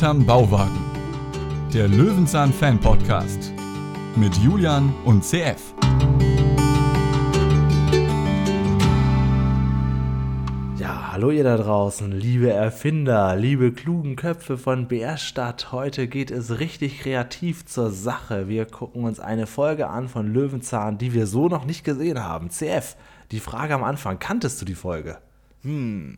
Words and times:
hinterm 0.00 0.24
Bauwagen. 0.24 0.80
Der 1.74 1.86
Löwenzahn 1.86 2.54
Fan 2.54 2.80
Podcast 2.80 3.52
mit 4.16 4.34
Julian 4.36 4.94
und 5.04 5.22
CF. 5.22 5.74
Ja, 10.78 11.12
hallo 11.12 11.30
ihr 11.30 11.44
da 11.44 11.58
draußen, 11.58 12.12
liebe 12.12 12.50
Erfinder, 12.50 13.36
liebe 13.36 13.72
klugen 13.72 14.16
Köpfe 14.16 14.56
von 14.56 14.88
Bärstadt. 14.88 15.70
Heute 15.70 16.08
geht 16.08 16.30
es 16.30 16.58
richtig 16.58 17.00
kreativ 17.00 17.66
zur 17.66 17.90
Sache. 17.90 18.48
Wir 18.48 18.64
gucken 18.64 19.04
uns 19.04 19.20
eine 19.20 19.46
Folge 19.46 19.88
an 19.88 20.08
von 20.08 20.32
Löwenzahn, 20.32 20.96
die 20.96 21.12
wir 21.12 21.26
so 21.26 21.48
noch 21.48 21.66
nicht 21.66 21.84
gesehen 21.84 22.24
haben. 22.24 22.48
CF, 22.48 22.96
die 23.32 23.40
Frage 23.40 23.74
am 23.74 23.84
Anfang, 23.84 24.18
kanntest 24.18 24.62
du 24.62 24.64
die 24.64 24.74
Folge? 24.74 25.18
Hm, 25.60 26.16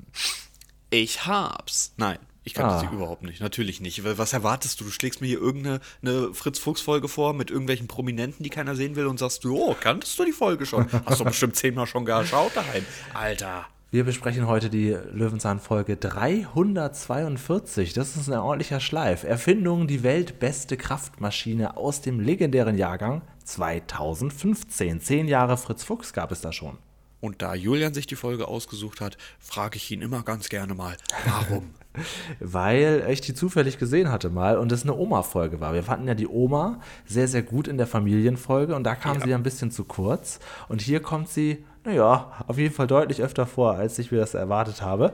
ich 0.91 1.27
hab's. 1.27 1.95
Nein, 1.97 2.19
ich 2.45 2.55
kannte 2.55 2.75
Ah. 2.75 2.81
sie 2.81 2.87
überhaupt 2.95 3.23
nicht. 3.23 3.41
Natürlich 3.41 3.81
nicht. 3.81 4.03
Was 4.19 4.33
erwartest 4.33 4.81
du? 4.81 4.85
Du 4.85 4.91
schlägst 4.91 5.21
mir 5.21 5.29
hier 5.29 5.41
irgendeine 5.41 5.81
eine 6.03 6.35
Fritz-Fuchs-Folge 6.35 7.09
vor 7.09 7.33
mit 7.35 7.51
irgendwelchen 7.51 7.87
Prominenten, 7.89 8.43
die 8.43 8.51
keiner 8.51 8.75
sehen 8.75 8.97
will 8.97 9.07
und 9.07 9.19
sagst 9.19 9.45
du, 9.45 9.57
oh, 9.57 9.75
kanntest 9.81 10.19
du 10.19 10.25
die 10.25 10.33
Folge 10.33 10.67
schon? 10.67 10.87
Hast 11.07 11.21
du 11.21 11.25
bestimmt 11.25 11.57
zehnmal 11.57 11.87
schon 11.87 12.05
geschaut 12.05 12.57
daheim. 12.57 12.85
Alter. 13.15 13.67
Wir 13.91 14.05
besprechen 14.05 14.47
heute 14.47 14.71
die 14.71 14.97
Löwenzahn-Folge 15.13 15.99
342. 15.99 17.93
Das 17.93 18.17
ist 18.17 18.31
ein 18.31 18.39
ordentlicher 18.39 18.81
Schleif. 18.81 19.23
Erfindung, 19.23 19.87
die 19.87 20.03
weltbeste 20.03 20.79
Kraftmaschine 20.79 21.77
aus 21.77 22.01
dem 22.01 22.19
legendären 22.19 22.79
Jahrgang 22.79 23.21
2015. 23.45 25.01
Zehn 25.03 25.29
Jahre 25.29 25.59
Fritz 25.59 25.85
Fuchs 25.85 26.13
gab 26.15 26.33
es 26.33 26.41
da 26.41 26.53
schon. 26.53 26.79
Und 27.23 27.41
da 27.41 27.55
Julian 27.55 27.95
sich 27.95 28.07
die 28.09 28.17
Folge 28.17 28.49
ausgesucht 28.49 29.01
hat, 29.01 29.17
frage 29.39 29.77
ich 29.77 29.91
ihn 29.93 30.03
immer 30.03 30.23
ganz 30.25 30.49
gerne 30.49 30.75
mal, 30.75 30.97
warum? 31.25 31.71
Weil 32.41 33.07
ich 33.11 33.21
die 33.21 33.33
zufällig 33.33 33.79
gesehen 33.79 34.11
hatte 34.11 34.29
mal 34.29 34.59
und 34.59 34.73
es 34.73 34.83
eine 34.83 34.95
Oma-Folge 34.97 35.61
war. 35.61 35.73
Wir 35.73 35.85
fanden 35.85 36.09
ja 36.09 36.15
die 36.15 36.27
Oma 36.27 36.81
sehr, 37.07 37.29
sehr 37.29 37.43
gut 37.43 37.69
in 37.69 37.79
der 37.79 37.87
Familienfolge 37.87 38.75
und 38.75 38.83
da 38.85 38.97
kam 38.97 39.19
Ja. 39.21 39.25
sie 39.27 39.35
ein 39.35 39.43
bisschen 39.45 39.71
zu 39.71 39.85
kurz. 39.85 40.41
Und 40.69 40.83
hier 40.83 41.01
kommt 41.01 41.29
sie, 41.29 41.65
naja, 41.85 42.33
auf 42.49 42.59
jeden 42.59 42.75
Fall 42.75 42.89
deutlich 42.89 43.23
öfter 43.23 43.47
vor, 43.47 43.75
als 43.75 43.99
ich 44.01 44.11
mir 44.11 44.19
das 44.19 44.35
erwartet 44.35 44.83
habe. 44.83 45.13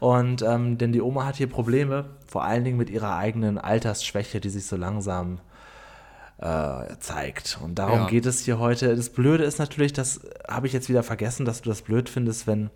Und 0.00 0.42
ähm, 0.42 0.76
denn 0.76 0.90
die 0.92 1.02
Oma 1.02 1.24
hat 1.24 1.36
hier 1.36 1.46
Probleme, 1.48 2.06
vor 2.26 2.42
allen 2.44 2.64
Dingen 2.64 2.78
mit 2.78 2.90
ihrer 2.90 3.16
eigenen 3.16 3.58
Altersschwäche, 3.58 4.40
die 4.40 4.50
sich 4.50 4.66
so 4.66 4.76
langsam 4.76 5.34
äh, 5.36 5.53
zeigt. 7.00 7.58
Und 7.62 7.76
darum 7.78 8.00
Ja. 8.00 8.06
geht 8.08 8.26
es 8.26 8.40
hier 8.44 8.58
heute. 8.58 8.94
Das 8.96 9.10
Blöde 9.10 9.44
ist 9.44 9.58
natürlich, 9.58 9.92
das 9.92 10.20
habe 10.48 10.66
ich 10.66 10.72
jetzt 10.72 10.88
wieder 10.88 11.02
vergessen, 11.02 11.44
dass 11.46 11.62
du 11.62 11.70
das 11.70 11.82
blöd 11.82 12.08
findest, 12.08 12.46
wenn 12.46 12.70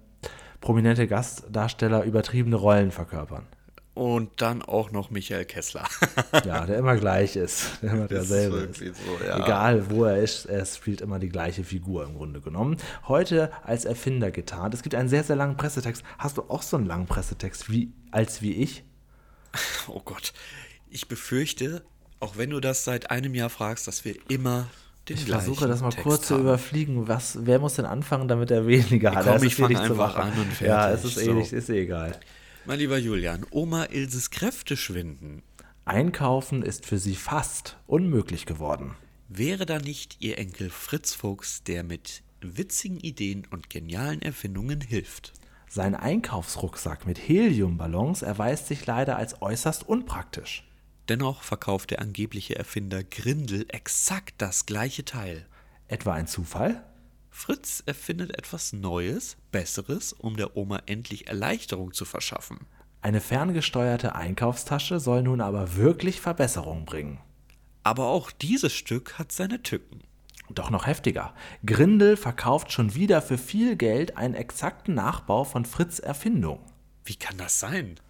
prominente 0.61 1.07
Gastdarsteller 1.07 2.05
übertriebene 2.05 2.57
Rollen 2.57 2.91
verkörpern. 2.91 3.47
Und 3.95 4.31
dann 4.41 4.63
auch 4.63 4.93
noch 4.93 5.11
Michael 5.11 5.45
Kessler. 5.45 5.85
Ja, 6.45 6.65
der 6.67 6.79
immer 6.79 6.97
gleich 6.97 7.35
ist. 7.37 7.79
Der 7.83 7.91
immer 7.93 8.07
Das 8.07 8.23
ist 8.23 8.31
derselbe 8.31 8.57
ist. 8.59 8.81
wirklich 8.81 8.97
so, 8.97 9.25
ja. 9.27 9.43
Egal, 9.45 9.91
wo 9.91 10.05
er 10.05 10.19
ist, 10.19 10.47
er 10.47 10.65
spielt 10.65 11.01
immer 11.01 11.19
die 11.19 11.29
gleiche 11.29 11.65
Figur 11.65 12.05
im 12.05 12.15
Grunde 12.15 12.41
genommen. 12.41 12.77
Heute 13.09 13.51
als 13.65 13.85
Erfinder 13.85 14.31
getarnt. 14.31 14.73
Es 14.75 14.83
gibt 14.83 14.95
einen 14.95 15.09
sehr, 15.09 15.25
sehr 15.25 15.35
langen 15.37 15.57
Pressetext. 15.57 16.05
Hast 16.17 16.37
du 16.39 16.43
auch 16.43 16.63
so 16.63 16.77
einen 16.77 16.87
langen 16.87 17.07
Pressetext 17.07 17.71
wie, 17.71 17.93
als 18.13 18.41
wie 18.41 18.53
ich? 18.55 18.85
Oh 19.89 20.01
Gott. 20.05 20.33
Ich 20.91 21.09
befürchte, 21.09 21.83
auch 22.21 22.37
wenn 22.37 22.51
du 22.51 22.61
das 22.61 22.85
seit 22.85 23.11
einem 23.11 23.35
Jahr 23.35 23.51
fragst, 23.51 23.87
dass 23.87 24.05
wir 24.05 24.17
immer 24.29 24.69
den 25.09 25.17
Ich 25.17 25.27
gleichen 25.27 25.45
versuche 25.45 25.69
das 25.69 25.81
mal 25.81 25.91
Text 25.91 26.03
kurz 26.05 26.27
zu 26.29 26.35
haben. 26.35 26.43
überfliegen. 26.43 27.09
Was, 27.09 27.39
wer 27.43 27.59
muss 27.59 27.75
denn 27.75 27.87
anfangen, 27.87 28.29
damit 28.29 28.51
er 28.51 28.67
weniger 28.67 29.15
hat? 29.15 29.25
komm, 29.25 29.37
ich 29.43 29.53
ist 29.53 29.59
eh 29.59 29.63
fang 29.63 29.69
nicht 29.73 29.85
zu 29.85 29.93
einfach 29.93 30.17
an 30.17 30.33
und 30.33 30.61
Ja, 30.61 30.91
es 30.91 31.01
fertig. 31.01 31.17
ist, 31.17 31.23
eh 31.23 31.25
So. 31.27 31.33
nicht, 31.35 31.53
ist 31.53 31.69
eh 31.71 31.83
egal. 31.83 32.19
Mein 32.67 32.79
lieber 32.79 32.99
Julian, 32.99 33.47
Oma 33.51 33.85
Ilses 33.87 34.31
Kräfte 34.31 34.77
schwinden. 34.77 35.43
Einkaufen 35.87 36.63
ist 36.63 36.85
für 36.85 36.99
sie 36.99 37.15
fast 37.17 37.79
unmöglich 37.87 38.45
geworden. 38.45 38.95
Wäre 39.29 39.65
da 39.65 39.79
nicht 39.79 40.17
ihr 40.21 40.37
Enkel 40.39 40.69
Fritz 40.69 41.15
Fuchs, 41.15 41.63
der 41.63 41.83
mit 41.83 42.23
witzigen 42.43 42.99
Ideen 43.01 43.47
und 43.51 43.71
genialen 43.71 44.21
Erfindungen 44.21 44.83
hilft? 44.83 45.33
Sein 45.71 45.95
Einkaufsrucksack 45.95 47.07
mit 47.07 47.19
Heliumballons 47.19 48.21
erweist 48.23 48.67
sich 48.67 48.85
leider 48.87 49.17
als 49.17 49.41
äußerst 49.41 49.89
unpraktisch. 49.89 50.68
Dennoch 51.09 51.43
verkauft 51.43 51.91
der 51.91 52.01
angebliche 52.01 52.57
Erfinder 52.57 53.03
Grindel 53.03 53.65
exakt 53.69 54.35
das 54.39 54.67
gleiche 54.67 55.05
Teil. 55.05 55.47
Etwa 55.87 56.13
ein 56.13 56.27
Zufall? 56.27 56.85
Fritz 57.31 57.83
erfindet 57.87 58.37
etwas 58.37 58.73
Neues, 58.73 59.37
Besseres, 59.51 60.13
um 60.13 60.37
der 60.37 60.57
Oma 60.57 60.83
endlich 60.87 61.29
Erleichterung 61.29 61.95
zu 61.95 62.05
verschaffen. 62.05 62.67
Eine 63.01 63.21
ferngesteuerte 63.21 64.15
Einkaufstasche 64.15 65.01
soll 65.01 65.23
nun 65.23 65.41
aber 65.41 65.77
wirklich 65.77 66.21
Verbesserungen 66.21 66.85
bringen. 66.85 67.21
Aber 67.85 68.09
auch 68.09 68.31
dieses 68.31 68.75
Stück 68.75 69.19
hat 69.19 69.33
seine 69.33 69.63
Tücken. 69.63 70.01
Doch 70.51 70.71
noch 70.71 70.87
heftiger. 70.87 71.35
Grindel 71.65 72.17
verkauft 72.17 72.73
schon 72.73 72.95
wieder 72.95 73.23
für 73.23 73.39
viel 73.39 73.77
Geld 73.77 74.17
einen 74.17 74.35
exakten 74.35 74.95
Nachbau 74.95 75.45
von 75.45 75.65
Fritz 75.65 76.01
Erfindung. 76.01 76.61
Wie 77.05 77.17
kann 77.17 77.39
das 77.39 77.61
sein? 77.61 78.01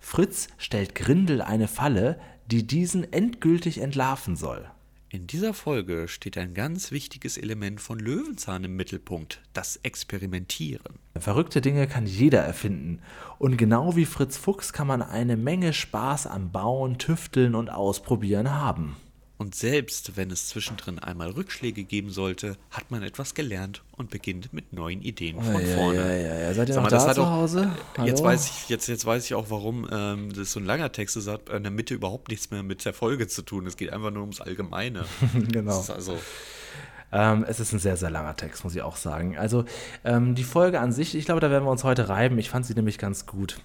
Fritz 0.00 0.48
stellt 0.58 0.94
Grindel 0.94 1.40
eine 1.40 1.68
Falle, 1.68 2.20
die 2.50 2.66
diesen 2.66 3.12
endgültig 3.12 3.80
entlarven 3.80 4.36
soll. 4.36 4.66
In 5.14 5.28
dieser 5.28 5.54
Folge 5.54 6.08
steht 6.08 6.36
ein 6.36 6.54
ganz 6.54 6.90
wichtiges 6.90 7.38
Element 7.38 7.80
von 7.80 8.00
Löwenzahn 8.00 8.64
im 8.64 8.74
Mittelpunkt, 8.74 9.42
das 9.52 9.76
Experimentieren. 9.84 10.98
Verrückte 11.16 11.60
Dinge 11.60 11.86
kann 11.86 12.04
jeder 12.04 12.40
erfinden. 12.40 12.98
Und 13.38 13.56
genau 13.56 13.94
wie 13.94 14.06
Fritz 14.06 14.36
Fuchs 14.36 14.72
kann 14.72 14.88
man 14.88 15.02
eine 15.02 15.36
Menge 15.36 15.72
Spaß 15.72 16.26
am 16.26 16.50
Bauen, 16.50 16.98
Tüfteln 16.98 17.54
und 17.54 17.70
Ausprobieren 17.70 18.50
haben. 18.50 18.96
Und 19.36 19.54
selbst 19.56 20.16
wenn 20.16 20.30
es 20.30 20.48
zwischendrin 20.48 21.00
einmal 21.00 21.30
Rückschläge 21.30 21.82
geben 21.82 22.10
sollte, 22.10 22.56
hat 22.70 22.90
man 22.92 23.02
etwas 23.02 23.34
gelernt 23.34 23.82
und 23.96 24.10
beginnt 24.10 24.52
mit 24.52 24.72
neuen 24.72 25.02
Ideen 25.02 25.42
von 25.42 25.60
vorne. 25.60 26.22
ja, 26.22 26.38
ja. 26.38 26.54
Seid 26.54 26.68
ihr 26.68 26.74
Sag 26.74 26.84
noch 26.84 26.90
mal, 26.90 26.96
da 26.98 27.12
zu 27.14 27.20
doch- 27.20 27.30
Hause? 27.30 27.72
Jetzt 28.04 28.20
Hallo? 28.20 28.24
weiß, 28.30 28.46
ich, 28.48 28.68
jetzt, 28.68 28.86
jetzt 28.86 29.04
weiß 29.04 29.24
ich 29.24 29.34
auch, 29.34 29.46
warum 29.50 29.88
ähm, 29.90 30.32
das 30.32 30.52
so 30.52 30.60
ein 30.60 30.64
langer 30.66 30.92
Text 30.92 31.16
ist. 31.16 31.26
Hat 31.26 31.48
in 31.48 31.64
der 31.64 31.72
Mitte 31.72 31.94
überhaupt 31.94 32.28
nichts 32.28 32.50
mehr 32.52 32.62
mit 32.62 32.84
der 32.84 32.94
Folge 32.94 33.26
zu 33.26 33.42
tun. 33.42 33.66
Es 33.66 33.76
geht 33.76 33.92
einfach 33.92 34.12
nur 34.12 34.22
ums 34.22 34.40
Allgemeine. 34.40 35.04
Genau. 35.52 35.80
Ist 35.80 35.90
also, 35.90 36.16
Ähm, 37.12 37.44
es 37.48 37.60
ist 37.60 37.72
ein 37.72 37.78
sehr, 37.80 37.96
sehr 37.96 38.10
langer 38.10 38.34
Text, 38.36 38.64
muss 38.64 38.74
ich 38.74 38.82
auch 38.82 38.96
sagen. 38.96 39.36
Also 39.38 39.64
ähm, 40.04 40.34
die 40.34 40.42
Folge 40.44 40.80
an 40.80 40.92
sich, 40.92 41.14
ich 41.16 41.24
glaube, 41.26 41.40
da 41.40 41.50
werden 41.50 41.64
wir 41.64 41.70
uns 41.70 41.84
heute 41.84 42.08
reiben. 42.08 42.38
Ich 42.38 42.50
fand 42.50 42.66
sie 42.66 42.74
nämlich 42.74 42.98
ganz 42.98 43.26
gut. 43.26 43.60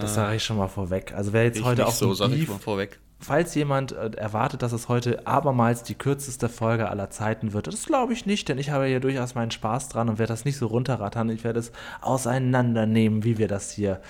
Das 0.00 0.14
sage 0.14 0.36
ich 0.36 0.44
schon 0.44 0.56
mal 0.58 0.68
vorweg. 0.68 1.12
Also 1.14 1.32
wer 1.32 1.44
jetzt 1.44 1.58
ich 1.58 1.64
heute 1.64 1.86
auf 1.86 1.94
so, 1.94 2.12
sag 2.14 2.30
ich 2.32 2.48
mal 2.48 2.58
vorweg. 2.58 2.98
Falls 3.18 3.54
jemand 3.54 3.92
äh, 3.92 4.10
erwartet, 4.16 4.62
dass 4.62 4.72
es 4.72 4.88
heute 4.88 5.26
abermals 5.26 5.82
die 5.82 5.94
kürzeste 5.94 6.48
Folge 6.48 6.88
aller 6.88 7.10
Zeiten 7.10 7.52
wird, 7.52 7.66
das 7.66 7.86
glaube 7.86 8.12
ich 8.12 8.26
nicht, 8.26 8.48
denn 8.48 8.58
ich 8.58 8.70
habe 8.70 8.86
hier 8.86 9.00
durchaus 9.00 9.34
meinen 9.34 9.50
Spaß 9.50 9.88
dran 9.88 10.08
und 10.08 10.18
werde 10.18 10.32
das 10.32 10.44
nicht 10.44 10.58
so 10.58 10.66
runterrattern. 10.66 11.30
Ich 11.30 11.44
werde 11.44 11.60
es 11.60 11.72
auseinandernehmen, 12.00 13.24
wie 13.24 13.38
wir 13.38 13.48
das 13.48 13.70
hier 13.70 14.00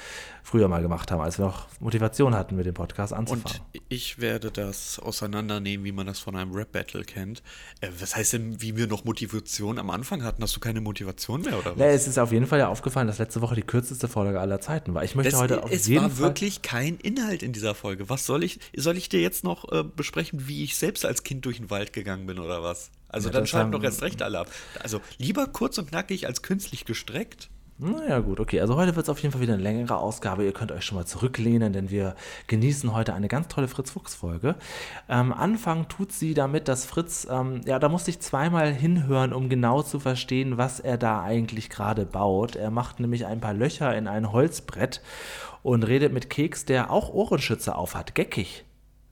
früher 0.46 0.68
mal 0.68 0.80
gemacht 0.80 1.10
haben, 1.10 1.20
als 1.20 1.38
wir 1.38 1.44
noch 1.46 1.66
Motivation 1.80 2.32
hatten, 2.36 2.54
mit 2.54 2.66
dem 2.66 2.74
Podcast 2.74 3.12
anzufangen. 3.12 3.60
Und 3.72 3.82
ich 3.88 4.20
werde 4.20 4.52
das 4.52 5.00
auseinandernehmen, 5.00 5.84
wie 5.84 5.90
man 5.90 6.06
das 6.06 6.20
von 6.20 6.36
einem 6.36 6.52
Rap-Battle 6.52 7.02
kennt. 7.02 7.42
Äh, 7.80 7.88
was 7.98 8.14
heißt 8.14 8.34
denn, 8.34 8.62
wie 8.62 8.76
wir 8.76 8.86
noch 8.86 9.04
Motivation 9.04 9.80
am 9.80 9.90
Anfang 9.90 10.22
hatten? 10.22 10.40
Hast 10.44 10.54
du 10.54 10.60
keine 10.60 10.80
Motivation 10.80 11.40
mehr 11.42 11.58
oder 11.58 11.72
was? 11.72 11.80
Ja, 11.80 11.86
es 11.86 12.06
ist 12.06 12.16
auf 12.18 12.30
jeden 12.30 12.46
Fall 12.46 12.60
ja 12.60 12.68
aufgefallen, 12.68 13.08
dass 13.08 13.18
letzte 13.18 13.40
Woche 13.40 13.56
die 13.56 13.62
kürzeste 13.62 14.06
Folge 14.06 14.38
aller 14.38 14.60
Zeiten 14.60 14.94
war. 14.94 15.02
Ich 15.02 15.16
möchte 15.16 15.32
Das, 15.32 15.40
heute 15.40 15.64
auf 15.64 15.72
es 15.72 15.88
jeden 15.88 16.04
war 16.04 16.10
Fall 16.10 16.18
wirklich 16.20 16.62
kein 16.62 16.96
Inhalt 16.98 17.42
in 17.42 17.52
dieser 17.52 17.74
Folge. 17.74 18.08
Was 18.08 18.24
soll 18.24 18.44
ich, 18.44 18.60
soll 18.76 18.96
ich 18.96 19.08
dir 19.08 19.20
jetzt 19.20 19.42
noch 19.42 19.72
äh, 19.72 19.82
besprechen, 19.82 20.46
wie 20.46 20.62
ich 20.62 20.76
selbst 20.76 21.04
als 21.04 21.24
Kind 21.24 21.44
durch 21.44 21.56
den 21.56 21.70
Wald 21.70 21.92
gegangen 21.92 22.26
bin 22.26 22.38
oder 22.38 22.62
was? 22.62 22.92
Also 23.08 23.30
Ja, 23.30 23.32
dann 23.32 23.48
schalten 23.48 23.72
doch 23.72 23.82
erst 23.82 24.02
recht 24.02 24.22
alle 24.22 24.38
ab. 24.38 24.50
Also 24.80 25.00
lieber 25.18 25.48
kurz 25.48 25.76
und 25.78 25.88
knackig 25.88 26.28
als 26.28 26.42
künstlich 26.42 26.84
gestreckt. 26.84 27.50
Naja, 27.78 28.20
gut, 28.20 28.40
okay. 28.40 28.58
Also 28.60 28.76
heute 28.76 28.96
wird 28.96 29.04
es 29.04 29.10
auf 29.10 29.18
jeden 29.18 29.32
Fall 29.32 29.42
wieder 29.42 29.52
eine 29.52 29.62
längere 29.62 29.98
Ausgabe. 29.98 30.44
Ihr 30.44 30.52
könnt 30.52 30.72
euch 30.72 30.82
schon 30.82 30.96
mal 30.96 31.04
zurücklehnen, 31.04 31.74
denn 31.74 31.90
wir 31.90 32.14
genießen 32.46 32.94
heute 32.94 33.12
eine 33.12 33.28
ganz 33.28 33.48
tolle 33.48 33.68
Fritz-Fuchs-Folge. 33.68 34.54
Ähm, 35.10 35.30
Anfang 35.30 35.86
tut 35.88 36.10
sie 36.10 36.32
damit, 36.32 36.68
dass 36.68 36.86
Fritz, 36.86 37.28
ähm, 37.30 37.60
ja, 37.66 37.78
da 37.78 37.90
musste 37.90 38.10
ich 38.10 38.20
zweimal 38.20 38.72
hinhören, 38.72 39.34
um 39.34 39.50
genau 39.50 39.82
zu 39.82 40.00
verstehen, 40.00 40.56
was 40.56 40.80
er 40.80 40.96
da 40.96 41.22
eigentlich 41.22 41.68
gerade 41.68 42.06
baut. 42.06 42.56
Er 42.56 42.70
macht 42.70 42.98
nämlich 42.98 43.26
ein 43.26 43.40
paar 43.40 43.52
Löcher 43.52 43.94
in 43.94 44.08
ein 44.08 44.32
Holzbrett 44.32 45.02
und 45.62 45.82
redet 45.82 46.14
mit 46.14 46.30
Keks, 46.30 46.64
der 46.64 46.90
auch 46.90 47.10
Ohrenschützer 47.10 47.76
aufhat. 47.76 48.14
Geckig. 48.14 48.64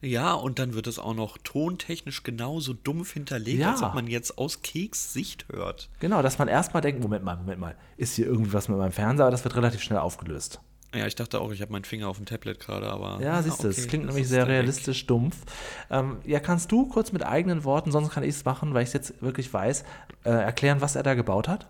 Ja, 0.04 0.34
und 0.34 0.58
dann 0.58 0.74
wird 0.74 0.86
es 0.86 0.98
auch 0.98 1.14
noch 1.14 1.38
tontechnisch 1.42 2.22
genauso 2.22 2.74
dumpf 2.74 3.12
hinterlegt, 3.14 3.58
Ja. 3.60 3.72
als 3.72 3.82
ob 3.82 3.94
man 3.94 4.06
jetzt 4.06 4.36
aus 4.38 4.60
Keks 4.62 5.12
Sicht 5.12 5.46
hört. 5.50 5.88
Genau, 6.00 6.20
dass 6.22 6.38
man 6.38 6.48
erstmal 6.48 6.82
denkt, 6.82 7.00
Moment 7.02 7.24
mal, 7.24 7.36
Moment 7.36 7.58
mal, 7.60 7.74
ist 7.96 8.14
hier 8.16 8.26
irgendwie 8.26 8.52
was 8.52 8.68
mit 8.68 8.76
meinem 8.78 8.92
Fernseher, 8.92 9.24
aber 9.26 9.30
das 9.30 9.44
wird 9.44 9.56
relativ 9.56 9.80
schnell 9.82 9.98
aufgelöst. 10.00 10.60
Ja, 10.94 11.06
ich 11.08 11.14
dachte 11.16 11.40
auch, 11.40 11.50
ich 11.50 11.60
habe 11.60 11.72
meinen 11.72 11.84
Finger 11.84 12.06
auf 12.08 12.18
dem 12.18 12.26
Tablet 12.26 12.60
gerade, 12.60 12.86
aber. 12.88 13.20
Ja, 13.20 13.42
siehst 13.42 13.64
du, 13.64 13.68
es 13.68 13.78
okay, 13.78 13.88
klingt 13.88 14.04
das 14.04 14.14
nämlich 14.14 14.28
sehr 14.28 14.42
Weg. 14.42 14.50
realistisch 14.50 15.06
dumpf. 15.06 15.36
Ähm, 15.90 16.18
ja, 16.24 16.38
kannst 16.38 16.70
du 16.70 16.86
kurz 16.86 17.10
mit 17.10 17.24
eigenen 17.26 17.64
Worten, 17.64 17.90
sonst 17.90 18.10
kann 18.10 18.22
ich 18.22 18.30
es 18.30 18.44
machen, 18.44 18.74
weil 18.74 18.82
ich 18.84 18.88
es 18.90 18.92
jetzt 18.92 19.22
wirklich 19.22 19.52
weiß, 19.52 19.84
äh, 20.24 20.30
erklären, 20.30 20.80
was 20.80 20.94
er 20.94 21.02
da 21.02 21.14
gebaut 21.14 21.48
hat? 21.48 21.66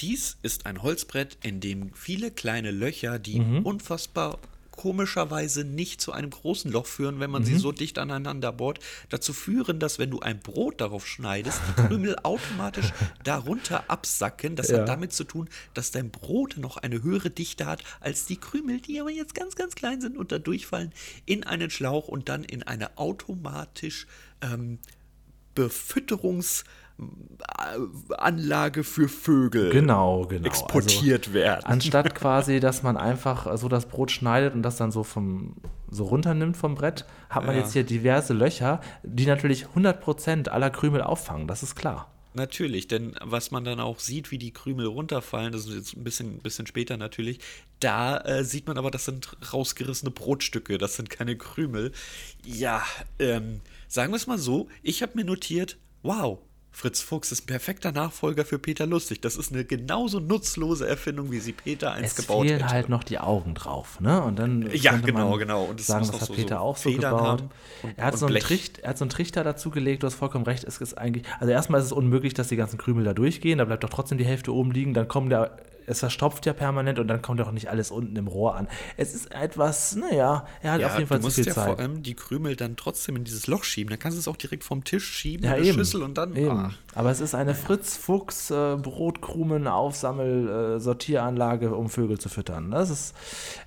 Dies 0.00 0.38
ist 0.42 0.66
ein 0.66 0.82
Holzbrett, 0.82 1.36
in 1.42 1.60
dem 1.60 1.92
viele 1.94 2.30
kleine 2.30 2.70
Löcher, 2.70 3.18
die 3.18 3.40
Mhm. 3.40 3.62
unfassbar 3.66 4.38
komischerweise 4.80 5.62
nicht 5.62 6.00
zu 6.00 6.10
einem 6.12 6.30
großen 6.30 6.72
Loch 6.72 6.86
führen, 6.86 7.20
wenn 7.20 7.30
man 7.30 7.44
sie 7.44 7.58
so 7.58 7.70
dicht 7.70 7.98
aneinander 7.98 8.50
bohrt. 8.50 8.78
Dazu 9.10 9.34
führen, 9.34 9.78
dass 9.78 9.98
wenn 9.98 10.10
du 10.10 10.20
ein 10.20 10.40
Brot 10.40 10.80
darauf 10.80 11.06
schneidest, 11.06 11.60
die 11.68 11.82
Krümel 11.86 12.16
automatisch 12.22 12.90
darunter 13.22 13.84
absacken. 13.90 14.56
Das 14.56 14.70
Ja. 14.70 14.78
hat 14.78 14.88
damit 14.88 15.12
zu 15.12 15.24
tun, 15.24 15.50
dass 15.74 15.90
dein 15.90 16.10
Brot 16.10 16.56
noch 16.56 16.78
eine 16.78 17.02
höhere 17.02 17.28
Dichte 17.28 17.66
hat 17.66 17.84
als 18.00 18.24
die 18.24 18.38
Krümel, 18.38 18.80
die 18.80 18.98
aber 19.02 19.10
jetzt 19.10 19.34
ganz, 19.34 19.54
ganz 19.54 19.74
klein 19.74 20.00
sind 20.00 20.16
und 20.16 20.32
da 20.32 20.38
durchfallen 20.38 20.94
in 21.26 21.44
einen 21.44 21.68
Schlauch 21.68 22.08
und 22.08 22.30
dann 22.30 22.42
in 22.42 22.62
eine 22.62 22.96
automatisch 22.96 24.06
ähm, 24.40 24.78
Befütterungsanlage 27.00 28.84
für 28.84 29.08
Vögel 29.08 29.70
Genau, 29.70 30.26
genau. 30.26 30.46
exportiert 30.46 31.32
werden. 31.32 31.64
Anstatt 31.64 32.14
quasi, 32.14 32.60
dass 32.60 32.82
man 32.82 32.96
einfach 32.96 33.56
so 33.56 33.68
das 33.68 33.86
Brot 33.86 34.10
schneidet 34.10 34.54
und 34.54 34.62
das 34.62 34.76
dann 34.76 34.90
so 34.92 35.02
vom 35.04 35.56
so 35.90 36.04
runternimmt 36.04 36.56
vom 36.56 36.76
Brett, 36.76 37.04
hat 37.28 37.44
man 37.44 37.56
Ja. 37.56 37.62
jetzt 37.62 37.72
hier 37.72 37.82
diverse 37.82 38.32
Löcher, 38.32 38.80
die 39.02 39.26
natürlich 39.26 39.66
100% 39.74 40.48
aller 40.48 40.70
Krümel 40.70 41.02
auffangen, 41.02 41.48
das 41.48 41.64
ist 41.64 41.74
klar. 41.74 42.12
Natürlich, 42.32 42.86
denn 42.86 43.16
was 43.20 43.50
man 43.50 43.64
dann 43.64 43.80
auch 43.80 43.98
sieht, 43.98 44.30
wie 44.30 44.38
die 44.38 44.52
Krümel 44.52 44.86
runterfallen, 44.86 45.50
das 45.50 45.66
ist 45.66 45.74
jetzt 45.74 45.96
ein 45.96 46.04
bisschen, 46.04 46.38
bisschen 46.38 46.68
später 46.68 46.96
natürlich, 46.96 47.40
da 47.80 48.18
äh, 48.18 48.44
sieht 48.44 48.68
man 48.68 48.78
aber, 48.78 48.92
das 48.92 49.04
sind 49.06 49.36
rausgerissene 49.52 50.12
Brotstücke, 50.12 50.78
das 50.78 50.94
sind 50.94 51.10
keine 51.10 51.36
Krümel. 51.36 51.90
Ja, 52.46 52.84
ähm, 53.18 53.62
sagen 53.88 54.12
wir 54.12 54.16
es 54.16 54.28
mal 54.28 54.38
so, 54.38 54.68
ich 54.84 55.02
habe 55.02 55.12
mir 55.16 55.24
notiert, 55.24 55.76
wow, 56.04 56.38
Fritz 56.72 57.00
Fuchs 57.02 57.32
ist 57.32 57.42
ein 57.42 57.46
perfekter 57.46 57.92
Nachfolger 57.92 58.44
für 58.44 58.58
Peter 58.58 58.86
Lustig. 58.86 59.20
Das 59.20 59.36
ist 59.36 59.52
eine 59.52 59.64
genauso 59.64 60.20
nutzlose 60.20 60.86
Erfindung, 60.88 61.30
wie 61.30 61.40
sie 61.40 61.52
Peter 61.52 61.92
einst 61.92 62.18
Es 62.18 62.26
gebaut 62.26 62.46
hätte. 62.46 62.68
halt 62.68 62.88
noch 62.88 63.02
die 63.04 63.18
Augen 63.18 63.54
drauf, 63.54 64.00
ne? 64.00 64.22
Und 64.22 64.38
dann 64.38 64.70
Ja, 64.72 64.96
genau, 64.96 65.30
man 65.30 65.38
genau. 65.38 65.64
Und 65.64 65.80
es 65.80 65.88
sagen, 65.88 66.06
das 66.06 66.20
hat 66.20 66.28
so- 66.28 66.34
Peter 66.34 66.56
so 66.56 66.60
auch 66.62 66.76
so 66.76 66.90
Federn 66.90 67.16
gebaut. 67.16 67.40
und- 67.82 67.92
er, 67.98 68.04
hat 68.06 68.16
so 68.16 68.26
einen 68.26 68.34
Blech. 68.34 68.44
Tricht, 68.44 68.78
er 68.78 68.90
hat 68.90 68.98
so 68.98 69.04
einen 69.04 69.10
Trichter 69.10 69.42
dazu 69.44 69.70
gelegt, 69.70 70.02
du 70.02 70.06
hast 70.06 70.14
vollkommen 70.14 70.44
recht, 70.44 70.64
es 70.64 70.78
ist 70.78 70.96
eigentlich, 70.96 71.26
also 71.40 71.52
erstmal 71.52 71.80
ist 71.80 71.86
es 71.86 71.92
unmöglich, 71.92 72.34
dass 72.34 72.48
die 72.48 72.56
ganzen 72.56 72.78
Krümel 72.78 73.04
da 73.04 73.14
durchgehen, 73.14 73.58
da 73.58 73.64
bleibt 73.64 73.82
doch 73.84 73.90
trotzdem 73.90 74.16
die 74.18 74.24
Hälfte 74.24 74.54
oben 74.54 74.70
liegen, 74.70 74.94
dann 74.94 75.08
kommen 75.08 75.28
da, 75.28 75.50
es 75.90 75.98
verstopft 76.00 76.46
ja 76.46 76.52
permanent 76.52 76.98
und 76.98 77.08
dann 77.08 77.20
kommt 77.20 77.40
auch 77.40 77.50
nicht 77.52 77.68
alles 77.68 77.90
unten 77.90 78.16
im 78.16 78.28
Rohr 78.28 78.54
an. 78.56 78.68
Es 78.96 79.14
ist 79.14 79.32
etwas, 79.34 79.96
naja, 79.96 80.46
er 80.62 80.72
hat 80.72 80.80
Ja, 80.80 80.86
auf 80.88 80.94
jeden 80.96 81.08
Fall 81.08 81.18
du 81.18 81.22
zu 81.22 81.26
musst 81.26 81.36
viel 81.36 81.46
ja 81.46 81.54
vor 81.54 81.64
Zeit. 81.64 81.78
allem 81.80 82.02
die 82.02 82.14
Krümel 82.14 82.56
dann 82.56 82.76
trotzdem 82.76 83.16
in 83.16 83.24
dieses 83.24 83.46
Loch 83.46 83.64
schieben. 83.64 83.90
Dann 83.90 83.98
kannst 83.98 84.16
du 84.16 84.20
es 84.20 84.28
auch 84.28 84.36
direkt 84.36 84.64
vom 84.64 84.84
Tisch 84.84 85.06
schieben 85.06 85.44
Ja, 85.46 85.54
in 85.54 85.64
eben. 85.64 85.78
Schüssel 85.78 86.02
und 86.02 86.16
dann. 86.16 86.36
Ah. 86.48 86.70
Aber 86.94 87.10
es 87.10 87.20
ist 87.20 87.34
eine 87.34 87.54
Fritz 87.54 87.96
Fuchs 87.96 88.50
äh, 88.50 88.76
um 91.76 91.88
Vögel 91.88 92.18
zu 92.18 92.28
füttern. 92.28 92.70
Das 92.70 92.90
ist, 92.90 93.14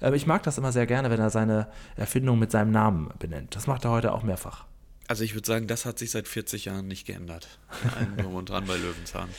äh, 0.02 0.16
ich 0.16 0.26
mag 0.28 0.44
das 0.44 0.58
immer 0.58 0.72
sehr 0.72 0.86
gerne, 0.86 1.10
wenn 1.10 1.20
er 1.20 1.30
seine 1.30 1.68
Erfindung 1.96 2.40
mit 2.40 2.52
seinem 2.52 2.72
Namen 2.72 3.10
benennt. 3.20 3.56
Das 3.56 3.68
macht 3.68 3.86
er 3.86 3.92
heute 3.92 4.14
auch 4.14 4.24
mehrfach. 4.24 4.66
Also 5.08 5.24
ich 5.24 5.34
würde 5.36 5.46
sagen, 5.46 5.68
das 5.68 5.86
hat 5.86 6.00
sich 6.00 6.12
seit 6.12 6.28
40 6.28 6.66
Jahren 6.66 6.88
nicht 6.88 7.06
geändert. 7.06 7.60
Ein 7.98 8.18
Drum 8.24 8.36
und 8.36 8.50
dran 8.50 8.66
bei 8.66 8.76
Löwenzahn. 8.78 9.30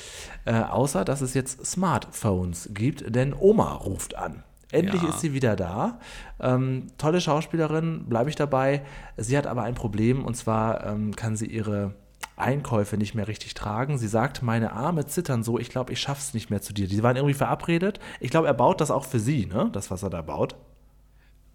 Äh, 0.45 0.55
außer, 0.61 1.05
dass 1.05 1.21
es 1.21 1.35
jetzt 1.35 1.65
Smartphones 1.65 2.71
gibt, 2.73 3.15
denn 3.15 3.35
Oma 3.35 3.73
ruft 3.73 4.15
an. 4.17 4.43
Endlich 4.73 5.03
Ja. 5.03 5.09
ist 5.11 5.21
sie 5.21 5.33
wieder 5.33 5.57
da. 5.57 6.01
Ähm, 6.41 6.89
tolle 6.99 7.21
Schauspielerin, 7.21 8.07
bleibe 8.09 8.29
ich 8.29 8.37
dabei. 8.37 8.85
Sie 9.17 9.39
hat 9.39 9.47
aber 9.47 9.63
ein 9.63 9.75
Problem 9.75 10.25
und 10.25 10.37
zwar 10.37 10.85
ähm, 10.87 11.15
kann 11.17 11.37
sie 11.37 11.47
ihre 11.47 11.95
Einkäufe 12.37 12.97
nicht 12.97 13.15
mehr 13.15 13.29
richtig 13.29 13.55
tragen. 13.55 13.97
Sie 13.99 14.09
sagt, 14.09 14.43
meine 14.43 14.73
Arme 14.73 15.07
zittern 15.07 15.45
so, 15.45 15.59
ich 15.59 15.69
glaube, 15.71 15.93
ich 15.93 16.01
schaff's 16.01 16.35
nicht 16.35 16.51
mehr 16.51 16.61
zu 16.61 16.73
dir. 16.73 16.89
Die 16.89 17.03
waren 17.03 17.17
irgendwie 17.17 17.35
verabredet. 17.35 18.01
Ich 18.19 18.31
glaube, 18.31 18.49
er 18.49 18.55
baut 18.55 18.81
das 18.81 18.91
auch 18.91 19.05
für 19.05 19.21
sie, 19.21 19.47
ne? 19.47 19.71
Das, 19.73 19.91
was 19.93 20.03
er 20.03 20.11
da 20.11 20.21
baut. 20.21 20.57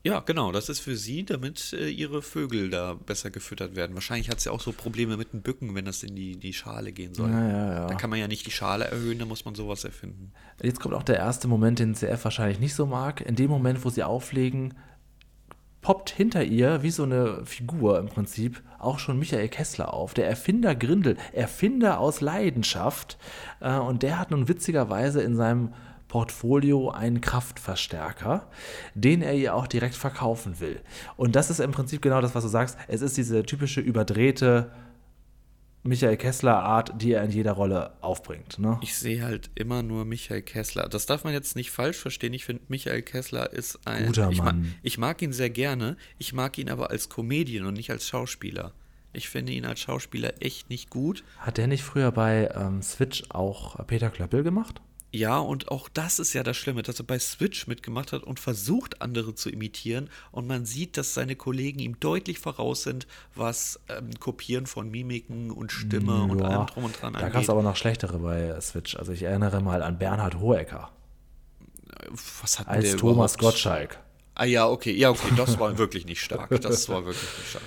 Ja, 0.04 0.22
genau, 0.22 0.52
das 0.54 0.70
ist 0.70 0.80
für 0.80 0.96
sie, 0.96 1.26
damit 1.26 1.74
äh, 1.74 1.90
ihre 1.90 2.22
Vögel 2.22 2.70
da 2.70 2.94
besser 2.94 3.32
gefüttert 3.32 3.76
werden. 3.76 3.96
Wahrscheinlich 3.96 4.30
hat 4.30 4.40
sie 4.40 4.50
auch 4.50 4.62
so 4.62 4.72
Probleme 4.72 5.18
mit 5.18 5.34
dem 5.34 5.42
Bücken, 5.42 5.76
wenn 5.76 5.86
das 5.86 6.04
in 6.04 6.16
die, 6.16 6.38
die 6.38 6.54
Schale 6.54 6.94
gehen 6.94 7.14
soll. 7.14 7.30
Ja, 7.30 7.48
ja, 7.50 7.74
ja. 7.74 7.88
Da 7.88 7.96
kann 7.96 8.10
man 8.10 8.18
ja 8.18 8.28
nicht 8.28 8.46
die 8.46 8.52
Schale 8.52 8.86
erhöhen, 8.86 9.20
da 9.20 9.26
muss 9.26 9.44
man 9.44 9.56
sowas 9.56 9.84
erfinden. 9.84 10.32
Jetzt 10.62 10.80
kommt 10.80 10.96
auch 10.96 11.04
der 11.04 11.18
erste 11.18 11.50
Moment, 11.50 11.80
den 11.80 11.96
CF 11.96 12.24
wahrscheinlich 12.24 12.60
nicht 12.60 12.76
so 12.76 12.86
mag. 12.86 13.22
In 13.22 13.36
dem 13.36 13.50
Moment, 13.50 13.84
wo 13.84 13.90
sie 13.90 14.04
auflegen, 14.04 14.74
poppt 15.82 16.10
hinter 16.12 16.44
ihr, 16.44 16.82
wie 16.82 16.92
so 16.92 17.04
eine 17.04 17.46
Figur 17.46 18.00
im 18.00 18.08
Prinzip, 18.08 18.62
auch 18.80 19.00
schon 19.00 19.20
Michael 19.20 19.50
Kessler 19.50 19.94
auf. 19.94 20.14
Der 20.14 20.28
Erfinder 20.28 20.76
Grindel, 20.76 21.18
Erfinder 21.34 22.00
aus 22.00 22.22
Leidenschaft. 22.22 23.18
Äh, 23.60 23.78
und 23.78 24.02
der 24.04 24.18
hat 24.18 24.32
nun 24.32 24.48
witzigerweise 24.48 25.22
in 25.22 25.36
seinem 25.36 25.74
Portfolio 26.10 26.90
einen 26.90 27.22
Kraftverstärker, 27.22 28.50
den 28.96 29.22
er 29.22 29.36
ihr 29.36 29.56
auch 29.56 29.68
direkt 29.68 29.96
verkaufen 29.96 30.60
will. 30.60 30.82
Und 31.16 31.36
das 31.36 31.50
ist 31.50 31.60
im 31.60 31.72
Prinzip 31.72 32.02
genau 32.02 32.20
das, 32.20 32.36
was 32.36 32.44
du 32.44 32.50
sagst. 32.50 32.78
Es 32.90 33.02
ist 33.02 33.16
diese 33.16 33.44
typische 33.44 33.80
überdrehte 33.80 34.72
Michael 35.84 36.18
Kessler-Art, 36.18 37.02
die 37.02 37.14
er 37.14 37.24
in 37.24 37.32
jeder 37.32 37.54
Rolle 37.54 37.94
aufbringt. 38.02 38.60
Ne? 38.60 38.78
Ich 38.82 38.98
sehe 38.98 39.24
halt 39.24 39.50
immer 39.56 39.82
nur 39.82 40.04
Michael 40.04 40.42
Kessler. 40.42 40.90
Das 40.90 41.06
darf 41.06 41.24
man 41.24 41.32
jetzt 41.32 41.56
nicht 41.56 41.72
falsch 41.72 41.98
verstehen. 41.98 42.34
Ich 42.34 42.44
finde, 42.44 42.64
Michael 42.68 43.02
Kessler 43.02 43.54
ist 43.54 43.88
ein. 43.88 44.08
Guter 44.08 44.30
ich, 44.30 44.40
ma 44.40 44.46
Mann. 44.46 44.76
ich 44.82 44.98
mag 44.98 45.22
ihn 45.22 45.32
sehr 45.32 45.50
gerne. 45.50 45.96
Ich 46.18 46.34
mag 46.34 46.58
ihn 46.58 46.70
aber 46.70 46.90
als 46.90 47.08
Comedian 47.08 47.66
und 47.66 47.76
nicht 47.76 47.92
als 47.92 48.08
Schauspieler. 48.08 48.74
Ich 49.14 49.30
finde 49.30 49.54
ihn 49.54 49.66
als 49.66 49.80
Schauspieler 49.80 50.34
echt 50.42 50.70
nicht 50.70 50.90
gut. 50.90 51.24
Hat 51.38 51.58
der 51.58 51.68
nicht 51.68 51.84
früher 51.84 52.12
bei 52.12 52.50
ähm, 52.54 52.82
Switch 52.82 53.24
auch 53.30 53.86
Peter 53.88 54.10
Klöppel 54.10 54.44
gemacht? 54.44 54.82
Ja, 55.12 55.40
und 55.40 55.70
auch 55.70 55.90
das 55.90 56.20
ist 56.20 56.34
ja 56.34 56.44
das 56.44 56.56
Schlimme, 56.56 56.84
dass 56.84 57.00
er 57.00 57.06
bei 57.06 57.18
Switch 57.18 57.66
mitgemacht 57.66 58.12
hat 58.12 58.24
und 58.24 58.40
versucht, 58.40 59.02
andere 59.02 59.34
zu 59.34 59.50
imitieren. 59.50 60.10
Und 60.32 60.46
man 60.48 60.66
sieht, 60.66 60.98
dass 60.98 61.16
seine 61.16 61.36
Kollegen 61.36 61.80
ihm 61.80 62.00
deutlich 62.00 62.38
voraus 62.40 62.84
sind, 62.84 63.08
was 63.34 63.80
ähm, 63.90 64.12
Kopieren 64.20 64.68
von 64.68 64.92
Mimiken 64.92 65.50
und 65.50 65.72
Stimme 65.72 66.24
und 66.24 66.40
Ja, 66.40 66.46
allem 66.46 66.66
drum 66.68 66.84
und 66.86 67.02
dran 67.02 67.14
Da 67.14 67.28
gab 67.28 67.28
angeht. 67.30 67.44
es 67.44 67.50
aber 67.50 67.64
noch 67.64 67.76
schlechtere 67.76 68.20
bei 68.20 68.60
Switch. 68.62 68.96
Also 68.96 69.12
ich 69.12 69.24
erinnere 69.24 69.62
mal 69.62 69.82
an 69.82 69.98
Bernhard 69.98 70.40
Hohecker 70.40 70.92
was 72.42 72.60
hat 72.60 72.68
als 72.68 72.96
Thomas 72.96 73.36
überhaupt? 73.36 73.38
Gottschalk. 73.56 74.00
Ah 74.36 74.46
ja, 74.46 74.68
okay, 74.68 74.94
ja, 74.96 75.10
okay, 75.10 75.34
das 75.36 75.60
war 75.60 75.78
wirklich 75.78 76.06
nicht 76.06 76.22
stark. 76.22 76.50
Das 76.62 76.88
war 76.88 77.06
wirklich 77.06 77.28
nicht 77.38 77.50
stark, 77.50 77.64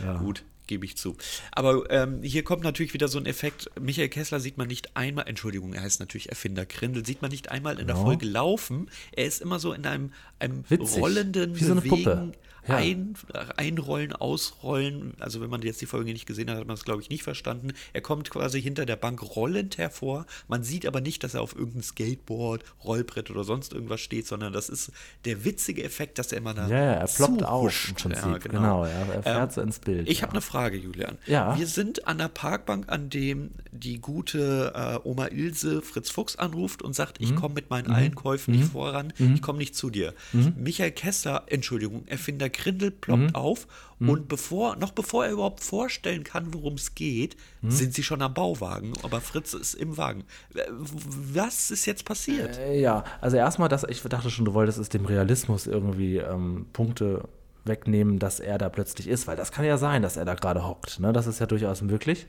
ja. 0.00 0.12
Gut, 0.18 0.44
gebe 0.66 0.84
ich 0.84 0.96
zu. 0.96 1.16
Aber 1.52 1.90
ähm, 1.90 2.22
hier 2.22 2.42
kommt 2.42 2.62
natürlich 2.62 2.94
wieder 2.94 3.08
so 3.08 3.18
ein 3.18 3.26
Effekt. 3.26 3.70
Michael 3.80 4.08
Kessler 4.08 4.40
sieht 4.40 4.58
man 4.58 4.68
nicht 4.68 4.96
einmal, 4.96 5.26
Entschuldigung, 5.28 5.74
er 5.74 5.82
heißt 5.82 6.00
natürlich 6.00 6.28
Erfinder 6.28 6.66
Grindel, 6.66 7.04
sieht 7.04 7.22
man 7.22 7.30
nicht 7.30 7.50
einmal 7.50 7.78
in 7.78 7.86
der 7.86 7.96
Ja. 7.96 8.02
Folge 8.02 8.26
laufen. 8.26 8.90
Er 9.12 9.26
ist 9.26 9.40
immer 9.42 9.58
so 9.58 9.72
in 9.72 9.86
einem, 9.86 10.12
einem 10.38 10.64
Witzig, 10.68 11.00
rollenden 11.02 11.58
wie 11.58 11.64
so 11.64 11.72
eine 11.72 11.80
Bewegen, 11.80 12.04
Puppe. 12.04 12.32
Ja. 12.66 12.76
Ein, 12.76 13.14
einrollen, 13.56 14.12
ausrollen. 14.12 15.14
Also 15.20 15.40
wenn 15.40 15.50
man 15.50 15.62
jetzt 15.62 15.80
die 15.80 15.86
Folge 15.86 16.12
nicht 16.12 16.26
gesehen 16.26 16.50
hat, 16.50 16.58
hat 16.58 16.66
man 16.66 16.74
es, 16.76 16.84
glaube 16.84 17.02
ich, 17.02 17.10
nicht 17.10 17.22
verstanden. 17.22 17.72
Er 17.92 18.00
kommt 18.00 18.30
quasi 18.30 18.60
hinter 18.60 18.86
der 18.86 18.96
Bank 18.96 19.22
rollend 19.36 19.78
hervor. 19.78 20.26
Man 20.48 20.62
sieht 20.64 20.86
aber 20.86 21.00
nicht, 21.00 21.22
dass 21.24 21.34
er 21.34 21.42
auf 21.42 21.54
irgendeinem 21.54 21.82
Skateboard, 21.82 22.64
Rollbrett 22.84 23.30
oder 23.30 23.44
sonst 23.44 23.72
irgendwas 23.72 24.00
steht, 24.00 24.26
sondern 24.26 24.52
das 24.52 24.68
ist 24.68 24.92
der 25.24 25.44
witzige 25.44 25.84
Effekt, 25.84 26.18
dass 26.18 26.32
er 26.32 26.38
immer 26.38 26.54
da 26.54 26.68
Ja, 26.68 26.76
ja, 26.78 26.92
er 26.94 27.06
ploppt 27.06 27.42
auf 27.44 27.88
im 27.88 27.94
Prinzip. 27.94 28.24
Ja, 28.24 28.38
genau. 28.38 28.84
ja, 28.86 28.90
er 29.14 29.22
fährt 29.22 29.52
so 29.52 29.60
ins 29.60 29.78
Bild. 29.78 30.08
Ich 30.08 30.22
habe 30.22 30.32
eine 30.32 30.40
Frage, 30.40 30.76
Julian. 30.76 31.18
Ja. 31.26 31.58
Wir 31.58 31.66
sind 31.66 32.06
an 32.06 32.18
der 32.18 32.28
Parkbank, 32.28 32.88
an 32.88 33.10
dem 33.10 33.50
die 33.72 34.00
gute 34.00 34.72
äh, 34.74 35.06
Oma 35.08 35.26
Ilse 35.28 35.82
Fritz 35.82 36.10
Fuchs 36.10 36.36
anruft 36.36 36.82
und 36.82 36.94
sagt, 36.94 37.20
Mhm. 37.20 37.26
ich 37.26 37.36
komme 37.36 37.54
mit 37.54 37.70
meinen 37.70 37.90
Einkäufen 37.90 38.54
nicht 38.56 38.72
voran, 38.72 39.12
ich 39.18 39.42
komme 39.42 39.58
nicht 39.58 39.76
zu 39.76 39.90
dir. 39.90 40.14
Mhm. 40.32 40.54
Michael 40.58 40.90
Kessler, 40.92 41.44
Entschuldigung, 41.46 42.06
Erfinder 42.06 42.48
Grindel 42.54 42.90
ploppt 42.90 43.34
auf 43.34 43.66
Mhm. 43.98 44.08
und 44.08 44.28
bevor, 44.28 44.76
noch 44.76 44.90
bevor 44.92 45.24
er 45.26 45.32
überhaupt 45.32 45.62
vorstellen 45.62 46.24
kann, 46.24 46.52
worum 46.54 46.74
es 46.74 46.94
geht, 46.94 47.36
Mhm. 47.62 47.70
sind 47.70 47.94
sie 47.94 48.02
schon 48.02 48.22
am 48.22 48.32
Bauwagen, 48.34 48.92
aber 49.02 49.20
Fritz 49.20 49.52
ist 49.54 49.74
im 49.74 49.96
Wagen. 49.96 50.24
Äh, 50.54 50.62
Was 50.70 51.70
ist 51.70 51.86
jetzt 51.86 52.04
passiert? 52.04 52.58
Äh, 52.58 52.80
Ja, 52.80 53.04
also 53.20 53.36
erstmal, 53.36 53.68
dass 53.68 53.84
ich 53.84 54.02
dachte 54.02 54.30
schon, 54.30 54.44
du 54.44 54.54
wolltest 54.54 54.78
es 54.78 54.88
dem 54.88 55.04
Realismus 55.04 55.66
irgendwie 55.66 56.16
ähm, 56.18 56.66
Punkte 56.72 57.28
wegnehmen, 57.64 58.18
dass 58.18 58.40
er 58.40 58.58
da 58.58 58.68
plötzlich 58.68 59.08
ist, 59.08 59.26
weil 59.26 59.36
das 59.36 59.52
kann 59.52 59.64
ja 59.64 59.78
sein, 59.78 60.02
dass 60.02 60.16
er 60.16 60.24
da 60.24 60.34
gerade 60.34 60.66
hockt. 60.66 61.00
Ne? 61.00 61.12
Das 61.12 61.26
ist 61.26 61.38
ja 61.40 61.46
durchaus 61.46 61.80
möglich. 61.82 62.26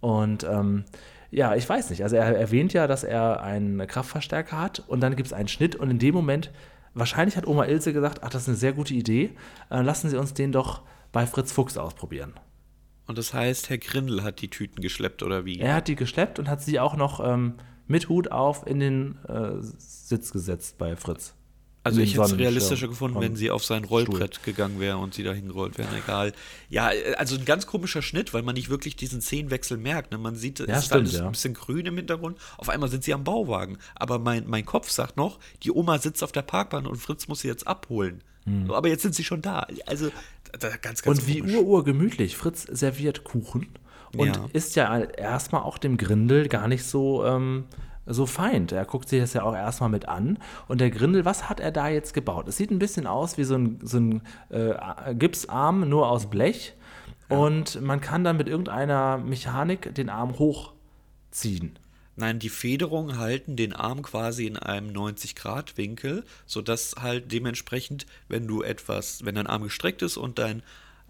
Und 0.00 0.44
ähm, 0.44 0.84
ja, 1.32 1.54
ich 1.56 1.68
weiß 1.68 1.90
nicht. 1.90 2.02
Also 2.04 2.14
er 2.16 2.36
erwähnt 2.36 2.72
ja, 2.72 2.86
dass 2.86 3.02
er 3.02 3.42
einen 3.42 3.84
Kraftverstärker 3.86 4.60
hat 4.60 4.84
und 4.86 5.00
dann 5.00 5.16
gibt 5.16 5.26
es 5.26 5.32
einen 5.32 5.48
Schnitt 5.48 5.74
und 5.74 5.90
in 5.90 5.98
dem 5.98 6.14
Moment, 6.14 6.52
wahrscheinlich 6.96 7.36
hat 7.36 7.46
Oma 7.46 7.66
Ilse 7.66 7.92
gesagt, 7.92 8.22
ach, 8.22 8.30
das 8.30 8.42
ist 8.42 8.48
eine 8.48 8.56
sehr 8.56 8.72
gute 8.72 8.94
Idee, 8.94 9.36
äh, 9.70 9.82
lassen 9.82 10.10
Sie 10.10 10.18
uns 10.18 10.34
den 10.34 10.50
doch 10.50 10.82
bei 11.12 11.26
Fritz 11.26 11.52
Fuchs 11.52 11.76
ausprobieren. 11.76 12.34
Und 13.06 13.18
das 13.18 13.32
heißt, 13.32 13.70
Herr 13.70 13.78
Grindel 13.78 14.24
hat 14.24 14.40
die 14.40 14.48
Tüten 14.48 14.80
geschleppt 14.80 15.22
oder 15.22 15.44
wie? 15.44 15.60
Er 15.60 15.76
hat 15.76 15.88
die 15.88 15.94
geschleppt 15.94 16.40
und 16.40 16.48
hat 16.48 16.60
sie 16.60 16.80
auch 16.80 16.96
noch 16.96 17.24
ähm, 17.24 17.54
mit 17.86 18.08
Hut 18.08 18.32
auf 18.32 18.66
in 18.66 18.80
den 18.80 19.18
äh, 19.26 19.52
Sitz 19.60 20.32
gesetzt 20.32 20.76
bei 20.78 20.96
Fritz. 20.96 21.35
Also 21.86 22.00
ich 22.00 22.14
hätte 22.14 22.22
es 22.24 22.38
realistischer 22.38 22.88
gefunden, 22.88 23.20
wenn 23.20 23.36
sie 23.36 23.50
auf 23.50 23.64
sein 23.64 23.84
Rollbrett 23.84 24.42
gegangen 24.42 24.80
wäre 24.80 24.98
und 24.98 25.14
sie 25.14 25.22
da 25.22 25.32
hingerollt 25.32 25.78
wären. 25.78 25.88
Egal. 25.96 26.32
Ja, 26.68 26.90
also 27.16 27.36
ein 27.36 27.44
ganz 27.44 27.66
komischer 27.66 28.02
Schnitt, 28.02 28.34
weil 28.34 28.42
man 28.42 28.54
nicht 28.54 28.68
wirklich 28.68 28.96
diesen 28.96 29.20
Szenenwechsel 29.20 29.76
merkt. 29.78 30.12
Ne? 30.12 30.18
Man 30.18 30.34
sieht, 30.36 30.60
es 30.60 30.66
Ja, 30.68 30.78
ist 30.78 30.86
stimmt, 30.86 31.00
alles 31.02 31.12
ja. 31.14 31.24
ein 31.26 31.32
bisschen 31.32 31.54
grün 31.54 31.86
im 31.86 31.96
Hintergrund. 31.96 32.38
Auf 32.58 32.68
einmal 32.68 32.88
sind 32.88 33.04
sie 33.04 33.14
am 33.14 33.24
Bauwagen. 33.24 33.78
Aber 33.94 34.18
mein, 34.18 34.44
mein 34.46 34.64
Kopf 34.66 34.90
sagt 34.90 35.16
noch, 35.16 35.38
die 35.62 35.70
Oma 35.70 35.98
sitzt 35.98 36.22
auf 36.22 36.32
der 36.32 36.42
Parkbahn 36.42 36.86
und 36.86 36.96
Fritz 36.96 37.28
muss 37.28 37.40
sie 37.40 37.48
jetzt 37.48 37.66
abholen. 37.66 38.22
Aber 38.68 38.88
jetzt 38.88 39.02
sind 39.02 39.14
sie 39.14 39.24
schon 39.24 39.42
da. 39.42 39.66
Also 39.86 40.10
da, 40.60 40.68
ganz, 40.76 41.02
ganz 41.02 41.04
Hm. 41.04 41.10
Und 41.10 41.26
wie 41.26 41.40
komisch. 41.40 41.54
ur, 41.56 41.62
ur 41.66 41.84
gemütlich. 41.84 42.36
Fritz 42.36 42.62
serviert 42.70 43.24
Kuchen 43.24 43.66
und 44.16 44.28
Ja. 44.36 44.48
ist 44.52 44.76
ja 44.76 45.00
erstmal 45.00 45.62
auch 45.62 45.78
dem 45.78 45.96
Grindel 45.96 46.48
gar 46.48 46.68
nicht 46.68 46.84
so, 46.84 47.24
ähm, 47.24 47.64
so 48.06 48.26
feind. 48.26 48.72
Er 48.72 48.84
guckt 48.84 49.08
sich 49.08 49.20
das 49.20 49.32
ja 49.32 49.42
auch 49.42 49.54
erstmal 49.54 49.90
mit 49.90 50.08
an. 50.08 50.38
Und 50.68 50.80
der 50.80 50.90
Grindel, 50.90 51.24
was 51.24 51.48
hat 51.48 51.60
er 51.60 51.72
da 51.72 51.88
jetzt 51.88 52.14
gebaut? 52.14 52.48
Es 52.48 52.56
sieht 52.56 52.70
ein 52.70 52.78
bisschen 52.78 53.06
aus 53.06 53.38
wie 53.38 53.44
so 53.44 53.56
ein, 53.56 53.78
so 53.82 53.98
ein 53.98 54.22
äh, 54.48 55.14
Gipsarm, 55.14 55.88
nur 55.88 56.08
aus 56.08 56.30
Blech. 56.30 56.74
Und 57.28 57.80
man 57.80 58.00
kann 58.00 58.22
dann 58.22 58.36
mit 58.36 58.48
irgendeiner 58.48 59.18
Mechanik 59.18 59.94
den 59.94 60.08
Arm 60.08 60.38
hochziehen. 60.38 61.78
Nein, 62.18 62.38
die 62.38 62.48
Federungen 62.48 63.18
halten 63.18 63.56
den 63.56 63.74
Arm 63.74 64.00
quasi 64.02 64.46
in 64.46 64.56
einem 64.56 64.90
90-Grad-Winkel, 64.90 66.24
sodass 66.46 66.94
halt 66.98 67.30
dementsprechend, 67.30 68.06
wenn 68.28 68.46
du 68.46 68.62
etwas, 68.62 69.24
wenn 69.24 69.34
dein 69.34 69.46
Arm 69.46 69.64
gestreckt 69.64 70.00
ist 70.00 70.16
und 70.16 70.38
dein 70.38 70.62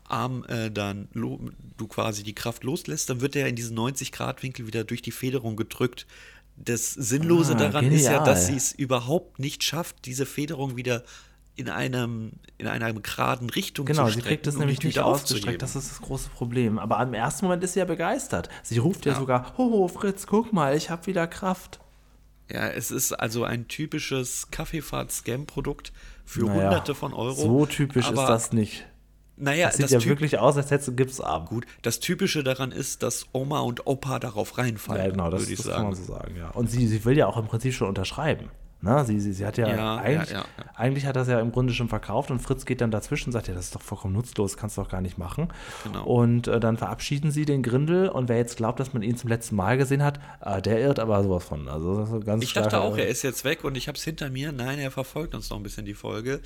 Arm 0.09 0.45
äh, 0.49 0.71
dann 0.71 1.09
du 1.13 1.87
quasi 1.89 2.23
die 2.23 2.35
Kraft 2.35 2.65
loslässt, 2.65 3.11
dann 3.11 3.21
wird 3.21 3.37
er 3.37 3.49
in 3.49 3.57
diesen 3.57 3.79
90-Grad-Winkel 3.79 4.67
wieder 4.67 4.85
durch 4.85 5.03
die 5.03 5.13
Federung 5.13 5.57
gedrückt. 5.57 6.07
Das 6.57 6.93
Sinnlose 6.93 7.53
Ah, 7.53 7.57
daran 7.57 7.91
ist 7.93 8.05
ja, 8.05 8.11
genial. 8.19 8.25
dass 8.25 8.47
sie 8.47 8.57
es 8.57 8.73
überhaupt 8.73 9.39
nicht 9.39 9.63
schafft, 9.63 10.07
diese 10.07 10.27
Federung 10.27 10.77
wieder 10.77 11.03
in 11.55 11.71
einem 11.71 12.33
in 12.59 12.67
einer 12.67 12.93
geraden 12.93 13.49
Richtung 13.51 13.87
Genau, 13.87 14.05
zu 14.07 14.09
sie 14.09 14.13
strecken 14.21 14.29
kriegt 14.29 14.47
es 14.47 14.57
nämlich 14.59 14.83
nicht 14.83 14.95
wieder 14.97 15.07
ausgestreckt. 15.07 15.63
Das 15.63 15.75
ist 15.77 15.91
das 15.91 16.01
große 16.03 16.29
Problem. 16.31 16.79
Aber 16.79 17.03
im 17.03 17.15
ersten 17.15 17.47
Moment 17.47 17.63
ist 17.65 17.75
sie 17.75 17.79
ja 17.79 17.85
begeistert. 17.87 18.49
Sie 18.63 18.79
ruft 18.79 19.07
ja, 19.07 19.15
sogar: 19.15 19.57
Hoho, 19.57 19.89
Fritz, 19.89 20.27
guck 20.27 20.53
mal, 20.53 20.77
ich 20.77 20.91
habe 20.91 21.07
wieder 21.07 21.27
Kraft. 21.27 21.81
Ja, 22.51 22.69
es 22.69 22.91
ist 22.91 23.13
also 23.13 23.43
ein 23.45 23.69
typisches 23.69 24.49
Kaffeefahrt-Scam-Produkt 24.51 25.93
für 26.25 26.45
Naja, 26.45 26.55
Hunderte 26.65 26.95
von 26.95 27.13
Euro. 27.13 27.35
So 27.35 27.67
typisch 27.67 28.09
ist 28.11 28.17
das 28.17 28.53
nicht. 28.53 28.87
Naja, 29.37 29.67
Das 29.67 29.77
sieht 29.77 29.85
das, 29.85 29.93
ja 29.93 30.05
wirklich 30.05 30.39
aus, 30.39 30.57
als 30.57 30.71
hättest 30.71 30.89
du 30.89 30.95
Gipsarm. 30.95 31.45
gut. 31.47 31.67
Das 31.83 32.01
Typische 32.01 32.43
daran 32.43 32.73
ist, 32.73 33.03
dass 33.03 33.27
Oma 33.33 33.61
und 33.61 33.87
Opa 33.87 34.19
darauf 34.19 34.57
reinfallen, 34.59 35.05
Ja, 35.05 35.11
genau, 35.11 35.31
das, 35.31 35.43
würde 35.43 35.53
ich 35.53 35.59
das 35.59 35.67
kann 35.67 35.75
sagen. 35.77 35.89
man 35.89 35.95
so 35.95 36.05
sagen, 36.05 36.37
ja. 36.37 36.51
Und 36.51 36.71
sie, 36.71 36.87
sie 36.87 37.05
will 37.05 37.17
ja 37.17 37.27
auch 37.27 37.37
im 37.37 37.47
Prinzip 37.47 37.75
schon 37.75 37.89
unterschreiben. 37.89 38.49
Ne? 38.83 39.05
Sie, 39.07 39.19
sie, 39.21 39.33
sie 39.33 39.45
hat 39.47 39.57
ja, 39.57 39.69
Ja, 39.69 39.97
eigentlich, 39.97 40.31
ja, 40.31 40.41
ja, 40.41 40.65
eigentlich 40.75 41.07
hat 41.07 41.17
das 41.17 41.29
ja 41.29 41.41
im 41.41 41.51
Grunde 41.51 41.73
schon 41.73 41.89
verkauft 41.89 42.31
und 42.31 42.41
Fritz 42.41 42.67
geht 42.67 42.83
dann 42.83 42.91
dazwischen 42.91 43.31
und 43.31 43.33
sagt, 43.33 43.49
ja, 43.49 43.55
das 43.55 43.67
ist 43.67 43.75
doch 43.75 43.81
vollkommen 43.81 44.13
nutzlos, 44.13 44.57
kannst 44.59 44.77
du 44.77 44.83
doch 44.83 44.91
gar 44.91 45.01
nicht 45.01 45.17
machen. 45.17 45.49
Genau. 45.85 46.05
Und 46.05 46.47
äh, 46.47 46.61
dann 46.61 46.77
verabschieden 46.77 47.31
sie 47.31 47.47
den 47.47 47.63
Grindel 47.63 48.09
und 48.11 48.29
wer 48.29 48.37
jetzt 48.37 48.59
glaubt, 48.59 48.79
dass 48.79 48.93
man 48.93 49.03
ihn 49.03 49.17
zum 49.17 49.29
letzten 49.29 49.57
Mal 49.57 49.79
gesehen 49.79 50.03
hat, 50.05 50.21
äh, 50.43 50.61
der 50.61 50.79
irrt 50.81 50.99
aber 51.01 51.23
sowas 51.23 51.45
von. 51.45 51.69
Also 51.69 52.21
ganz 52.21 52.45
Ich 52.45 52.53
dachte 52.53 52.81
auch, 52.81 52.97
er 52.99 53.09
ist 53.09 53.23
jetzt 53.23 53.45
weg 53.45 53.65
und 53.65 53.77
ich 53.77 53.89
habe 53.89 53.97
es 53.97 54.05
hinter 54.05 54.29
mir. 54.29 54.53
Nein, 54.53 54.79
er 54.79 54.91
verfolgt 54.91 55.35
uns 55.35 55.49
noch 55.49 55.57
ein 55.57 55.63
bisschen 55.63 55.87
die 55.87 55.95
Folge. 55.95 56.41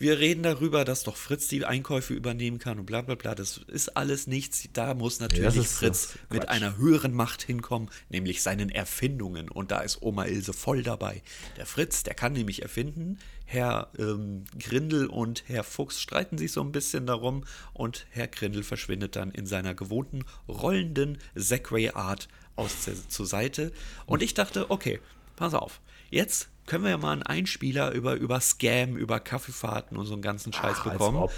Wir 0.00 0.18
reden 0.18 0.42
darüber, 0.42 0.86
dass 0.86 1.02
doch 1.02 1.14
Fritz 1.14 1.46
die 1.48 1.62
Einkäufe 1.66 2.14
übernehmen 2.14 2.58
kann 2.58 2.78
und 2.78 2.86
bla 2.86 3.02
bla 3.02 3.16
bla. 3.16 3.34
Das 3.34 3.58
ist 3.58 3.98
alles 3.98 4.26
nichts. 4.26 4.66
Da 4.72 4.94
muss 4.94 5.20
natürlich 5.20 5.68
Fritz 5.68 6.18
mit 6.30 6.48
einer 6.48 6.78
höheren 6.78 7.12
Macht 7.12 7.42
hinkommen, 7.42 7.90
nämlich 8.08 8.40
seinen 8.40 8.70
Erfindungen. 8.70 9.50
Und 9.50 9.70
da 9.70 9.80
ist 9.80 10.00
Oma 10.00 10.24
Ilse 10.24 10.54
voll 10.54 10.82
dabei. 10.82 11.22
Der 11.58 11.66
Fritz, 11.66 12.02
der 12.02 12.14
kann 12.14 12.32
nämlich 12.32 12.62
erfinden. 12.62 13.18
Herr 13.44 13.90
ähm, 13.98 14.44
Grindel 14.58 15.06
und 15.06 15.44
Herr 15.48 15.64
Fuchs 15.64 16.00
streiten 16.00 16.38
sich 16.38 16.52
so 16.52 16.62
ein 16.62 16.72
bisschen 16.72 17.04
darum 17.04 17.44
und 17.74 18.06
Herr 18.08 18.28
Grindel 18.28 18.62
verschwindet 18.62 19.16
dann 19.16 19.30
in 19.30 19.44
seiner 19.44 19.74
gewohnten 19.74 20.24
rollenden 20.48 21.18
Segway-Art 21.34 22.28
aus 22.56 22.86
der, 22.86 22.94
zur 23.10 23.26
Seite. 23.26 23.70
Und 24.06 24.22
ich 24.22 24.32
dachte, 24.32 24.70
okay, 24.70 24.98
pass 25.36 25.52
auf, 25.52 25.82
jetzt 26.08 26.48
können 26.70 26.84
wir 26.84 26.90
ja 26.92 26.98
mal 26.98 27.10
einen 27.10 27.24
Einspieler 27.24 27.90
über, 27.90 28.14
über 28.14 28.40
Scam, 28.40 28.96
über 28.96 29.18
Kaffeefahrten 29.18 29.96
und 29.96 30.06
so 30.06 30.12
einen 30.12 30.22
ganzen 30.22 30.52
Scheiß 30.52 30.76
Ach, 30.78 30.92
bekommen. 30.92 31.28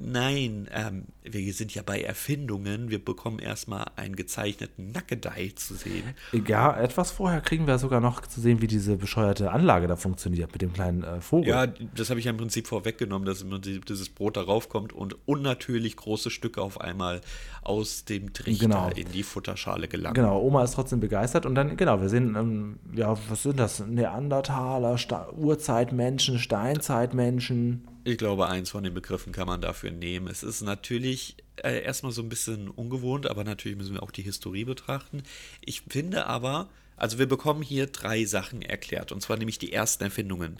Nein, 0.00 0.68
ähm, 0.72 1.04
wir 1.22 1.52
sind 1.52 1.74
ja 1.74 1.82
bei 1.82 2.00
Erfindungen. 2.00 2.90
Wir 2.90 3.02
bekommen 3.02 3.38
erstmal 3.38 3.86
einen 3.96 4.16
gezeichneten 4.16 4.90
Nackedei 4.92 5.52
zu 5.54 5.74
sehen. 5.74 6.14
Ja, 6.46 6.76
etwas 6.76 7.10
vorher 7.12 7.40
kriegen 7.40 7.66
wir 7.66 7.78
sogar 7.78 8.00
noch 8.00 8.20
zu 8.22 8.40
sehen, 8.40 8.60
wie 8.60 8.66
diese 8.66 8.96
bescheuerte 8.96 9.52
Anlage 9.52 9.86
da 9.86 9.96
funktioniert 9.96 10.52
mit 10.52 10.62
dem 10.62 10.72
kleinen 10.72 11.04
äh, 11.04 11.20
Vogel. 11.20 11.48
Ja, 11.48 11.66
das 11.66 12.10
habe 12.10 12.18
ich 12.18 12.26
ja 12.26 12.32
im 12.32 12.36
Prinzip 12.38 12.66
vorweggenommen, 12.66 13.24
dass 13.26 13.42
im 13.42 13.50
Prinzip 13.50 13.86
dieses 13.86 14.08
Brot 14.08 14.36
darauf 14.36 14.68
kommt 14.68 14.92
und 14.92 15.16
unnatürlich 15.26 15.96
große 15.96 16.30
Stücke 16.30 16.60
auf 16.60 16.80
einmal 16.80 17.20
aus 17.62 18.04
dem 18.04 18.32
Trichter 18.32 18.66
Genau. 18.66 18.90
in 18.94 19.10
die 19.12 19.22
Futterschale 19.22 19.88
gelangen. 19.88 20.14
Genau, 20.14 20.40
Oma 20.40 20.64
ist 20.64 20.74
trotzdem 20.74 21.00
begeistert 21.00 21.46
und 21.46 21.54
dann, 21.54 21.76
genau, 21.76 22.00
wir 22.00 22.08
sehen, 22.08 22.34
ähm, 22.36 22.78
ja, 22.94 23.16
was 23.28 23.44
sind 23.44 23.58
das? 23.58 23.80
Neandertaler, 23.86 24.98
Sta 24.98 25.28
Urzeitmenschen, 25.30 26.38
Steinzeitmenschen. 26.38 27.82
Ich 28.06 28.18
glaube, 28.18 28.48
eins 28.48 28.68
von 28.68 28.84
den 28.84 28.92
Begriffen 28.92 29.32
kann 29.32 29.46
man 29.46 29.62
dafür 29.62 29.90
nehmen. 29.90 30.28
Es 30.28 30.42
ist 30.42 30.60
natürlich 30.60 31.36
äh, 31.56 31.82
erstmal 31.82 32.12
so 32.12 32.20
ein 32.20 32.28
bisschen 32.28 32.68
ungewohnt, 32.68 33.26
aber 33.26 33.44
natürlich 33.44 33.78
müssen 33.78 33.94
wir 33.94 34.02
auch 34.02 34.10
die 34.10 34.22
Historie 34.22 34.64
betrachten. 34.64 35.22
Ich 35.62 35.84
finde 35.88 36.26
aber, 36.26 36.68
also 36.98 37.18
wir 37.18 37.26
bekommen 37.26 37.62
hier 37.62 37.86
drei 37.86 38.26
Sachen 38.26 38.60
erklärt, 38.60 39.10
und 39.10 39.22
zwar 39.22 39.38
nämlich 39.38 39.58
die 39.58 39.72
ersten 39.72 40.04
Erfindungen. 40.04 40.58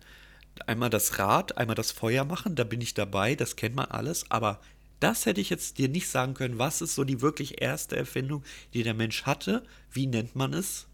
Einmal 0.66 0.88
das 0.88 1.18
Rad, 1.18 1.58
einmal 1.58 1.76
das 1.76 1.92
Feuer 1.92 2.24
machen, 2.24 2.54
da 2.54 2.64
bin 2.64 2.80
ich 2.80 2.94
dabei, 2.94 3.34
das 3.34 3.56
kennt 3.56 3.74
man 3.74 3.86
alles, 3.86 4.30
aber 4.30 4.60
das 5.00 5.26
hätte 5.26 5.42
ich 5.42 5.50
jetzt 5.50 5.76
dir 5.76 5.90
nicht 5.90 6.08
sagen 6.08 6.32
können. 6.32 6.58
Was 6.58 6.80
ist 6.80 6.94
so 6.94 7.04
die 7.04 7.20
wirklich 7.20 7.60
erste 7.60 7.94
Erfindung, 7.94 8.42
die 8.72 8.84
der 8.84 8.94
Mensch 8.94 9.24
hatte? 9.24 9.64
Wie 9.90 10.06
nennt 10.06 10.34
man 10.34 10.54
es? 10.54 10.86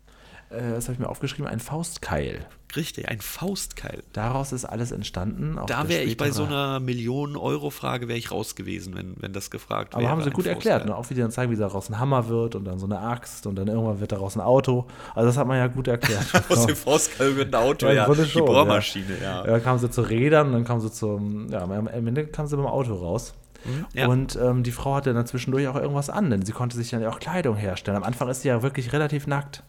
Äh, 0.48 0.70
das 0.70 0.86
habe 0.86 0.94
ich 0.94 0.98
mir 0.98 1.08
aufgeschrieben, 1.08 1.46
ein 1.46 1.60
Faustkeil. 1.60 2.44
Richtig, 2.76 3.08
ein 3.08 3.20
Faustkeil. 3.20 4.02
Daraus 4.12 4.52
ist 4.52 4.64
alles 4.64 4.92
entstanden. 4.92 5.58
Da 5.66 5.88
wäre 5.88 6.02
ich 6.02 6.16
bei 6.16 6.30
so 6.30 6.44
einer 6.44 6.80
Millionen-Euro-Frage 6.80 8.08
wäre 8.08 8.18
ich 8.18 8.30
raus 8.30 8.54
gewesen, 8.54 8.94
wenn, 8.94 9.14
wenn 9.18 9.32
das 9.32 9.50
gefragt 9.50 9.94
wäre. 9.94 10.02
Aber 10.02 10.10
haben 10.10 10.22
sie 10.22 10.30
gut 10.30 10.46
erklärt, 10.46 10.82
Faustkeil. 10.82 10.94
ne? 10.94 10.96
auch 10.96 11.10
wie 11.10 11.14
die 11.14 11.20
dann 11.20 11.30
zeigen, 11.30 11.52
wie 11.52 11.56
daraus 11.56 11.88
ein 11.90 11.98
Hammer 11.98 12.28
wird 12.28 12.54
und 12.54 12.64
dann 12.64 12.78
so 12.78 12.86
eine 12.86 13.00
Axt 13.00 13.46
und 13.46 13.56
dann 13.56 13.68
irgendwann 13.68 14.00
wird 14.00 14.12
daraus 14.12 14.36
ein 14.36 14.40
Auto. 14.40 14.86
Also 15.14 15.28
das 15.28 15.36
hat 15.36 15.46
man 15.46 15.58
ja 15.58 15.66
gut 15.66 15.88
erklärt. 15.88 16.26
Aus 16.48 16.66
dem 16.66 16.76
Faustkeil 16.76 17.36
wird 17.36 17.54
ein 17.54 17.60
Auto, 17.60 17.86
Ja, 17.86 17.92
ja. 17.92 18.04
Grunde 18.06 18.24
Die 18.24 18.30
schon, 18.30 18.44
Bohrmaschine, 18.44 19.16
ja. 19.22 19.44
Ja, 19.44 19.46
dann 19.46 19.62
kamen 19.62 19.78
sie 19.78 19.90
zu 19.90 20.02
Rädern 20.02 20.48
und 20.48 20.52
dann 20.52 20.64
kamen 20.64 20.80
sie 20.80 20.90
zum, 20.92 21.48
ja, 21.50 21.62
am 21.62 21.86
Ende 21.88 22.26
kamen 22.26 22.48
sie 22.48 22.56
beim 22.56 22.66
Auto 22.66 22.94
raus. 22.94 23.34
Mhm, 23.64 23.86
ja. 23.92 24.06
Und 24.06 24.36
ähm, 24.36 24.62
die 24.62 24.72
Frau 24.72 24.94
hatte 24.94 25.12
dann 25.12 25.26
zwischendurch 25.26 25.68
auch 25.68 25.76
irgendwas 25.76 26.08
an, 26.10 26.30
denn 26.30 26.42
sie 26.42 26.52
konnte 26.52 26.76
sich 26.76 26.90
dann 26.90 27.02
ja 27.02 27.10
auch 27.10 27.18
Kleidung 27.18 27.56
herstellen. 27.56 27.96
Am 27.96 28.04
Anfang 28.04 28.28
ist 28.28 28.42
sie 28.42 28.48
ja 28.48 28.62
wirklich 28.62 28.92
relativ 28.92 29.26
nackt. 29.26 29.62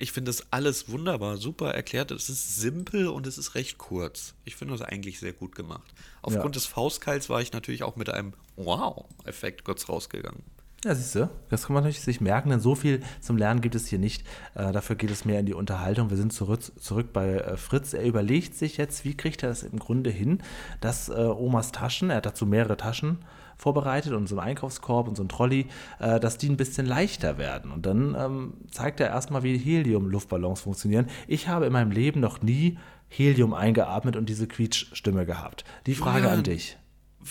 Ich 0.00 0.12
finde 0.12 0.28
das 0.30 0.52
alles 0.52 0.88
wunderbar, 0.88 1.36
super 1.38 1.74
erklärt. 1.74 2.12
Es 2.12 2.28
ist 2.28 2.56
simpel 2.60 3.08
und 3.08 3.26
es 3.26 3.36
ist 3.36 3.56
recht 3.56 3.78
kurz. 3.78 4.34
Ich 4.44 4.54
finde 4.56 4.74
das 4.76 4.82
eigentlich 4.82 5.18
sehr 5.18 5.32
gut 5.32 5.56
gemacht. 5.56 5.92
Aufgrund 6.22 6.54
Ja. 6.54 6.60
des 6.60 6.66
Faustkeils 6.66 7.28
war 7.28 7.40
ich 7.40 7.52
natürlich 7.52 7.82
auch 7.82 7.96
mit 7.96 8.08
einem 8.08 8.32
Wow-Effekt 8.56 9.64
kurz 9.64 9.88
rausgegangen. 9.88 10.42
Ja, 10.84 10.94
siehst 10.94 11.16
du, 11.16 11.28
das 11.48 11.66
kann 11.66 11.74
man 11.74 11.82
natürlich 11.82 12.02
sich 12.02 12.20
merken, 12.20 12.50
denn 12.50 12.60
so 12.60 12.76
viel 12.76 13.02
zum 13.20 13.36
Lernen 13.36 13.60
gibt 13.60 13.74
es 13.74 13.88
hier 13.88 13.98
nicht. 13.98 14.24
Äh, 14.54 14.70
dafür 14.70 14.94
geht 14.94 15.10
es 15.10 15.24
mehr 15.24 15.40
in 15.40 15.46
die 15.46 15.54
Unterhaltung. 15.54 16.08
Wir 16.10 16.16
sind 16.16 16.32
zurück, 16.32 16.60
zurück 16.80 17.12
bei 17.12 17.30
äh, 17.34 17.56
Fritz. 17.56 17.92
Er 17.94 18.04
überlegt 18.04 18.54
sich 18.54 18.76
jetzt, 18.76 19.04
wie 19.04 19.16
kriegt 19.16 19.42
er 19.42 19.48
das 19.48 19.64
im 19.64 19.80
Grunde 19.80 20.10
hin, 20.10 20.40
dass 20.80 21.08
äh, 21.08 21.14
Omas 21.14 21.72
Taschen, 21.72 22.10
er 22.10 22.18
hat 22.18 22.26
dazu 22.26 22.46
mehrere 22.46 22.76
Taschen 22.76 23.18
vorbereitet 23.58 24.12
und 24.12 24.28
so 24.28 24.38
einen 24.38 24.48
Einkaufskorb 24.48 25.08
und 25.08 25.16
so 25.16 25.22
ein 25.24 25.28
Trolley, 25.28 25.66
äh, 25.98 26.18
dass 26.20 26.38
die 26.38 26.48
ein 26.48 26.56
bisschen 26.56 26.86
leichter 26.86 27.36
werden. 27.36 27.70
Und 27.72 27.84
dann 27.86 28.14
ähm, 28.18 28.54
zeigt 28.70 29.00
er 29.00 29.08
erstmal, 29.08 29.42
wie 29.42 29.58
Helium-Luftballons 29.58 30.60
funktionieren. 30.60 31.06
Ich 31.26 31.48
habe 31.48 31.66
in 31.66 31.72
meinem 31.72 31.90
Leben 31.90 32.20
noch 32.20 32.40
nie 32.40 32.78
Helium 33.08 33.52
eingeatmet 33.54 34.16
und 34.16 34.28
diese 34.28 34.46
Quietschstimme 34.46 35.26
gehabt. 35.26 35.64
Die 35.86 35.94
Frage 35.94 36.18
Julian, 36.20 36.38
an 36.38 36.44
dich. 36.44 36.76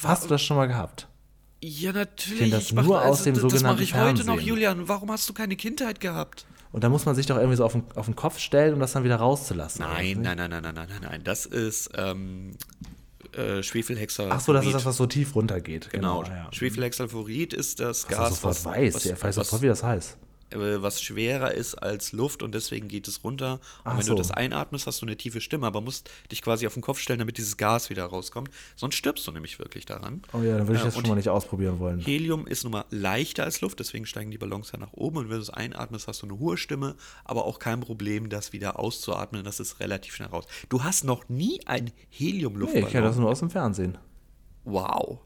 Hast 0.03 0.25
du 0.25 0.27
das 0.27 0.41
schon 0.43 0.57
mal 0.57 0.67
gehabt? 0.67 1.07
Ja, 1.63 1.91
natürlich. 1.93 2.39
kenne 2.39 2.51
das 2.51 2.63
Ich 2.65 2.73
mach- 2.73 2.83
nur 2.83 3.03
aus 3.03 3.23
dem 3.23 3.33
das 3.33 3.43
mache 3.43 3.51
sogenannten 3.51 3.81
ich 3.83 3.93
heute 3.95 4.19
noch, 4.19 4.25
Fernsehen. 4.35 4.47
Julian. 4.47 4.87
Warum 4.87 5.09
hast 5.11 5.27
du 5.29 5.33
keine 5.33 5.55
Kindheit 5.55 5.99
gehabt? 5.99 6.45
Und 6.71 6.83
da 6.83 6.89
muss 6.89 7.05
man 7.05 7.15
sich 7.15 7.25
doch 7.25 7.37
irgendwie 7.37 7.55
so 7.55 7.63
auf 7.65 7.71
den, 7.71 7.83
auf 7.95 8.05
den 8.05 8.15
Kopf 8.15 8.37
stellen, 8.39 8.73
um 8.73 8.79
das 8.79 8.91
dann 8.91 9.03
wieder 9.03 9.15
rauszulassen. 9.15 9.85
Nein, 9.85 10.19
nein, 10.21 10.37
nein, 10.37 10.49
nein, 10.49 10.61
nein, 10.63 10.75
nein, 10.75 10.87
nein, 10.89 11.01
nein. 11.01 11.21
Das 11.23 11.45
ist 11.45 11.91
ähm, 11.95 12.51
äh, 13.33 13.63
Schwefelhexer. 13.63 14.27
Ach 14.31 14.39
so, 14.39 14.53
das 14.53 14.65
ist 14.65 14.73
das, 14.73 14.85
was 14.85 14.97
so 14.97 15.05
tief 15.05 15.35
runtergeht. 15.35 15.89
Genau. 15.91 16.23
ja. 16.23 16.47
Schwefelhexalfurid 16.51 17.53
ist 17.53 17.79
das 17.79 18.05
Was 18.05 18.11
er 18.11 18.17
Gas, 18.17 18.29
sofort 18.29 18.55
was, 18.55 18.65
weiß. 18.65 18.95
was, 18.95 19.03
der 19.03 19.21
weiß 19.21 19.37
was, 19.37 19.47
sofort, 19.47 19.61
wie 19.61 19.67
das 19.67 19.83
heißt. 19.83 20.17
Äh, 20.51 20.81
was 20.81 21.01
schwerer 21.01 21.53
ist 21.53 21.75
als 21.75 22.11
Luft 22.11 22.43
und 22.43 22.53
deswegen 22.55 22.87
geht 22.87 23.07
es 23.07 23.23
runter. 23.23 23.53
Und 23.53 23.59
Ach 23.85 23.97
wenn 23.97 24.03
so. 24.05 24.13
du 24.13 24.17
das 24.17 24.31
einatmest, 24.31 24.87
hast 24.87 25.01
du 25.01 25.05
eine 25.05 25.17
tiefe 25.17 25.41
Stimme, 25.41 25.67
aber 25.67 25.81
musst 25.81 26.09
dich 26.31 26.41
quasi 26.41 26.67
auf 26.67 26.73
den 26.73 26.81
Kopf 26.81 26.99
stellen, 26.99 27.19
damit 27.19 27.37
dieses 27.37 27.57
Gas 27.57 27.89
wieder 27.89 28.05
rauskommt. 28.05 28.49
Sonst 28.75 28.95
stirbst 28.95 29.25
du 29.27 29.31
nämlich 29.31 29.59
wirklich 29.59 29.85
daran. 29.85 30.21
Oh 30.33 30.41
ja, 30.41 30.57
dann 30.57 30.67
würde 30.67 30.75
ich 30.75 30.81
Äh, 30.81 30.85
das 30.85 30.95
und 30.95 31.01
schon 31.01 31.09
mal 31.09 31.15
nicht 31.15 31.29
ausprobieren 31.29 31.79
wollen. 31.79 31.99
Helium 31.99 32.47
ist 32.47 32.63
nun 32.63 32.71
mal 32.73 32.85
leichter 32.89 33.43
als 33.43 33.61
Luft, 33.61 33.79
deswegen 33.79 34.05
steigen 34.05 34.31
die 34.31 34.37
Ballons 34.37 34.71
ja 34.71 34.79
nach 34.79 34.93
oben. 34.93 35.17
Und 35.17 35.29
wenn 35.29 35.35
du 35.37 35.41
es 35.41 35.49
einatmest, 35.49 36.07
hast 36.07 36.21
du 36.21 36.27
eine 36.27 36.39
hohe 36.39 36.57
Stimme, 36.57 36.95
aber 37.25 37.45
auch 37.45 37.59
kein 37.59 37.79
Problem, 37.81 38.29
das 38.29 38.53
wieder 38.53 38.79
auszuatmen. 38.79 39.43
Das 39.43 39.59
ist 39.59 39.79
relativ 39.79 40.15
schnell 40.15 40.29
raus. 40.29 40.45
Du 40.69 40.83
hast 40.83 41.03
noch 41.03 41.27
nie 41.29 41.59
ein 41.65 41.85
Nee, 41.85 41.93
Helium-Luftballon. 42.09 42.87
ich 42.87 42.91
kenne 42.91 43.07
das 43.07 43.17
nur 43.17 43.29
aus 43.29 43.39
dem 43.39 43.49
Fernsehen. 43.49 43.97
wow. 44.63 45.19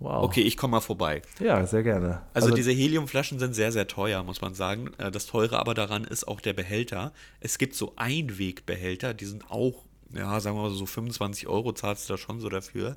Wow. 0.00 0.22
Okay, 0.24 0.42
ich 0.42 0.56
komme 0.56 0.72
mal 0.72 0.80
vorbei. 0.80 1.22
Ja, 1.40 1.66
sehr 1.66 1.82
gerne. 1.82 2.22
Also, 2.32 2.50
diese 2.54 2.70
Heliumflaschen 2.70 3.38
sind 3.38 3.54
sehr, 3.54 3.72
sehr 3.72 3.88
teuer, 3.88 4.22
muss 4.22 4.40
man 4.40 4.54
sagen. 4.54 4.90
Äh, 4.98 5.10
Das 5.10 5.26
Teure 5.26 5.58
aber 5.58 5.74
daran 5.74 6.04
ist 6.04 6.26
auch 6.28 6.40
der 6.40 6.52
Behälter. 6.52 7.12
Es 7.40 7.58
gibt 7.58 7.74
so 7.74 7.94
Einwegbehälter, 7.96 9.12
die 9.14 9.24
sind 9.26 9.50
auch, 9.50 9.84
ja, 10.14 10.38
sagen 10.40 10.56
wir 10.56 10.62
mal 10.62 10.70
so 10.70 10.86
25 10.86 11.48
Euro 11.48 11.72
zahlst 11.72 12.08
du 12.08 12.14
da 12.14 12.18
schon 12.18 12.40
so 12.40 12.48
dafür. 12.48 12.96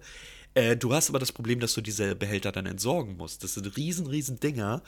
Äh, 0.54 0.76
du 0.78 0.94
hast 0.94 1.10
aber 1.10 1.20
das 1.20 1.32
Problem, 1.32 1.60
dass 1.60 1.74
du 1.74 1.82
diese 1.82 2.16
Behälter 2.16 2.52
dann 2.52 2.66
entsorgen 2.66 3.18
musst. 3.18 3.44
Das 3.44 3.54
sind 3.56 3.76
riesen, 3.78 4.06
riesen 4.08 4.40
Dinger. 4.40 4.82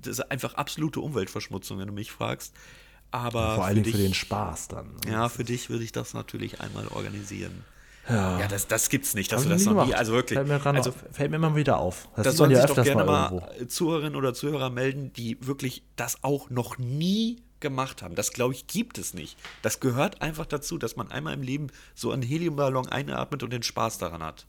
Das 0.00 0.18
ist 0.18 0.30
einfach 0.30 0.54
absolute 0.54 1.00
Umweltverschmutzung, 1.00 1.78
wenn 1.78 1.88
du 1.88 1.92
mich 1.92 2.12
fragst. 2.12 2.54
Aber 3.10 3.46
Vor 3.46 3.54
für 3.56 3.62
allen 3.64 3.74
Dingen 3.76 3.84
dich, 3.84 3.94
für 3.96 4.02
den 4.02 4.14
Spaß 4.14 4.68
dann. 4.68 4.86
ne? 5.04 5.12
ja, 5.12 5.28
für 5.28 5.44
dich 5.44 5.70
würde 5.70 5.82
ich 5.84 5.92
das 5.92 6.14
natürlich 6.14 6.60
einmal 6.60 6.86
organisieren. 6.88 7.64
Ja, 8.08 8.48
das, 8.48 8.66
das 8.66 8.88
gibt's 8.88 9.14
nicht, 9.14 9.30
dass 9.32 9.40
Hab 9.40 9.44
du 9.48 9.50
das 9.50 9.60
nie 9.60 9.66
noch 9.66 9.74
nie, 9.74 9.80
gemacht. 9.86 9.98
also 9.98 10.12
wirklich. 10.12 10.38
Fällt 10.38 10.48
mir, 10.48 10.66
also, 10.66 10.92
fällt 11.12 11.30
mir 11.30 11.36
immer 11.36 11.54
wieder 11.56 11.78
auf. 11.78 12.08
Das, 12.16 12.24
das 12.24 12.36
sollen 12.36 12.50
ja 12.52 12.62
sich 12.66 12.70
doch 12.74 12.82
gerne 12.82 13.04
mal 13.04 13.30
mal. 13.30 13.66
Zuhörerinnen 13.68 14.16
oder 14.16 14.32
Zuhörer 14.34 14.70
melden, 14.70 15.12
die 15.12 15.36
wirklich 15.46 15.82
das 15.96 16.24
auch 16.24 16.48
noch 16.50 16.78
nie 16.78 17.42
gemacht 17.60 18.02
haben. 18.02 18.14
Das, 18.14 18.32
glaube 18.32 18.54
ich, 18.54 18.66
gibt 18.66 18.98
es 18.98 19.14
nicht. 19.14 19.36
Das 19.62 19.80
gehört 19.80 20.22
einfach 20.22 20.46
dazu, 20.46 20.78
dass 20.78 20.96
man 20.96 21.10
einmal 21.10 21.34
im 21.34 21.42
Leben 21.42 21.66
so 21.94 22.10
einen 22.12 22.22
Heliumballon 22.22 22.88
einatmet 22.88 23.42
und 23.42 23.52
den 23.52 23.62
Spaß 23.62 23.98
daran 23.98 24.22
hat. 24.22 24.46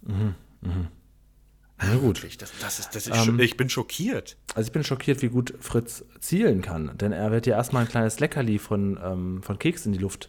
Na 1.81 1.95
gut. 1.95 2.17
Wirklich, 2.21 2.37
Das, 2.37 2.51
das 2.61 2.79
ist, 2.79 2.93
das 2.95 3.07
ist 3.07 3.13
scho- 3.15 3.39
ich 3.39 3.55
bin 3.55 3.69
schockiert. 3.69 4.35
Also 4.53 4.67
ich 4.67 4.73
bin 4.73 4.83
schockiert, 4.83 5.21
wie 5.21 5.29
gut 5.29 5.53
Fritz 5.61 6.03
zielen 6.19 6.61
kann. 6.61 6.97
Denn 6.97 7.13
er 7.13 7.31
wird 7.31 7.47
ja 7.47 7.55
erstmal 7.55 7.83
ein 7.83 7.89
kleines 7.89 8.19
Leckerli 8.19 8.59
von, 8.59 8.99
ähm, 9.03 9.41
von 9.43 9.57
Keks 9.59 9.85
in 9.85 9.93
die 9.93 9.97
Luft 9.99 10.27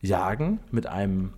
jagen 0.00 0.58
mit 0.70 0.86
einem 0.86 1.34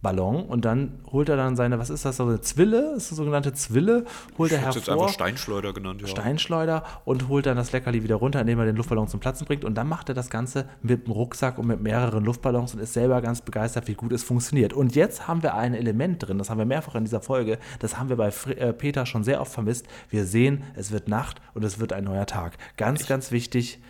Ballon 0.00 0.44
und 0.44 0.64
dann 0.64 1.00
holt 1.10 1.28
er 1.28 1.36
dann 1.36 1.56
seine, 1.56 1.78
was 1.80 1.90
ist 1.90 2.04
das, 2.04 2.18
so 2.18 2.24
eine 2.24 2.40
Zwille, 2.40 2.94
ist 2.96 3.10
das 3.10 3.16
sogenannte 3.16 3.52
Zwille, 3.52 4.04
holt 4.38 4.52
er 4.52 4.60
Ich 4.60 4.66
hätte 4.66 4.78
jetzt 4.78 4.88
einfach 4.88 5.02
hervor, 5.02 5.08
Steinschleuder 5.08 5.72
genannt. 5.72 6.00
Ja. 6.02 6.06
Steinschleuder 6.06 6.84
und 7.04 7.28
holt 7.28 7.46
dann 7.46 7.56
das 7.56 7.72
Leckerli 7.72 8.04
wieder 8.04 8.14
runter, 8.14 8.40
indem 8.40 8.60
er 8.60 8.66
den 8.66 8.76
Luftballon 8.76 9.08
zum 9.08 9.18
Platzen 9.18 9.46
bringt 9.46 9.64
und 9.64 9.74
dann 9.74 9.88
macht 9.88 10.08
er 10.08 10.14
das 10.14 10.30
Ganze 10.30 10.68
mit 10.82 11.04
einem 11.04 11.12
Rucksack 11.12 11.58
und 11.58 11.66
mit 11.66 11.80
mehreren 11.80 12.24
Luftballons 12.24 12.74
und 12.74 12.80
ist 12.80 12.92
selber 12.92 13.20
ganz 13.20 13.40
begeistert, 13.40 13.88
wie 13.88 13.94
gut 13.94 14.12
es 14.12 14.22
funktioniert. 14.22 14.72
Und 14.72 14.94
jetzt 14.94 15.26
haben 15.26 15.42
wir 15.42 15.54
ein 15.54 15.74
Element 15.74 16.26
drin, 16.26 16.38
das 16.38 16.48
haben 16.48 16.58
wir 16.58 16.66
mehrfach 16.66 16.94
in 16.94 17.04
dieser 17.04 17.20
Folge, 17.20 17.58
das 17.80 17.98
haben 17.98 18.08
wir 18.08 18.16
bei 18.16 18.30
Fr 18.30 18.56
äh, 18.56 18.72
Peter 18.72 19.04
schon 19.04 19.24
sehr 19.24 19.40
oft 19.40 19.52
vermisst. 19.52 19.86
Wir 20.10 20.26
sehen, 20.26 20.62
es 20.74 20.92
wird 20.92 21.08
Nacht 21.08 21.40
und 21.54 21.64
es 21.64 21.80
wird 21.80 21.92
ein 21.92 22.04
neuer 22.04 22.26
Tag. 22.26 22.56
Ganz, 22.76 23.06
ganz 23.06 23.32
wichtig. 23.32 23.80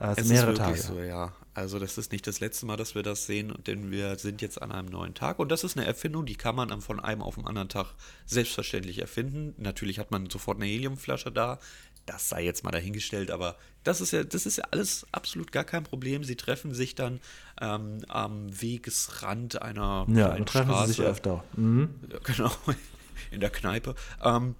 Äh, 0.00 0.08
es 0.08 0.16
sind 0.16 0.24
ist 0.24 0.30
mehrere 0.32 0.56
wirklich 0.58 0.80
Tage. 0.82 0.94
so, 0.94 1.00
ja. 1.00 1.32
Also 1.54 1.78
das 1.78 1.98
ist 1.98 2.10
nicht 2.10 2.26
das 2.26 2.40
letzte 2.40 2.66
Mal, 2.66 2.76
dass 2.76 2.94
wir 2.96 3.02
das 3.04 3.26
sehen, 3.26 3.54
denn 3.66 3.90
wir 3.92 4.16
sind 4.18 4.42
jetzt 4.42 4.60
an 4.60 4.72
einem 4.72 4.88
neuen 4.88 5.14
Tag 5.14 5.38
und 5.38 5.50
das 5.52 5.62
ist 5.62 5.76
eine 5.76 5.86
Erfindung, 5.86 6.26
die 6.26 6.34
kann 6.34 6.56
man 6.56 6.80
von 6.80 6.98
einem 6.98 7.22
auf 7.22 7.36
den 7.36 7.46
anderen 7.46 7.68
Tag 7.68 7.94
selbstverständlich 8.26 8.98
erfinden. 9.00 9.54
Natürlich 9.56 10.00
hat 10.00 10.10
man 10.10 10.28
sofort 10.28 10.56
eine 10.58 10.66
Heliumflasche 10.66 11.30
da, 11.30 11.60
das 12.06 12.28
sei 12.28 12.42
jetzt 12.44 12.64
mal 12.64 12.72
dahingestellt, 12.72 13.30
aber 13.30 13.56
das 13.84 14.00
ist 14.00 14.10
ja, 14.10 14.24
das 14.24 14.46
ist 14.46 14.56
ja 14.56 14.64
alles 14.72 15.06
absolut 15.12 15.52
gar 15.52 15.64
kein 15.64 15.84
Problem. 15.84 16.24
Sie 16.24 16.36
treffen 16.36 16.74
sich 16.74 16.96
dann 16.96 17.20
ähm, 17.60 18.00
am 18.08 18.60
Wegesrand 18.60 19.62
einer 19.62 20.06
Ja, 20.08 20.26
kleinen 20.30 20.46
treffen 20.46 20.70
Straße. 20.70 20.86
sie 20.88 20.92
sich 20.94 21.04
öfter. 21.06 21.44
Mhm. 21.56 21.94
Genau, 22.24 22.50
in 23.30 23.40
der 23.40 23.50
Kneipe. 23.50 23.94
Ähm, 24.22 24.56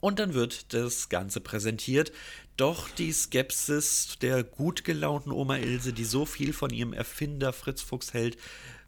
und 0.00 0.18
dann 0.18 0.34
wird 0.34 0.72
das 0.74 1.08
Ganze 1.08 1.40
präsentiert. 1.40 2.12
Doch 2.56 2.88
die 2.90 3.12
Skepsis 3.12 4.16
der 4.20 4.44
gut 4.44 4.84
gelaunten 4.84 5.32
Oma 5.32 5.56
Ilse, 5.56 5.92
die 5.92 6.04
so 6.04 6.24
viel 6.24 6.52
von 6.52 6.70
ihrem 6.70 6.92
Erfinder 6.92 7.52
Fritz 7.52 7.82
Fuchs 7.82 8.14
hält, 8.14 8.36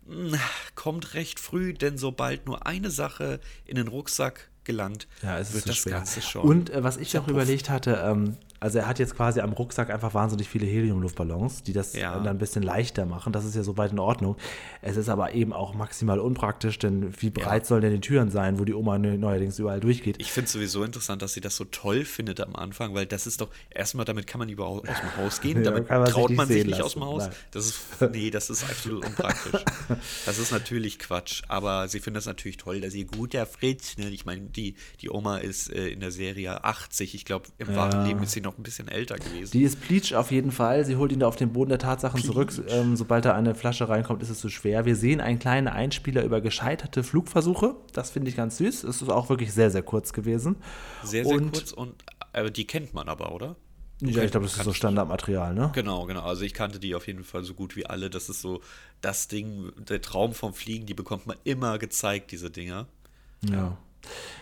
mh, 0.07 0.39
kommt 0.75 1.15
recht 1.15 1.41
früh, 1.41 1.75
denn 1.75 1.99
sobald 1.99 2.47
nur 2.47 2.67
eine 2.67 2.91
Sache 2.91 3.41
in 3.65 3.77
den 3.77 3.89
Rucksack 3.89 4.51
gelangt, 4.63 5.07
Ja, 5.23 5.39
wird 5.53 5.69
das. 5.69 5.85
Ganze 5.85 6.23
schon. 6.23 6.43
Und 6.43 6.71
äh, 6.71 6.83
was 6.85 6.97
ich 6.97 7.09
noch 7.09 7.25
zerpufft. 7.25 7.31
überlegt 7.31 7.71
hatte, 7.71 8.03
ähm, 8.05 8.37
also 8.61 8.79
er 8.79 8.87
hat 8.87 8.99
jetzt 8.99 9.15
quasi 9.17 9.41
am 9.41 9.53
Rucksack 9.53 9.91
einfach 9.91 10.15
wahnsinnig 10.15 10.49
viele 10.49 10.67
Heliumluftballons, 10.67 11.63
die 11.63 11.73
das 11.73 11.95
Ja. 11.95 12.15
dann 12.15 12.27
ein 12.29 12.39
bisschen 12.39 12.63
leichter 12.63 13.05
machen. 13.07 13.33
Das 13.33 13.45
ist 13.45 13.55
ja 13.55 13.63
soweit 13.63 13.93
in 13.93 13.99
Ordnung. 13.99 14.37
Es 14.83 14.97
ist 14.97 15.09
aber 15.09 15.35
eben 15.35 15.53
auch 15.53 15.75
maximal 15.75 16.19
unpraktisch, 16.21 16.79
denn 16.79 17.15
wie 17.21 17.31
breit 17.31 17.67
sollen 17.67 17.83
denn 17.83 17.93
die 17.93 18.01
Türen 18.01 18.31
sein, 18.31 18.59
wo 18.59 18.65
die 18.65 18.75
Oma 18.75 18.99
neu- 18.99 19.17
neuerdings 19.19 19.59
überall 19.59 19.81
durchgeht? 19.81 20.17
Ich 20.19 20.33
finde 20.33 20.47
es 20.47 20.53
sowieso 20.53 20.85
interessant, 20.85 21.23
dass 21.23 21.33
sie 21.35 21.41
das 21.41 21.57
so 21.57 21.65
toll 21.65 22.05
findet 22.05 22.41
am 22.41 22.57
Anfang, 22.57 22.95
weil 22.95 23.07
das 23.07 23.27
ist 23.27 23.41
doch, 23.41 23.49
erstmal 23.71 24.05
damit 24.05 24.27
kann 24.27 24.39
man 24.39 24.49
überhaupt 24.49 24.89
aus 24.89 24.97
dem 25.01 25.17
Haus 25.17 25.41
gehen, 25.41 25.57
Ja, 25.65 25.71
damit 25.71 25.89
sich 25.89 26.15
traut 26.15 26.31
nicht 26.31 26.37
man 26.37 26.49
sich 26.49 26.65
nicht 26.65 26.81
aus 26.83 26.93
dem 26.95 27.01
lassen. 27.03 27.13
Haus. 27.13 27.23
Nein. 27.25 27.33
Das 27.51 27.67
ist, 27.67 27.81
nee, 28.13 28.31
das 28.31 28.51
ist 28.51 28.65
absolut 28.65 29.05
unpraktisch. 29.07 29.63
Das 30.25 30.39
ist 30.39 30.53
natürlich 30.53 30.99
Quatsch, 30.99 31.43
aber 31.49 31.89
sie 31.89 32.01
findet 32.01 32.19
das 32.21 32.27
natürlich 32.27 32.57
toll, 32.57 32.81
dass 32.81 32.95
ihr 32.95 33.05
guter 33.07 33.47
Fritz, 33.47 33.97
ne? 33.99 34.09
ich 34.11 34.25
meine, 34.25 34.43
die, 34.43 34.75
die 35.01 35.11
Oma 35.11 35.39
ist 35.39 35.71
äh, 35.73 35.89
in 35.89 36.01
der 36.01 36.11
Serie 36.11 36.65
80, 36.65 37.15
ich 37.15 37.25
glaube, 37.25 37.47
im 37.59 37.75
wahren 37.75 38.07
Leben 38.07 38.23
ist 38.23 38.33
sie 38.33 38.41
noch 38.47 38.57
ein 38.57 38.63
bisschen 38.63 38.89
älter 38.89 39.17
gewesen. 39.17 39.53
Die 39.53 39.63
ist 39.63 39.81
Bleach 39.87 40.15
auf 40.15 40.31
jeden 40.31 40.53
Fall. 40.53 40.85
Sie 40.85 40.97
holt 40.97 41.13
ihn 41.13 41.21
da 41.21 41.29
auf 41.29 41.37
den 41.37 41.53
Boden 41.53 41.69
der 41.69 41.79
Tatsachen 41.79 42.23
zurück. 42.23 42.53
Ähm, 42.69 42.97
sobald 42.97 43.25
da 43.25 43.35
eine 43.35 43.55
Flasche 43.55 43.89
reinkommt, 43.89 44.23
ist 44.23 44.31
es 44.31 44.41
zu 44.41 44.49
schwer. 44.49 44.87
Wir 44.87 44.97
sehen 44.97 45.21
einen 45.21 45.39
kleinen 45.39 45.69
Einspieler 45.69 46.25
über 46.25 46.41
gescheiterte 46.41 47.03
Flugversuche. 47.03 47.75
Das 47.93 48.11
finde 48.11 48.31
ich 48.31 48.37
ganz 48.37 48.57
süß. 48.59 48.85
Es 48.85 49.03
ist 49.03 49.11
auch 49.11 49.29
wirklich 49.29 49.53
sehr, 49.53 49.71
sehr 49.71 49.83
kurz 49.83 50.13
gewesen. 50.13 50.57
sehr, 51.03 51.25
sehr 51.25 51.37
und, 51.37 51.53
kurz 51.53 51.73
und 51.73 51.95
äh, 52.33 52.51
die 52.51 52.67
kennt 52.67 52.95
man 52.95 53.09
aber, 53.09 53.33
oder? 53.33 53.57
Ja, 54.01 54.23
ich 54.23 54.31
glaube, 54.31 54.45
das 54.45 54.57
ist 54.57 54.65
so 54.65 54.75
Standardmaterial, 54.75 55.55
ne? 55.55 55.73
Genau, 55.75 56.05
genau. 56.05 56.23
Also 56.23 56.43
ich 56.43 56.53
kannte 56.53 56.79
die 56.79 56.95
auf 56.95 57.07
jeden 57.07 57.25
Fall 57.25 57.45
so 57.45 57.55
gut 57.55 57.77
wie 57.77 57.87
alle. 57.87 58.11
Das 58.11 58.29
ist 58.29 58.43
so 58.43 58.61
das 59.01 59.27
Ding, 59.29 59.73
der 59.79 60.03
Traum 60.03 60.35
vom 60.35 60.53
Fliegen, 60.53 60.85
die 60.85 60.93
bekommt 60.93 61.27
man 61.27 61.37
immer 61.45 61.79
gezeigt, 61.79 62.31
diese 62.31 62.51
Dinger. 62.51 62.87
Ja. 63.43 63.79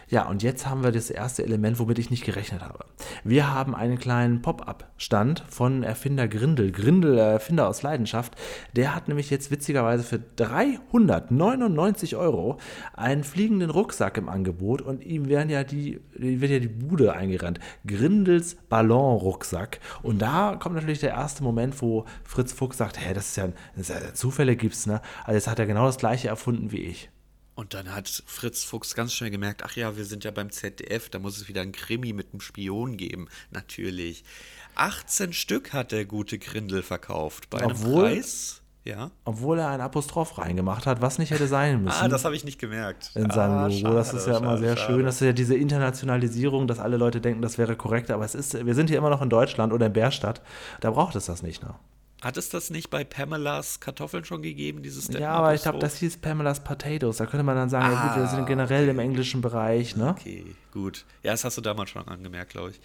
Ja, 0.08 0.28
und 0.28 0.42
jetzt 0.42 0.66
haben 0.66 0.84
wir 0.84 0.92
das 0.92 1.10
erste 1.10 1.42
Element, 1.42 1.78
womit 1.78 1.98
ich 1.98 2.10
nicht 2.10 2.24
gerechnet 2.24 2.62
habe. 2.62 2.84
Wir 3.24 3.52
haben 3.52 3.74
einen 3.74 3.98
kleinen 3.98 4.42
Pop-up-Stand 4.42 5.44
von 5.48 5.82
Erfinder 5.82 6.28
Grindel. 6.28 6.72
Grindel, 6.72 7.16
der 7.16 7.26
Erfinder 7.26 7.68
aus 7.68 7.82
Leidenschaft, 7.82 8.34
der 8.76 8.94
hat 8.94 9.08
nämlich 9.08 9.30
jetzt 9.30 9.50
witzigerweise 9.50 10.04
für 10.04 10.20
399 10.36 12.16
Euro 12.16 12.58
einen 12.92 13.24
fliegenden 13.24 13.70
Rucksack 13.70 14.18
im 14.18 14.28
Angebot 14.28 14.82
und 14.82 15.04
ihm 15.04 15.28
werden 15.28 15.50
ja 15.50 15.64
die, 15.64 16.00
wird 16.12 16.50
ja 16.50 16.58
die 16.58 16.68
Bude 16.68 17.14
eingerannt. 17.14 17.58
Grindels 17.86 18.56
Ballon-Rucksack. 18.68 19.80
Und 20.02 20.20
da 20.20 20.56
kommt 20.56 20.74
natürlich 20.74 21.00
der 21.00 21.10
erste 21.10 21.42
Moment, 21.42 21.80
wo 21.80 22.04
Fritz 22.24 22.52
Fuchs 22.52 22.78
sagt, 22.78 23.00
hä, 23.00 23.14
das 23.14 23.30
ist 23.30 23.36
ja, 23.36 23.48
das 23.74 23.88
ist 23.88 24.02
ja 24.02 24.14
Zufälle 24.14 24.56
gibt's, 24.56 24.86
ne? 24.86 25.00
Also 25.24 25.34
jetzt 25.34 25.48
hat 25.48 25.58
er 25.58 25.66
genau 25.66 25.86
das 25.86 25.98
gleiche 25.98 26.28
erfunden 26.28 26.70
wie 26.72 26.82
ich. 26.82 27.10
Und 27.54 27.74
dann 27.74 27.94
hat 27.94 28.22
Fritz 28.26 28.64
Fuchs 28.64 28.94
ganz 28.94 29.12
schnell 29.12 29.30
gemerkt, 29.30 29.62
ach 29.64 29.76
ja, 29.76 29.96
wir 29.96 30.04
sind 30.04 30.24
ja 30.24 30.30
beim 30.32 30.50
ZDF, 30.50 31.08
da 31.08 31.18
muss 31.20 31.36
es 31.36 31.48
wieder 31.48 31.62
ein 31.62 31.72
Krimi 31.72 32.12
mit 32.12 32.32
einem 32.32 32.40
Spion 32.40 32.96
geben. 32.96 33.28
Natürlich. 33.52 34.24
18 34.74 35.32
Stück 35.32 35.72
hat 35.72 35.92
der 35.92 36.04
gute 36.04 36.38
Grindel 36.38 36.82
verkauft. 36.82 37.50
Bei 37.50 37.58
einem 37.58 37.70
Obwohl- 37.70 38.02
Preis. 38.14 38.60
Ja. 38.84 39.10
Obwohl 39.24 39.60
er 39.60 39.70
ein 39.70 39.80
Apostroph 39.80 40.36
reingemacht 40.36 40.84
hat, 40.84 41.00
was 41.00 41.18
nicht 41.18 41.30
hätte 41.30 41.46
sein 41.46 41.82
müssen. 41.84 41.96
Ah, 42.02 42.08
das 42.08 42.26
habe 42.26 42.36
ich 42.36 42.44
nicht 42.44 42.58
gemerkt. 42.58 43.12
in 43.14 43.30
seinem 43.30 43.52
ah, 43.54 43.66
Logo. 43.68 43.94
das 43.94 44.12
ist 44.12 44.26
ja 44.26 44.36
immer 44.36 44.58
sehr 44.58 44.76
schade. 44.76 44.92
schön. 44.92 45.06
Das 45.06 45.14
ist 45.14 45.20
ja 45.22 45.32
diese 45.32 45.56
Internationalisierung, 45.56 46.66
dass 46.66 46.80
alle 46.80 46.98
Leute 46.98 47.22
denken, 47.22 47.40
das 47.40 47.56
wäre 47.56 47.76
korrekt. 47.76 48.10
Aber 48.10 48.26
es 48.26 48.34
ist, 48.34 48.66
wir 48.66 48.74
sind 48.74 48.90
hier 48.90 48.98
immer 48.98 49.08
noch 49.08 49.22
in 49.22 49.30
Deutschland 49.30 49.72
oder 49.72 49.86
in 49.86 49.92
Bärstadt. 49.94 50.42
Da 50.80 50.90
braucht 50.90 51.16
es 51.16 51.24
das 51.24 51.42
nicht. 51.42 51.62
Ne? 51.62 51.74
Hat 52.24 52.38
es 52.38 52.48
das 52.48 52.70
nicht 52.70 52.88
bei 52.88 53.04
Pamelas 53.04 53.80
Kartoffeln 53.80 54.24
schon 54.24 54.40
gegeben, 54.40 54.82
dieses 54.82 55.08
Ja, 55.08 55.32
aber 55.32 55.54
ich 55.54 55.60
glaube, 55.60 55.78
das 55.78 55.98
hieß 55.98 56.16
Pamela's 56.16 56.64
Potatoes. 56.64 57.18
Da 57.18 57.26
könnte 57.26 57.44
man 57.44 57.54
dann 57.54 57.68
sagen, 57.68 57.92
ja, 57.92 58.06
gut, 58.06 58.16
wir 58.16 58.22
Ah, 58.24 58.34
sind 58.34 58.46
generell 58.46 58.88
im 58.88 58.98
englischen 58.98 59.42
Bereich. 59.42 59.94
Ne? 59.94 60.16
Okay, 60.18 60.46
gut. 60.72 61.04
Ja, 61.22 61.32
das 61.32 61.44
hast 61.44 61.58
du 61.58 61.60
damals 61.60 61.90
schon 61.90 62.08
angemerkt, 62.08 62.52
glaube 62.52 62.70
ich. 62.70 62.80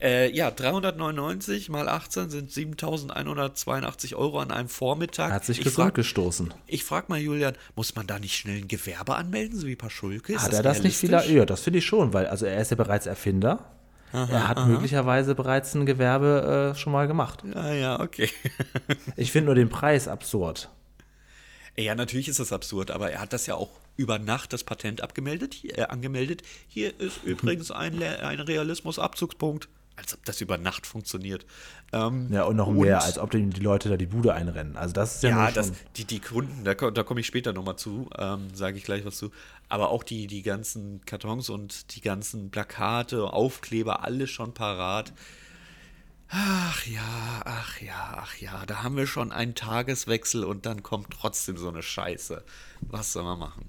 Äh, 0.00 0.30
ja, 0.30 0.52
399 0.52 1.68
mal 1.68 1.88
18 1.88 2.30
sind 2.30 2.52
7182 2.52 4.14
Euro 4.14 4.38
an 4.38 4.52
einem 4.52 4.68
Vormittag. 4.68 5.32
Hat 5.32 5.44
sich 5.44 5.58
ich 5.58 5.64
gesund 5.64 5.94
gestoßen. 5.94 6.54
Ich 6.68 6.84
frage 6.84 7.06
mal, 7.08 7.18
Julian, 7.18 7.56
muss 7.74 7.96
man 7.96 8.06
da 8.06 8.20
nicht 8.20 8.36
schnell 8.36 8.58
ein 8.58 8.68
Gewerbe 8.68 9.16
anmelden, 9.16 9.58
so 9.58 9.66
wie 9.66 9.74
Paschulke? 9.74 10.34
Ist 10.34 10.42
Hat 10.42 10.52
er 10.52 10.62
das 10.62 10.84
nicht 10.84 11.02
wieder? 11.02 11.24
Ja, 11.26 11.44
das 11.44 11.62
finde 11.62 11.80
ich 11.80 11.86
schon, 11.86 12.12
weil 12.12 12.26
also 12.26 12.46
er 12.46 12.60
ist 12.60 12.70
ja 12.70 12.76
bereits 12.76 13.06
Erfinder. 13.06 13.64
Er 14.12 14.48
hat 14.48 14.66
möglicherweise 14.66 15.34
bereits 15.34 15.74
ein 15.74 15.86
Gewerbe 15.86 16.72
äh, 16.74 16.78
schon 16.78 16.92
mal 16.92 17.06
gemacht. 17.06 17.42
Ja, 17.54 17.72
ja, 17.72 18.00
okay. 18.00 18.30
Ich 19.16 19.32
finde 19.32 19.46
nur 19.46 19.54
den 19.54 19.68
Preis 19.68 20.08
absurd. 20.08 20.70
ja, 21.76 21.94
natürlich 21.94 22.28
ist 22.28 22.40
das 22.40 22.52
absurd, 22.52 22.90
aber 22.90 23.10
er 23.10 23.20
hat 23.20 23.32
das 23.32 23.46
ja 23.46 23.54
auch 23.54 23.70
über 23.96 24.18
Nacht 24.18 24.52
das 24.52 24.64
Patent 24.64 25.00
abgemeldet, 25.02 25.64
äh, 25.64 25.82
angemeldet. 25.82 26.42
Hier 26.68 26.98
ist 27.00 27.22
übrigens 27.24 27.70
ein, 27.70 28.02
ein 28.02 28.40
Realismus-Abzugspunkt. 28.40 29.68
Als 29.96 30.14
ob 30.14 30.24
das 30.24 30.40
über 30.40 30.58
Nacht 30.58 30.86
funktioniert. 30.86 31.46
Ähm, 31.92 32.28
Ja, 32.30 32.44
und 32.44 32.56
noch 32.56 32.70
mehr, 32.70 33.02
als 33.02 33.18
ob 33.18 33.30
die 33.30 33.46
die 33.48 33.60
Leute 33.60 33.88
da 33.88 33.96
die 33.96 34.06
Bude 34.06 34.34
einrennen. 34.34 34.76
Also 34.76 34.92
das 34.92 35.16
ist 35.16 35.22
ja, 35.22 35.30
Ja, 35.30 35.50
das, 35.50 35.72
die, 35.96 36.04
die 36.04 36.20
Kunden, 36.20 36.64
da, 36.64 36.74
da 36.74 37.02
komme 37.02 37.20
ich 37.20 37.26
später 37.26 37.52
nochmal 37.52 37.76
zu, 37.76 38.08
ähm, 38.18 38.54
sage 38.54 38.76
ich 38.78 38.84
gleich 38.84 39.04
was 39.04 39.16
zu. 39.16 39.30
Aber 39.68 39.90
auch 39.90 40.04
die, 40.04 40.26
die 40.26 40.42
ganzen 40.42 41.00
Kartons 41.06 41.48
und 41.48 41.96
die 41.96 42.00
ganzen 42.00 42.50
Plakate, 42.50 43.32
Aufkleber, 43.32 44.04
alles 44.04 44.30
schon 44.30 44.54
parat. 44.54 45.12
Ach 46.28 46.84
ja, 46.86 47.42
ach 47.44 47.80
ja, 47.80 48.18
ach 48.18 48.36
ja, 48.38 48.66
da 48.66 48.82
haben 48.82 48.96
wir 48.96 49.06
schon 49.06 49.30
einen 49.30 49.54
Tageswechsel 49.54 50.44
und 50.44 50.66
dann 50.66 50.82
kommt 50.82 51.10
trotzdem 51.10 51.56
so 51.56 51.68
eine 51.68 51.82
Scheiße. 51.82 52.42
Was 52.80 53.12
soll 53.12 53.22
man 53.22 53.38
machen? 53.38 53.68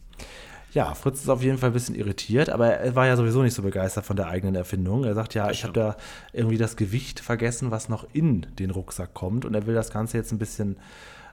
Ja, 0.74 0.94
Fritz 0.94 1.22
ist 1.22 1.30
auf 1.30 1.42
jeden 1.42 1.58
Fall 1.58 1.70
ein 1.70 1.74
bisschen 1.74 1.96
irritiert, 1.96 2.50
aber 2.50 2.68
er 2.68 2.96
war 2.96 3.08
ja 3.08 3.16
sowieso 3.16 3.42
nicht 3.42 3.54
so 3.54 3.62
begeistert 3.62 4.06
von 4.06 4.18
der 4.18 4.28
eigenen 4.28 4.56
Erfindung. 4.56 5.06
Er 5.06 5.16
sagt 5.16 5.34
ja, 5.34 5.50
ich 5.50 5.64
habe 5.64 5.74
da 5.74 5.96
irgendwie 6.34 6.58
das 6.58 6.76
Gewicht 6.76 7.20
vergessen, 7.20 7.72
was 7.72 7.90
noch 7.90 8.06
in 8.14 8.46
den 8.60 8.72
Rucksack 8.72 9.14
kommt 9.14 9.46
und 9.46 9.54
er 9.54 9.66
will 9.66 9.76
das 9.76 9.92
Ganze 9.92 10.18
jetzt 10.18 10.32
ein 10.32 10.40
bisschen, 10.40 10.78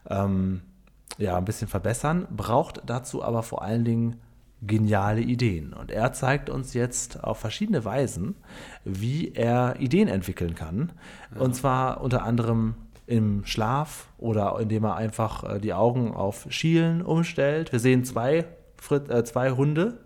ähm, 0.09 0.63
ja, 1.19 1.37
ein 1.37 1.45
bisschen 1.45 1.69
verbessern, 1.69 2.27
braucht 2.31 2.83
dazu 2.87 3.25
aber 3.25 3.43
vor 3.43 3.63
allen 3.63 3.85
Dingen 3.85 4.17
geniale 4.63 5.21
Ideen. 5.21 5.73
Und 5.73 5.91
er 5.91 6.13
zeigt 6.13 6.49
uns 6.49 6.73
jetzt 6.73 7.23
auf 7.23 7.39
verschiedene 7.39 7.85
Weisen, 7.85 8.37
wie 8.85 9.33
er 9.33 9.77
Ideen 9.79 10.09
entwickeln 10.09 10.55
kann. 10.55 10.93
Und 11.39 11.55
zwar 11.55 12.01
unter 12.01 12.23
anderem 12.23 12.75
im 13.07 13.45
Schlaf 13.45 14.09
oder 14.17 14.59
indem 14.61 14.85
er 14.85 14.97
einfach 14.97 15.45
äh, 15.45 15.61
die 15.61 15.75
Augen 15.75 16.15
auf 16.15 16.47
Schielen 16.49 17.03
umstellt. 17.03 17.73
Wir 17.73 17.81
sehen 17.81 18.05
zwei, 18.05 18.47
Frit 18.85 19.09
äh, 19.11 19.25
zwei 19.25 19.51
Hunde. 19.53 19.99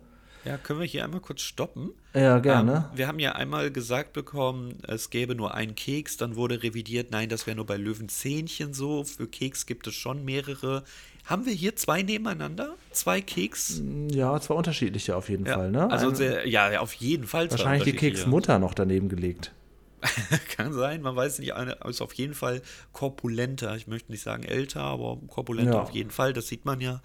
Ja, 0.45 0.57
können 0.57 0.79
wir 0.81 0.87
hier 0.87 1.05
einmal 1.05 1.21
kurz 1.21 1.43
stoppen? 1.43 1.91
Ja, 2.15 2.39
gerne. 2.39 2.89
Ähm, 2.93 2.97
wir 2.99 3.09
haben 3.09 3.19
ja 3.19 3.33
einmal 3.33 3.71
gesagt 3.71 4.13
bekommen, 4.13 4.79
es 4.87 5.11
gäbe 5.11 5.35
nur 5.35 5.53
einen 5.55 5.75
Keks, 5.75 6.17
dann 6.17 6.37
wurde 6.37 6.63
revidiert, 6.63 7.11
nein, 7.11 7.29
das 7.29 7.47
wäre 7.47 7.57
nur 7.57 7.67
bei 7.67 7.77
Löwenzähnchen 7.77 8.73
so. 8.73 9.03
Für 9.05 9.27
Keks 9.27 9.67
gibt 9.67 9.87
es 9.89 9.95
schon 9.95 10.25
mehrere. 10.25 10.85
Haben 11.27 11.45
wir 11.45 11.53
hier 11.53 11.77
zwei 11.77 12.03
nebeneinander? 12.03 12.77
Zwei 12.93 13.21
Keks? 13.21 13.83
ja, 14.11 14.41
zwei 14.41 14.55
unterschiedliche 14.55 15.17
auf 15.17 15.29
jeden 15.29 15.45
Ja, 15.45 15.55
Fall. 15.57 15.71
Ne? 15.73 15.91
Also 15.91 16.09
Ein- 16.09 16.15
sehr, 16.15 16.49
ja, 16.49 16.81
auf 16.81 16.95
jeden 16.95 17.27
Fall. 17.27 17.51
wahrscheinlich 17.51 17.85
die. 17.91 17.93
Keksmutter 17.99 18.59
noch 18.59 18.73
daneben 18.75 19.09
gelegt. 19.11 19.53
Kann 20.57 20.73
sein, 20.73 21.03
man 21.03 21.17
weiß 21.17 21.41
nicht, 21.41 21.53
eine 21.55 21.73
ist 21.89 22.01
auf 22.01 22.13
jeden 22.15 22.35
Fall 22.35 22.63
korpulenter. 22.93 23.75
Ich 23.77 23.89
möchte 23.89 24.13
nicht 24.13 24.23
sagen 24.23 24.45
älter, 24.45 24.81
aber 24.83 25.19
korpulenter 25.27 25.73
Ja. 25.75 25.81
auf 25.83 25.91
jeden 25.91 26.11
Fall, 26.11 26.33
das 26.33 26.47
sieht 26.47 26.65
man 26.65 26.81
ja. 26.81 27.03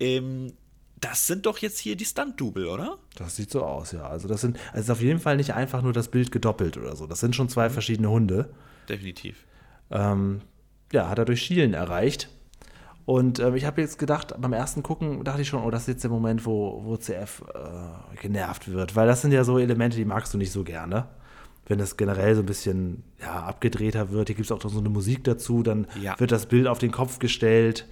Ähm, 0.00 0.54
das 1.00 1.26
sind 1.26 1.46
doch 1.46 1.58
jetzt 1.58 1.78
hier 1.78 1.96
die 1.96 2.04
Stunt-Double, 2.04 2.66
oder? 2.66 2.98
Das 3.16 3.36
sieht 3.36 3.50
so 3.50 3.62
aus, 3.64 3.92
ja. 3.92 4.06
Also 4.06 4.28
das 4.28 4.40
sind, 4.42 4.56
also 4.68 4.74
es 4.78 4.84
ist 4.84 4.90
auf 4.90 5.00
jeden 5.00 5.18
Fall 5.20 5.36
nicht 5.36 5.54
einfach 5.54 5.82
nur 5.82 5.92
das 5.92 6.08
Bild 6.08 6.30
gedoppelt 6.30 6.76
oder 6.76 6.94
so. 6.96 7.06
Das 7.06 7.20
sind 7.20 7.34
schon 7.34 7.48
zwei 7.48 7.70
verschiedene 7.70 8.10
Hunde. 8.10 8.50
Definitiv. 8.88 9.44
Ähm, 9.90 10.42
ja, 10.92 11.08
hat 11.08 11.18
er 11.18 11.24
durch 11.24 11.42
Schielen 11.42 11.74
erreicht. 11.74 12.28
Und 13.06 13.40
ähm, 13.40 13.56
ich 13.56 13.64
habe 13.64 13.80
jetzt 13.80 13.98
gedacht, 13.98 14.34
beim 14.38 14.52
ersten 14.52 14.82
Gucken 14.82 15.24
dachte 15.24 15.42
ich 15.42 15.48
schon, 15.48 15.62
oh, 15.64 15.70
das 15.70 15.82
ist 15.82 15.88
jetzt 15.88 16.04
der 16.04 16.10
Moment, 16.10 16.44
wo, 16.46 16.82
wo 16.84 16.96
CF 16.96 17.42
äh, 17.54 18.16
genervt 18.20 18.70
wird. 18.70 18.94
Weil 18.94 19.06
das 19.08 19.22
sind 19.22 19.32
ja 19.32 19.42
so 19.42 19.58
Elemente, 19.58 19.96
die 19.96 20.04
magst 20.04 20.32
du 20.34 20.38
nicht 20.38 20.52
so 20.52 20.62
gerne. 20.64 21.06
Wenn 21.66 21.80
es 21.80 21.96
generell 21.96 22.34
so 22.34 22.42
ein 22.42 22.46
bisschen 22.46 23.04
ja, 23.20 23.42
abgedrehter 23.44 24.10
wird, 24.10 24.28
hier 24.28 24.36
gibt 24.36 24.46
es 24.46 24.52
auch 24.52 24.60
so 24.60 24.78
eine 24.78 24.88
Musik 24.90 25.24
dazu, 25.24 25.62
dann 25.62 25.86
Ja. 26.00 26.18
wird 26.20 26.30
das 26.32 26.46
Bild 26.46 26.66
auf 26.66 26.78
den 26.78 26.90
Kopf 26.90 27.18
gestellt. 27.20 27.86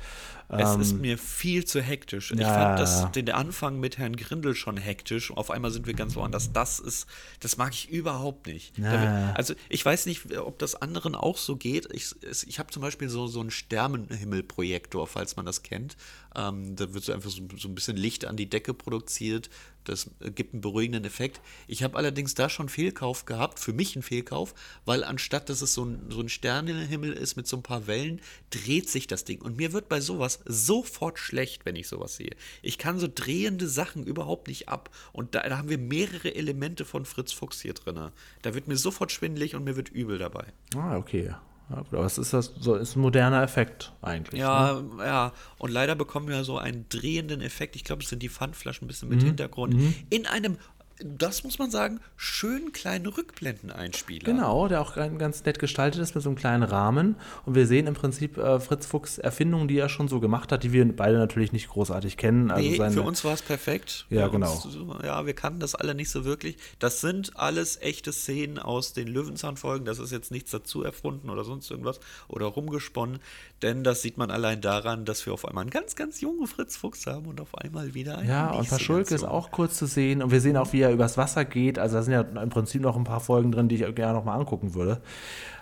Es 0.51 0.75
Ähm, 0.75 0.81
ist 0.81 0.93
mir 0.95 1.19
viel 1.19 1.67
zu 1.67 1.83
hektisch. 1.83 2.31
Ich 2.33 2.41
ja, 2.41 2.53
fand 2.53 2.81
das, 2.81 3.13
den 3.13 3.31
Anfang 3.31 3.79
mit 3.81 3.99
Herrn 3.99 4.17
Grindel 4.17 4.55
schon 4.55 4.79
hektisch. 4.79 5.31
Auf 5.31 5.51
einmal 5.51 5.71
sind 5.71 5.87
wir 5.87 5.93
ganz 5.93 6.17
woanders. 6.17 6.53
Das 6.53 6.79
ist, 6.79 7.07
das 7.41 7.59
mag 7.59 7.75
ich 7.75 7.91
überhaupt 7.91 8.47
nicht. 8.47 8.79
Ja. 8.79 9.35
Also 9.35 9.55
ich 9.69 9.85
weiß 9.85 10.07
nicht, 10.07 10.39
ob 10.39 10.59
das 10.59 10.75
anderen 10.75 11.15
auch 11.15 11.37
so 11.37 11.57
geht. 11.57 11.93
Ich, 11.93 12.15
ich 12.47 12.59
habe 12.59 12.71
zum 12.71 12.81
Beispiel 12.81 13.11
so, 13.11 13.27
so 13.27 13.41
einen 13.41 13.51
Sternenhimmelprojektor, 13.51 15.07
falls 15.07 15.37
man 15.37 15.45
das 15.45 15.63
kennt. 15.63 15.97
Ähm, 16.38 16.77
da 16.77 16.94
wird 16.94 17.03
so 17.03 17.12
einfach 17.12 17.31
so, 17.31 17.42
so 17.57 17.68
ein 17.68 17.74
bisschen 17.74 17.96
Licht 17.96 18.24
an 18.24 18.37
die 18.37 18.48
Decke 18.48 18.72
produziert. 18.72 19.51
Das 19.83 20.11
gibt 20.35 20.53
einen 20.53 20.61
beruhigenden 20.61 21.05
Effekt. 21.05 21.40
Ich 21.66 21.83
habe 21.83 21.96
allerdings 21.96 22.35
da 22.35 22.48
schon 22.48 22.68
Fehlkauf 22.68 23.24
gehabt, 23.24 23.59
für 23.59 23.72
mich 23.72 23.96
einen 23.96 24.03
Fehlkauf, 24.03 24.55
weil 24.85 25.03
anstatt 25.03 25.48
dass 25.48 25.62
es 25.62 25.74
so 25.74 25.85
ein, 25.85 26.11
so 26.11 26.20
ein 26.20 26.29
Sternenhimmel 26.29 27.12
ist 27.12 27.37
mit 27.37 27.48
so 27.48 27.57
ein 27.57 27.62
paar 27.62 27.87
Wellen, 27.87 28.20
dreht 28.51 28.88
sich 28.88 29.09
das 29.09 29.24
Ding. 29.24 29.42
Und 29.42 29.57
mir 29.57 29.72
wird 29.72 29.88
bei 29.88 30.01
sowas 30.01 30.40
sofort 30.44 31.18
schlecht, 31.18 31.66
wenn 31.66 31.74
ich 31.74 31.88
sowas 31.88 32.16
sehe. 32.16 32.37
Ich 32.62 32.79
kann 32.79 33.01
so 33.01 33.09
drehende 33.12 33.66
Sachen 33.66 34.05
überhaupt 34.07 34.46
nicht 34.46 34.68
ab. 34.68 34.90
Und 35.12 35.35
da, 35.35 35.40
da 35.48 35.59
haben 35.59 35.70
wir 35.70 35.79
mehrere 35.79 36.35
Elemente 36.35 36.85
von 36.85 37.05
Fritz 37.05 37.33
Fuchs 37.33 37.61
hier 37.61 37.74
drin. 37.74 38.11
Da 38.42 38.55
wird 38.55 38.68
mir 38.68 38.77
sofort 38.77 39.11
schwindelig 39.11 39.57
und 39.57 39.64
mir 39.64 39.74
wird 39.74 39.88
übel 39.88 40.18
dabei. 40.18 40.53
Ah, 40.77 40.96
okay. 40.96 41.35
Ja, 41.71 41.77
gut, 41.77 41.95
aber 41.95 42.05
es 42.05 42.17
ist, 42.17 42.33
das, 42.33 42.53
so, 42.59 42.77
ist 42.77 42.97
ein 42.97 43.01
moderner 43.01 43.43
Effekt 43.43 43.93
eigentlich. 44.01 44.41
Ne? 44.41 44.47
Ja, 44.47 44.83
ja. 45.01 45.33
Und 45.59 45.71
leider 45.71 45.95
bekommen 45.95 46.29
wir 46.29 46.43
so 46.45 46.59
einen 46.59 46.87
drehenden 46.89 47.43
Effekt. 47.43 47.77
Ich 47.77 47.85
glaube, 47.85 48.03
es 48.03 48.09
sind 48.09 48.23
die 48.23 48.31
Pfandflaschen 48.31 48.87
ein 48.87 48.89
bisschen 48.89 49.09
mit 49.09 49.23
Hintergrund. 49.23 49.75
In 50.09 50.27
einem, 50.27 50.57
das 51.05 51.45
muss 51.45 51.59
man 51.59 51.71
sagen, 51.71 52.01
schönen 52.17 52.73
kleinen 52.73 53.07
Rückblendeneinspieler. 53.07 54.25
Genau, 54.25 54.67
der 54.69 54.81
auch 54.81 54.97
ganz 54.97 55.45
nett 55.45 55.59
gestaltet 55.59 56.01
ist 56.01 56.15
mit 56.15 56.25
so 56.25 56.31
einem 56.31 56.37
kleinen 56.37 56.63
Rahmen. 56.65 57.17
Und 57.47 57.55
wir 57.55 57.67
sehen 57.67 57.87
im 57.87 57.95
Prinzip 57.95 58.37
äh, 58.37 58.59
Fritz 58.59 58.87
Fuchs 58.87 59.19
Erfindungen, 59.19 59.69
die 59.69 59.79
er 59.79 59.89
schon 59.89 60.09
so 60.09 60.19
gemacht 60.19 60.51
hat, 60.51 60.65
die 60.65 60.73
wir 60.73 60.85
beide 60.97 61.19
natürlich 61.19 61.53
nicht 61.53 61.69
großartig 61.69 62.17
kennen. 62.17 62.51
Also 62.51 62.69
Nee, 62.69 62.77
seine, 62.77 62.95
für 62.95 63.03
uns 63.03 63.25
war 63.25 63.35
es 63.35 63.43
perfekt. 63.43 64.07
Ja, 64.11 64.27
Für 64.27 64.33
genau. 64.33 64.53
Uns, 64.53 64.77
ja, 65.05 65.25
wir 65.25 65.35
kannten 65.35 65.61
das 65.61 65.75
alle 65.75 65.95
nicht 65.95 66.11
so 66.11 66.25
wirklich. 66.25 66.57
Das 66.79 67.01
sind 67.01 67.37
alles 67.37 67.81
echte 67.81 68.13
Szenen 68.13 68.59
aus 68.59 68.93
den 68.93 69.07
Löwenzahnfolgen. 69.07 69.85
Das 69.85 69.99
ist 69.99 70.11
jetzt 70.11 70.31
nichts 70.31 70.51
dazu 70.51 70.83
erfunden 70.83 71.31
oder 71.31 71.45
sonst 71.45 71.71
irgendwas 71.71 72.01
oder 72.27 72.47
rumgesponnen. 72.47 73.21
Denn 73.63 73.85
das 73.85 74.03
sieht 74.03 74.19
man 74.19 74.31
allein 74.31 74.61
daran, 74.61 75.05
dass 75.05 75.25
wir 75.27 75.33
auf 75.33 75.45
einmal 75.45 75.63
einen 75.63 75.71
ganz, 75.71 75.97
ganz 75.97 76.21
jungen 76.21 76.47
Fritz 76.47 76.77
Fuchs 76.77 77.07
haben 77.07 77.27
und 77.27 77.41
auf 77.41 77.57
einmal 77.57 77.95
wieder 77.95 78.19
einen. 78.19 78.29
Ja, 78.29 78.51
und 78.51 78.69
Paschulke 78.69 79.15
ist 79.15 79.25
auch 79.25 79.51
kurz 79.51 79.77
zu 79.79 79.87
sehen. 79.87 80.23
Und 80.23 80.31
wir 80.31 80.41
sehen 80.41 80.57
auch, 80.57 80.73
wie 80.73 80.81
er 80.81 80.88
übers 80.92 81.16
Wasser 81.16 81.44
geht. 81.44 81.79
Also 81.79 81.96
da 81.96 82.03
sind 82.03 82.12
ja 82.12 82.20
im 82.22 82.51
Prinzip 82.51 82.83
noch 82.83 82.96
ein 82.96 83.05
paar 83.05 83.20
Folgen 83.20 83.53
drin, 83.53 83.68
die 83.68 83.77
ich 83.83 83.94
gerne 83.94 84.14
nochmal 84.14 84.38
angucken 84.38 84.74
würde. 84.74 85.01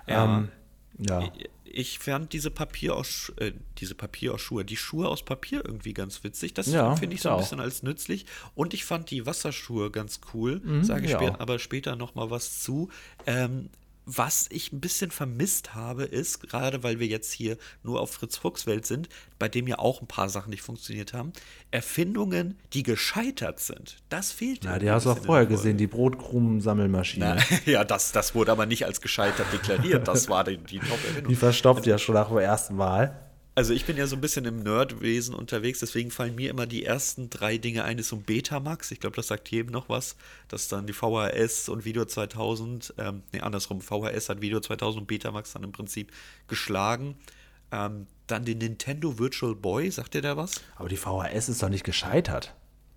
Ja. 0.07 0.39
Ähm, 0.39 0.49
ja. 0.99 1.23
Ich 1.65 1.99
fand 1.99 2.33
diese 2.33 2.51
Papier 2.51 2.97
aus, 2.97 3.33
äh, 3.37 3.53
diese 3.79 3.95
Papier 3.95 4.33
aus 4.33 4.41
Schuhe, 4.41 4.65
die 4.65 4.77
Schuhe 4.79 5.09
aus 5.09 5.23
Papier 5.23 5.63
irgendwie 5.65 5.93
ganz 5.93 6.25
witzig. 6.25 6.55
Das 6.55 6.69
Ja, 6.69 6.97
finde 6.97 7.15
ich 7.17 7.21
so 7.23 7.29
ein 7.29 7.35
auch. 7.35 7.39
bisschen 7.41 7.61
als 7.61 7.83
nützlich. 7.83 8.25
Und 8.55 8.73
ich 8.73 8.85
fand 8.87 9.11
die 9.11 9.27
Wasserschuhe 9.27 9.91
ganz 9.91 10.21
cool. 10.33 10.63
Sage 10.83 11.05
ich 11.05 11.11
ja 11.11 11.39
aber 11.39 11.59
später 11.59 11.95
noch 11.97 12.15
mal 12.15 12.31
was 12.31 12.63
zu. 12.63 12.89
Ähm, 13.27 13.69
was 14.07 14.47
ich 14.51 14.73
ein 14.73 14.81
bisschen 14.81 15.11
vermisst 15.11 15.75
habe, 15.75 16.05
ist, 16.05 16.41
gerade 16.41 16.85
weil 16.85 17.01
wir 17.01 17.09
jetzt 17.09 17.33
hier 17.33 17.59
nur 17.83 18.01
auf 18.01 18.13
Fritz 18.13 18.37
Fuchs 18.37 18.67
Welt 18.67 18.87
sind, 18.87 19.09
bei 19.39 19.49
dem 19.49 19.67
ja 19.67 19.81
auch 19.81 20.01
ein 20.01 20.07
paar 20.07 20.29
Sachen 20.29 20.51
nicht 20.51 20.63
funktioniert 20.63 21.13
haben, 21.13 21.33
Erfindungen, 21.73 22.57
die 22.73 22.85
gescheitert 22.85 23.59
sind. 23.59 23.97
Das 24.09 24.31
fehlt 24.31 24.65
Ja, 24.65 24.71
irgendwie 24.71 24.87
die 24.87 24.91
hast 24.93 25.07
du 25.07 25.11
auch 25.11 25.19
vorher 25.19 25.47
gesehen, 25.47 25.77
die 25.77 25.89
Brotkrumen-Sammelmaschine. 25.89 27.37
Ja, 27.67 27.85
das, 27.85 28.13
das 28.13 28.35
wurde 28.35 28.53
aber 28.53 28.67
nicht 28.67 28.85
als 28.87 29.01
gescheitert 29.01 29.53
deklariert. 29.53 30.07
Das 30.07 30.29
war 30.29 30.45
die, 30.45 30.59
die 30.59 30.79
Top-Erfindung. 30.79 31.29
Die 31.29 31.35
verstopft 31.35 31.87
ja 31.87 31.99
schon 31.99 32.15
nach 32.15 32.31
der 32.31 32.43
ersten 32.43 32.79
Wahl. 32.79 33.26
Also 33.57 33.73
ich 33.73 33.87
bin 33.87 33.97
ja 33.97 34.07
so 34.07 34.17
ein 34.17 34.21
bisschen 34.21 34.45
im 34.45 34.63
Nerdwesen 34.63 35.35
unterwegs, 35.35 35.79
deswegen 35.79 36.11
fallen 36.11 36.35
mir 36.35 36.51
immer 36.51 36.67
die 36.67 36.85
ersten 36.85 37.31
drei 37.31 37.57
Dinge 37.57 37.85
ein. 37.85 37.99
Ist 37.99 38.11
so 38.11 38.17
ein 38.17 38.23
Betamax, 38.23 38.91
ich 38.91 39.01
glaube, 39.01 39.17
das 39.17 39.29
sagt 39.29 39.49
jedem 39.49 39.73
noch 39.73 39.89
was. 39.89 40.17
Das 40.49 40.65
ist 40.65 40.73
dann 40.73 40.87
die 40.87 40.93
VHS 40.93 41.71
und 41.71 41.87
Video 41.87 42.05
2000, 42.05 42.93
ähm, 42.99 43.23
nee, 43.33 43.41
andersrum, 43.41 43.81
VHS 43.81 44.29
hat 44.29 44.43
Video 44.43 44.61
2000 44.61 45.01
und 45.01 45.07
Betamax 45.07 45.55
dann 45.55 45.63
im 45.63 45.73
Prinzip 45.73 46.13
geschlagen. 46.49 47.17
Ähm, 47.73 48.07
dann 48.27 48.45
den 48.45 48.59
Nintendo 48.59 49.19
Virtual 49.19 49.55
Boy, 49.55 49.91
sagt 49.91 50.15
ihr 50.15 50.23
da 50.23 50.37
was? 50.37 50.61
Aber 50.77 50.91
die 50.91 50.99
VHS 50.99 51.49
ist 51.49 51.63
doch 51.63 51.71
nicht 51.71 51.85
gescheitert. 51.85 52.55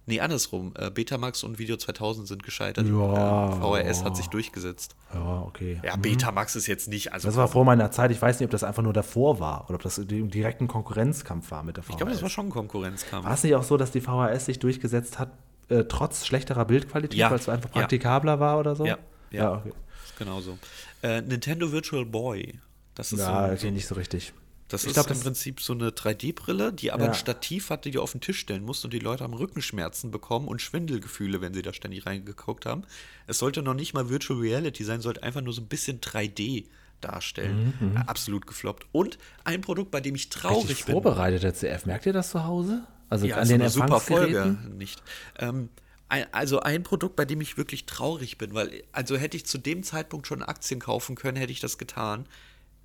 Nee, 0.09 0.21
andersrum. 0.21 0.73
Äh, 0.75 0.89
Betamax 0.89 1.43
und 1.43 1.59
Video 1.59 1.77
2000 1.77 2.27
sind 2.27 2.41
gescheitert. 2.43 2.87
Ja. 2.87 3.53
Ähm, 3.53 3.61
VHS 3.61 4.03
hat 4.03 4.17
sich 4.17 4.25
durchgesetzt. 4.27 4.95
Ja, 5.13 5.43
okay. 5.43 5.79
Ja, 5.83 5.95
Betamax 5.97 6.55
ist 6.55 6.65
jetzt 6.65 6.87
nicht, 6.87 7.13
also 7.13 7.27
Das 7.27 7.37
war 7.37 7.47
vor 7.47 7.63
meiner 7.63 7.91
Zeit. 7.91 8.09
Ich 8.09 8.19
weiß 8.19 8.39
nicht, 8.39 8.45
ob 8.47 8.51
das 8.51 8.63
einfach 8.63 8.81
nur 8.81 8.91
davor 8.93 9.39
war 9.39 9.65
oder 9.65 9.75
ob 9.75 9.83
das 9.83 9.99
im 9.99 10.31
direkten 10.31 10.67
Konkurrenzkampf 10.67 11.51
war 11.51 11.61
mit 11.61 11.77
der 11.77 11.83
VHS. 11.83 11.89
ich 11.91 11.97
glaube, 11.97 12.11
das 12.11 12.21
war 12.23 12.29
schon 12.29 12.47
ein 12.47 12.51
Konkurrenzkampf. 12.51 13.23
War 13.25 13.33
es 13.35 13.43
nicht 13.43 13.53
auch 13.53 13.63
so, 13.63 13.77
dass 13.77 13.91
die 13.91 14.01
VHS 14.01 14.45
sich 14.47 14.57
durchgesetzt 14.57 15.19
hat, 15.19 15.29
äh, 15.69 15.83
trotz 15.83 16.25
schlechterer 16.25 16.65
Bildqualität, 16.65 17.17
Ja. 17.19 17.29
weil 17.29 17.37
es 17.37 17.47
einfach 17.47 17.69
Ja. 17.69 17.81
praktikabler 17.81 18.39
war 18.39 18.57
oder 18.59 18.75
so? 18.75 18.85
Ja, 18.87 18.97
ja. 19.29 19.57
okay. 19.57 19.71
Genau 20.17 20.41
so. 20.41 20.57
Äh, 21.03 21.21
Nintendo 21.21 21.71
Virtual 21.71 22.03
Boy. 22.05 22.59
Das 22.95 23.13
ist 23.13 23.19
Ja, 23.19 23.47
so, 23.47 23.53
okay, 23.53 23.71
nicht 23.71 23.85
so 23.87 23.93
richtig. 23.95 24.33
Das 24.69 24.83
ich 24.83 24.89
ist 24.89 24.93
glaub, 24.93 25.07
im 25.07 25.13
das- 25.13 25.23
Prinzip 25.23 25.59
so 25.61 25.73
eine 25.73 25.89
3D-Brille, 25.91 26.71
die 26.73 26.91
aber 26.91 27.03
Ja. 27.05 27.09
ein 27.09 27.15
Stativ 27.15 27.69
hat, 27.69 27.85
die 27.85 27.91
du 27.91 28.01
auf 28.01 28.11
den 28.13 28.21
Tisch 28.21 28.39
stellen 28.39 28.63
musst 28.63 28.85
und 28.85 28.93
die 28.93 28.99
Leute 28.99 29.23
haben 29.23 29.33
Rückenschmerzen 29.33 30.11
bekommen 30.11 30.47
und 30.47 30.61
Schwindelgefühle, 30.61 31.41
wenn 31.41 31.53
sie 31.53 31.61
da 31.61 31.73
ständig 31.73 32.05
reingeguckt 32.05 32.65
haben. 32.65 32.83
Es 33.27 33.39
sollte 33.39 33.61
noch 33.61 33.73
nicht 33.73 33.93
mal 33.93 34.09
Virtual 34.09 34.39
Reality 34.39 34.83
sein, 34.83 35.01
sollte 35.01 35.23
einfach 35.23 35.41
nur 35.41 35.53
so 35.53 35.61
ein 35.61 35.67
bisschen 35.67 35.99
3D 36.01 36.67
darstellen. 37.01 37.73
Mhm, 37.79 37.97
Äh, 37.97 37.99
Absolut 38.01 38.45
gefloppt. 38.47 38.85
Und 38.91 39.17
ein 39.43 39.61
Produkt, 39.61 39.91
bei 39.91 40.01
dem 40.01 40.15
ich 40.15 40.29
traurig 40.29 40.69
Richtig 40.69 40.85
bin. 40.85 40.93
vorbereitet, 40.93 41.43
der 41.43 41.53
CF. 41.53 41.85
Merkt 41.85 42.05
ihr 42.05 42.13
das 42.13 42.31
zu 42.31 42.43
Hause? 42.43 42.83
Also 43.09 43.25
Ja, 43.25 43.37
an 43.37 43.47
den 43.47 43.61
eine 43.61 43.69
super 43.69 43.99
Folge 43.99 44.57
nicht. 44.77 45.01
Ähm, 45.39 45.69
ein, 46.09 46.25
also 46.33 46.59
ein 46.59 46.83
Produkt, 46.83 47.15
bei 47.15 47.25
dem 47.25 47.39
ich 47.41 47.57
wirklich 47.57 47.85
traurig 47.85 48.37
bin, 48.37 48.53
weil, 48.53 48.83
also 48.91 49.15
hätte 49.17 49.37
ich 49.37 49.45
zu 49.45 49.57
dem 49.57 49.81
Zeitpunkt 49.83 50.27
schon 50.27 50.43
Aktien 50.43 50.79
kaufen 50.79 51.15
können, 51.15 51.37
hätte 51.37 51.51
ich 51.51 51.59
das 51.59 51.77
getan. 51.77 52.27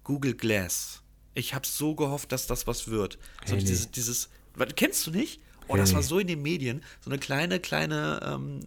Google 0.04 0.34
Glass. 0.34 1.02
Ich 1.34 1.54
habe 1.54 1.66
so 1.66 1.94
gehofft, 1.94 2.32
dass 2.32 2.46
das 2.46 2.66
was 2.66 2.88
wird. 2.88 3.18
So 3.44 3.52
Hey, 3.52 3.56
nee. 3.56 3.64
dieses, 3.64 3.90
dieses, 3.90 4.28
was, 4.54 4.74
kennst 4.76 5.06
du 5.06 5.10
nicht? 5.10 5.40
Oh, 5.68 5.76
das 5.76 5.92
war 5.92 6.00
nee. 6.00 6.06
so 6.06 6.18
in 6.18 6.26
den 6.26 6.42
Medien. 6.42 6.82
So 7.00 7.10
eine 7.10 7.18
kleine, 7.18 7.58
kleine, 7.58 8.20
ähm, 8.24 8.60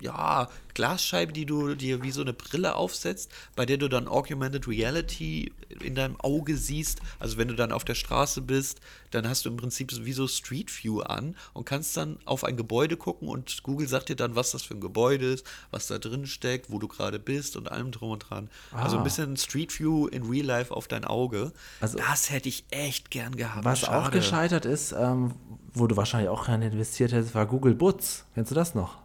ja, 0.00 0.48
Glasscheibe, 0.74 1.32
die 1.32 1.46
du 1.46 1.74
dir 1.74 2.02
wie 2.02 2.12
so 2.12 2.20
eine 2.20 2.32
Brille 2.32 2.76
aufsetzt, 2.76 3.30
bei 3.56 3.66
der 3.66 3.76
du 3.76 3.88
dann 3.88 4.06
Augmented 4.06 4.68
Reality 4.68 5.52
in 5.82 5.94
deinem 5.96 6.18
Auge 6.20 6.56
siehst. 6.56 7.00
Also 7.18 7.36
wenn 7.38 7.48
du 7.48 7.54
dann 7.54 7.72
auf 7.72 7.84
der 7.84 7.96
Straße 7.96 8.40
bist, 8.40 8.80
dann 9.10 9.28
hast 9.28 9.44
du 9.44 9.48
im 9.50 9.56
Prinzip 9.56 9.90
so 9.90 10.04
wie 10.06 10.12
so 10.12 10.28
Street 10.28 10.70
View 10.82 11.00
an 11.00 11.34
und 11.54 11.64
kannst 11.64 11.96
dann 11.96 12.18
auf 12.24 12.44
ein 12.44 12.56
Gebäude 12.56 12.96
gucken 12.96 13.28
und 13.28 13.62
Google 13.64 13.88
sagt 13.88 14.08
dir 14.10 14.16
dann, 14.16 14.36
was 14.36 14.52
das 14.52 14.62
für 14.62 14.74
ein 14.74 14.80
Gebäude 14.80 15.32
ist, 15.32 15.44
was 15.72 15.88
da 15.88 15.98
drin 15.98 16.26
steckt, 16.26 16.70
wo 16.70 16.78
du 16.78 16.86
gerade 16.86 17.18
bist 17.18 17.56
und 17.56 17.70
allem 17.70 17.90
drum 17.90 18.10
und 18.12 18.20
dran. 18.30 18.48
Also 18.72 18.96
ein 18.96 19.00
Ah. 19.00 19.04
bisschen 19.04 19.36
Street 19.36 19.76
View 19.78 20.06
in 20.06 20.22
Real 20.22 20.46
Life 20.46 20.72
auf 20.74 20.86
dein 20.86 21.04
Auge. 21.04 21.52
Also- 21.80 21.98
das 21.98 22.30
hätte 22.30 22.48
ich 22.48 22.64
echt 22.70 23.10
gern 23.10 23.34
gehabt. 23.36 23.64
Was 23.64 23.82
auch 23.84 24.04
Schade. 24.04 24.10
gescheitert 24.18 24.64
ist, 24.66 24.92
ähm, 24.92 25.34
wo 25.74 25.86
du 25.88 25.96
wahrscheinlich 25.96 26.28
auch 26.30 26.46
rein 26.48 26.62
investiert 26.62 27.12
hättest, 27.12 27.34
war 27.34 27.46
Google 27.46 27.74
Butz. 27.74 28.24
Kennst 28.34 28.50
du 28.52 28.54
das 28.54 28.74
noch? 28.76 28.98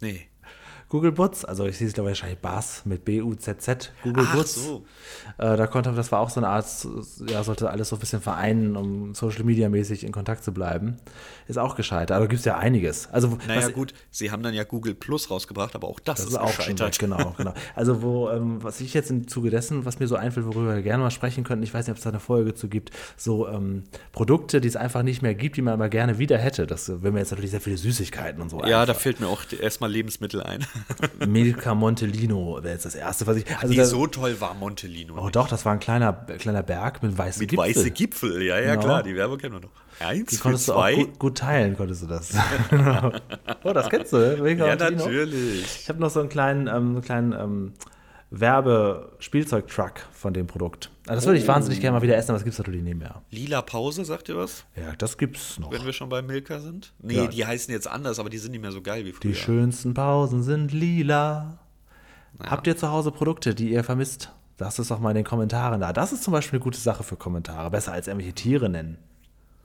Nee. 0.00 0.26
Google 0.92 1.12
Butz, 1.12 1.42
also 1.46 1.64
ich 1.64 1.78
sehe 1.78 1.86
es 1.86 1.94
glaube 1.94 2.10
ich 2.10 2.18
wahrscheinlich 2.20 2.40
Buzz 2.40 2.82
mit 2.84 3.06
B-U-Z-Z, 3.06 3.94
Google 4.02 4.26
Ach 4.28 4.34
Butz. 4.36 4.56
so. 4.56 4.84
Äh, 5.38 5.56
da 5.56 5.66
konnte, 5.66 5.90
das 5.92 6.12
war 6.12 6.20
auch 6.20 6.28
so 6.28 6.38
eine 6.38 6.48
Art, 6.48 6.66
ja, 7.26 7.42
sollte 7.42 7.70
alles 7.70 7.88
so 7.88 7.96
ein 7.96 7.98
bisschen 7.98 8.20
vereinen, 8.20 8.76
um 8.76 9.14
Social 9.14 9.44
Media 9.44 9.70
mäßig 9.70 10.04
in 10.04 10.12
Kontakt 10.12 10.44
zu 10.44 10.52
bleiben. 10.52 10.98
Ist 11.48 11.56
auch 11.58 11.76
gescheitert. 11.76 12.14
Aber 12.14 12.28
gibt 12.28 12.40
es 12.40 12.44
ja 12.44 12.58
einiges. 12.58 13.08
Also, 13.10 13.38
Naja, 13.48 13.68
was, 13.68 13.72
gut, 13.72 13.94
sie 14.10 14.30
haben 14.30 14.42
dann 14.42 14.52
ja 14.52 14.64
Google 14.64 14.94
Plus 14.94 15.30
rausgebracht, 15.30 15.74
aber 15.74 15.88
auch 15.88 15.98
das, 15.98 16.18
Das 16.18 16.26
ist 16.26 16.32
ist 16.32 16.38
auch 16.38 16.48
schon 16.52 16.76
gescheitert. 16.76 16.88
weg, 16.92 16.98
genau, 16.98 17.34
genau. 17.38 17.54
Also 17.74 18.02
wo, 18.02 18.28
ähm, 18.28 18.62
was 18.62 18.82
ich 18.82 18.92
jetzt 18.92 19.10
im 19.10 19.26
Zuge 19.28 19.48
dessen, 19.48 19.86
was 19.86 19.98
mir 19.98 20.08
so 20.08 20.16
einfällt, 20.16 20.44
worüber 20.44 20.74
wir 20.74 20.82
gerne 20.82 21.02
mal 21.04 21.10
sprechen 21.10 21.42
könnten, 21.42 21.64
ich 21.64 21.72
weiß 21.72 21.86
nicht, 21.86 21.92
ob 21.92 21.96
es 21.96 22.04
da 22.04 22.10
eine 22.10 22.20
Folge 22.20 22.52
zu 22.54 22.68
gibt, 22.68 22.90
so 23.16 23.48
ähm, 23.48 23.84
Produkte, 24.12 24.60
die 24.60 24.68
es 24.68 24.76
einfach 24.76 25.02
nicht 25.02 25.22
mehr 25.22 25.34
gibt, 25.34 25.56
die 25.56 25.62
man 25.62 25.72
aber 25.72 25.88
gerne 25.88 26.18
wieder 26.18 26.36
hätte. 26.36 26.66
Das 26.66 26.92
wenn 27.02 27.14
mir 27.14 27.20
jetzt 27.20 27.30
natürlich 27.30 27.50
sehr 27.52 27.62
viele 27.62 27.78
Süßigkeiten 27.78 28.42
und 28.42 28.50
so. 28.50 28.60
Ja, 28.60 28.84
da 28.84 28.92
einfach. 28.92 28.96
fällt 29.00 29.20
mir 29.20 29.28
auch 29.28 29.42
erstmal 29.58 29.90
Lebensmittel 29.90 30.42
ein. 30.42 30.66
Milka 31.26 31.74
Montelino 31.74 32.58
wäre 32.62 32.74
jetzt 32.74 32.84
das 32.84 32.94
erste, 32.94 33.26
was 33.26 33.36
ich. 33.36 33.44
Also 33.58 33.74
da, 33.74 33.84
so 33.84 34.06
toll 34.06 34.40
war 34.40 34.54
Montelino. 34.54 35.14
oh 35.18 35.24
nicht. 35.24 35.36
doch, 35.36 35.48
das 35.48 35.64
war 35.64 35.72
ein 35.72 35.80
kleiner, 35.80 36.12
kleiner 36.38 36.62
Berg 36.62 37.02
mit 37.02 37.16
weißen 37.16 37.40
Mit 37.40 37.50
Gipfel. 37.50 37.64
weiße 37.68 37.90
Gipfel, 37.90 38.42
ja, 38.42 38.58
ja, 38.58 38.74
Genau. 38.74 38.84
klar, 38.86 39.02
die 39.02 39.16
Werbung 39.16 39.38
kennen 39.38 39.54
wir 39.54 39.60
noch. 39.60 39.70
Eins 40.00 40.30
Die 40.30 40.36
konntest 40.38 40.68
du 40.68 40.72
auch 40.72 40.80
zwei. 40.80 40.94
gut, 40.94 41.18
gut 41.18 41.38
teilen, 41.38 41.76
konntest 41.76 42.02
du 42.02 42.06
das. 42.06 42.32
oh, 43.64 43.72
das 43.72 43.88
kennst 43.88 44.12
du? 44.12 44.38
Milka 44.42 44.64
ja, 44.66 44.70
Montelino? 44.76 45.04
natürlich. 45.04 45.80
Ich 45.82 45.88
habe 45.88 46.00
noch 46.00 46.10
so 46.10 46.20
einen 46.20 46.28
kleinen, 46.28 46.66
ähm, 46.66 46.74
einen 46.74 47.02
kleinen 47.02 47.32
ähm, 47.32 47.72
Werbespielzeug-Truck 48.32 50.00
von 50.12 50.32
dem 50.34 50.46
Produkt. 50.46 50.90
Also 51.06 51.16
das 51.16 51.26
würde 51.26 51.38
ich 51.38 51.46
wahnsinnig 51.48 51.80
gerne 51.80 51.96
mal 51.98 52.02
wieder 52.02 52.16
essen, 52.16 52.30
aber 52.30 52.38
das 52.38 52.44
gibt 52.44 52.54
es 52.54 52.58
natürlich 52.58 52.82
nicht 52.82 52.98
mehr. 52.98 53.22
Lila 53.30 53.62
Pause, 53.62 54.04
sagt 54.04 54.28
ihr 54.28 54.36
was? 54.36 54.64
Ja, 54.76 54.94
das 54.96 55.18
gibt's 55.18 55.58
noch. 55.58 55.70
Wenn 55.72 55.84
wir 55.84 55.92
schon 55.92 56.08
bei 56.08 56.22
Milka 56.22 56.60
sind? 56.60 56.92
Nee, 57.00 57.14
Ja. 57.16 57.26
die 57.26 57.44
heißen 57.46 57.72
jetzt 57.72 57.88
anders, 57.88 58.18
aber 58.18 58.30
die 58.30 58.38
sind 58.38 58.52
nicht 58.52 58.60
mehr 58.62 58.72
so 58.72 58.80
geil 58.82 59.04
wie 59.04 59.12
früher. 59.12 59.30
Die 59.32 59.34
schönsten 59.34 59.94
Pausen 59.94 60.42
sind 60.42 60.72
lila. 60.72 61.58
Habt 62.42 62.66
ihr 62.66 62.76
zu 62.76 62.90
Hause 62.90 63.10
Produkte, 63.12 63.54
die 63.54 63.70
ihr 63.72 63.84
vermisst? 63.84 64.32
Lasst 64.58 64.78
es 64.78 64.88
doch 64.88 65.00
mal 65.00 65.10
in 65.10 65.16
den 65.16 65.24
Kommentaren 65.24 65.80
da. 65.80 65.92
Das 65.92 66.12
ist 66.12 66.22
zum 66.22 66.32
Beispiel 66.32 66.58
eine 66.58 66.64
gute 66.64 66.78
Sache 66.78 67.02
für 67.02 67.16
Kommentare. 67.16 67.70
Besser 67.70 67.92
als 67.92 68.06
irgendwelche 68.06 68.34
Tiere 68.34 68.68
nennen. 68.68 68.96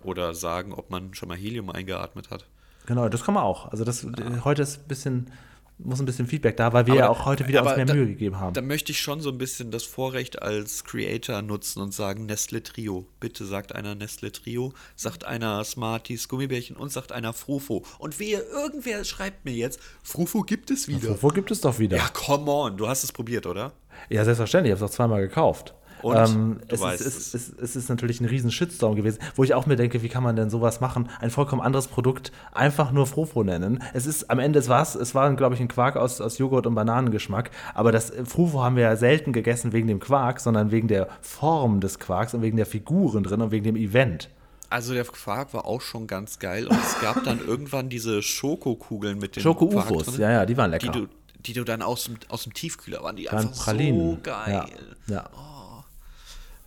Oder 0.04 0.34
sagen, 0.34 0.74
ob 0.74 0.90
man 0.90 1.14
schon 1.14 1.30
mal 1.30 1.38
Helium 1.38 1.70
eingeatmet 1.70 2.30
hat. 2.32 2.46
Genau, 2.88 3.08
das 3.10 3.24
kann 3.24 3.34
man 3.34 3.44
auch. 3.44 3.70
Also 3.72 3.84
das 3.84 4.06
heute 4.44 4.62
ist 4.64 4.80
ein 4.82 4.88
bisschen, 4.88 5.32
muss 5.80 6.00
ein 6.00 6.06
bisschen 6.06 6.26
Feedback 6.28 6.58
da, 6.58 6.74
weil 6.74 6.88
wir 6.88 6.96
ja 6.96 7.10
auch 7.10 7.26
heute 7.26 7.48
wieder 7.48 7.60
uns 7.62 7.68
aber 7.68 7.78
mehr 7.78 7.86
da- 7.86 7.94
Mühe 7.94 8.08
gegeben 8.08 8.40
haben. 8.40 8.54
Da 8.54 8.62
möchte 8.62 8.92
ich 8.92 9.00
schon 9.00 9.22
so 9.22 9.30
ein 9.30 9.38
bisschen 9.38 9.70
das 9.70 9.84
Vorrecht 9.84 10.42
als 10.42 10.84
Creator 10.84 11.42
nutzen 11.44 11.82
und 11.82 11.94
sagen 11.94 12.26
Nestle 12.26 12.64
Trio. 12.64 13.06
Bitte 13.20 13.46
sagt 13.46 13.76
einer 13.76 13.94
Nestle 13.94 14.32
Trio, 14.32 14.74
sagt 14.96 15.24
einer 15.26 15.64
Smarties 15.64 16.28
Gummibärchen 16.30 16.76
und 16.76 16.92
sagt 16.92 17.12
einer 17.12 17.32
Frufo. 17.34 17.84
Und 18.00 18.20
wehe, 18.20 18.40
irgendwer 18.40 19.04
schreibt 19.04 19.46
mir 19.46 19.54
jetzt, 19.54 19.80
Frufo 20.04 20.42
gibt 20.42 20.72
es 20.72 20.88
wieder. 20.88 21.22
Wo 21.22 21.28
gibt 21.28 21.52
es 21.52 21.62
doch 21.62 21.78
wieder? 21.80 21.98
Ja, 21.98 22.10
come 22.14 22.50
on, 22.52 22.78
du 22.78 22.88
hast 22.88 23.04
es 23.04 23.12
probiert, 23.12 23.46
oder? 23.46 23.74
Ja, 24.10 24.26
selbstverständlich. 24.26 24.72
Ich 24.74 24.78
habe 24.80 24.86
es 24.86 24.92
auch 24.92 24.96
zweimal 24.96 25.22
gekauft. 25.22 25.74
Und? 26.02 26.16
Ähm, 26.18 26.60
Du 26.68 26.76
es, 26.76 26.82
weißt 26.82 27.02
ist, 27.02 27.34
es, 27.34 27.50
es, 27.50 27.54
es 27.60 27.76
ist 27.76 27.90
natürlich 27.90 28.22
ein 28.22 28.26
riesen 28.26 28.52
Shitstorm 28.52 28.96
gewesen, 28.96 29.20
wo 29.36 29.44
ich 29.44 29.54
auch 29.54 29.66
mir 29.66 29.76
denke, 29.76 30.02
wie 30.02 30.10
kann 30.10 30.24
man 30.24 30.36
denn 30.36 30.50
sowas 30.50 30.80
machen? 30.82 31.10
Ein 31.20 31.30
vollkommen 31.30 31.62
anderes 31.62 31.88
Produkt 31.88 32.32
einfach 32.52 32.92
nur 32.92 33.08
Frufo 33.08 33.44
nennen. 33.44 33.82
Es 33.94 34.06
ist 34.06 34.30
am 34.30 34.40
Ende, 34.40 34.60
es 34.60 34.70
war 34.70 34.82
es 34.82 35.16
war, 35.16 35.34
glaube 35.36 35.56
ich, 35.56 35.62
ein 35.62 35.68
Quark 35.68 35.96
aus, 35.98 36.22
aus 36.22 36.38
Joghurt 36.38 36.68
und 36.68 36.76
Bananengeschmack. 36.76 37.52
Aber 37.74 37.92
das 37.92 38.10
äh, 38.10 38.26
Frufo 38.26 38.64
haben 38.64 38.76
wir 38.76 38.84
ja 38.84 38.96
selten 38.96 39.34
gegessen 39.34 39.74
wegen 39.74 39.88
dem 39.88 40.00
Quark, 40.00 40.40
sondern 40.40 40.72
wegen 40.72 40.88
der 40.88 41.08
Form 41.22 41.80
des 41.80 42.00
Quarks 42.00 42.34
und 42.34 42.42
wegen 42.42 42.58
der 42.58 42.66
Figuren 42.66 43.24
drin 43.24 43.42
und 43.42 43.52
wegen 43.52 43.64
dem 43.64 43.76
Event. 43.76 44.30
Also 44.70 44.94
der 44.94 45.06
Quark 45.06 45.54
war 45.54 45.66
auch 45.66 45.82
schon 45.82 46.08
ganz 46.08 46.40
geil 46.40 46.68
und 46.68 46.78
es 46.78 47.00
gab 47.00 47.24
dann 47.24 47.40
irgendwann 47.40 47.88
diese 47.88 48.22
Schokokugeln 48.22 49.18
mit 49.18 49.38
den 49.38 49.44
Schoko-Ufos, 49.44 49.88
Quark 49.88 50.06
drin, 50.06 50.22
ja, 50.22 50.32
ja, 50.32 50.46
die 50.46 50.58
waren 50.58 50.72
die 50.72 50.86
lecker. 50.86 50.92
du, 50.92 51.08
die 51.40 51.54
du 51.54 51.64
dann 51.64 51.82
aus 51.82 52.04
dem, 52.06 52.18
aus 52.28 52.44
dem 52.44 52.54
Tiefkühler 52.54 53.02
waren, 53.02 53.16
die 53.16 53.28
Waren 53.28 53.48
einfach 53.48 53.64
Pralinen. 53.64 54.12
so 54.16 54.18
geil. 54.22 54.66
Ja, 55.08 55.14
ja. 55.14 55.30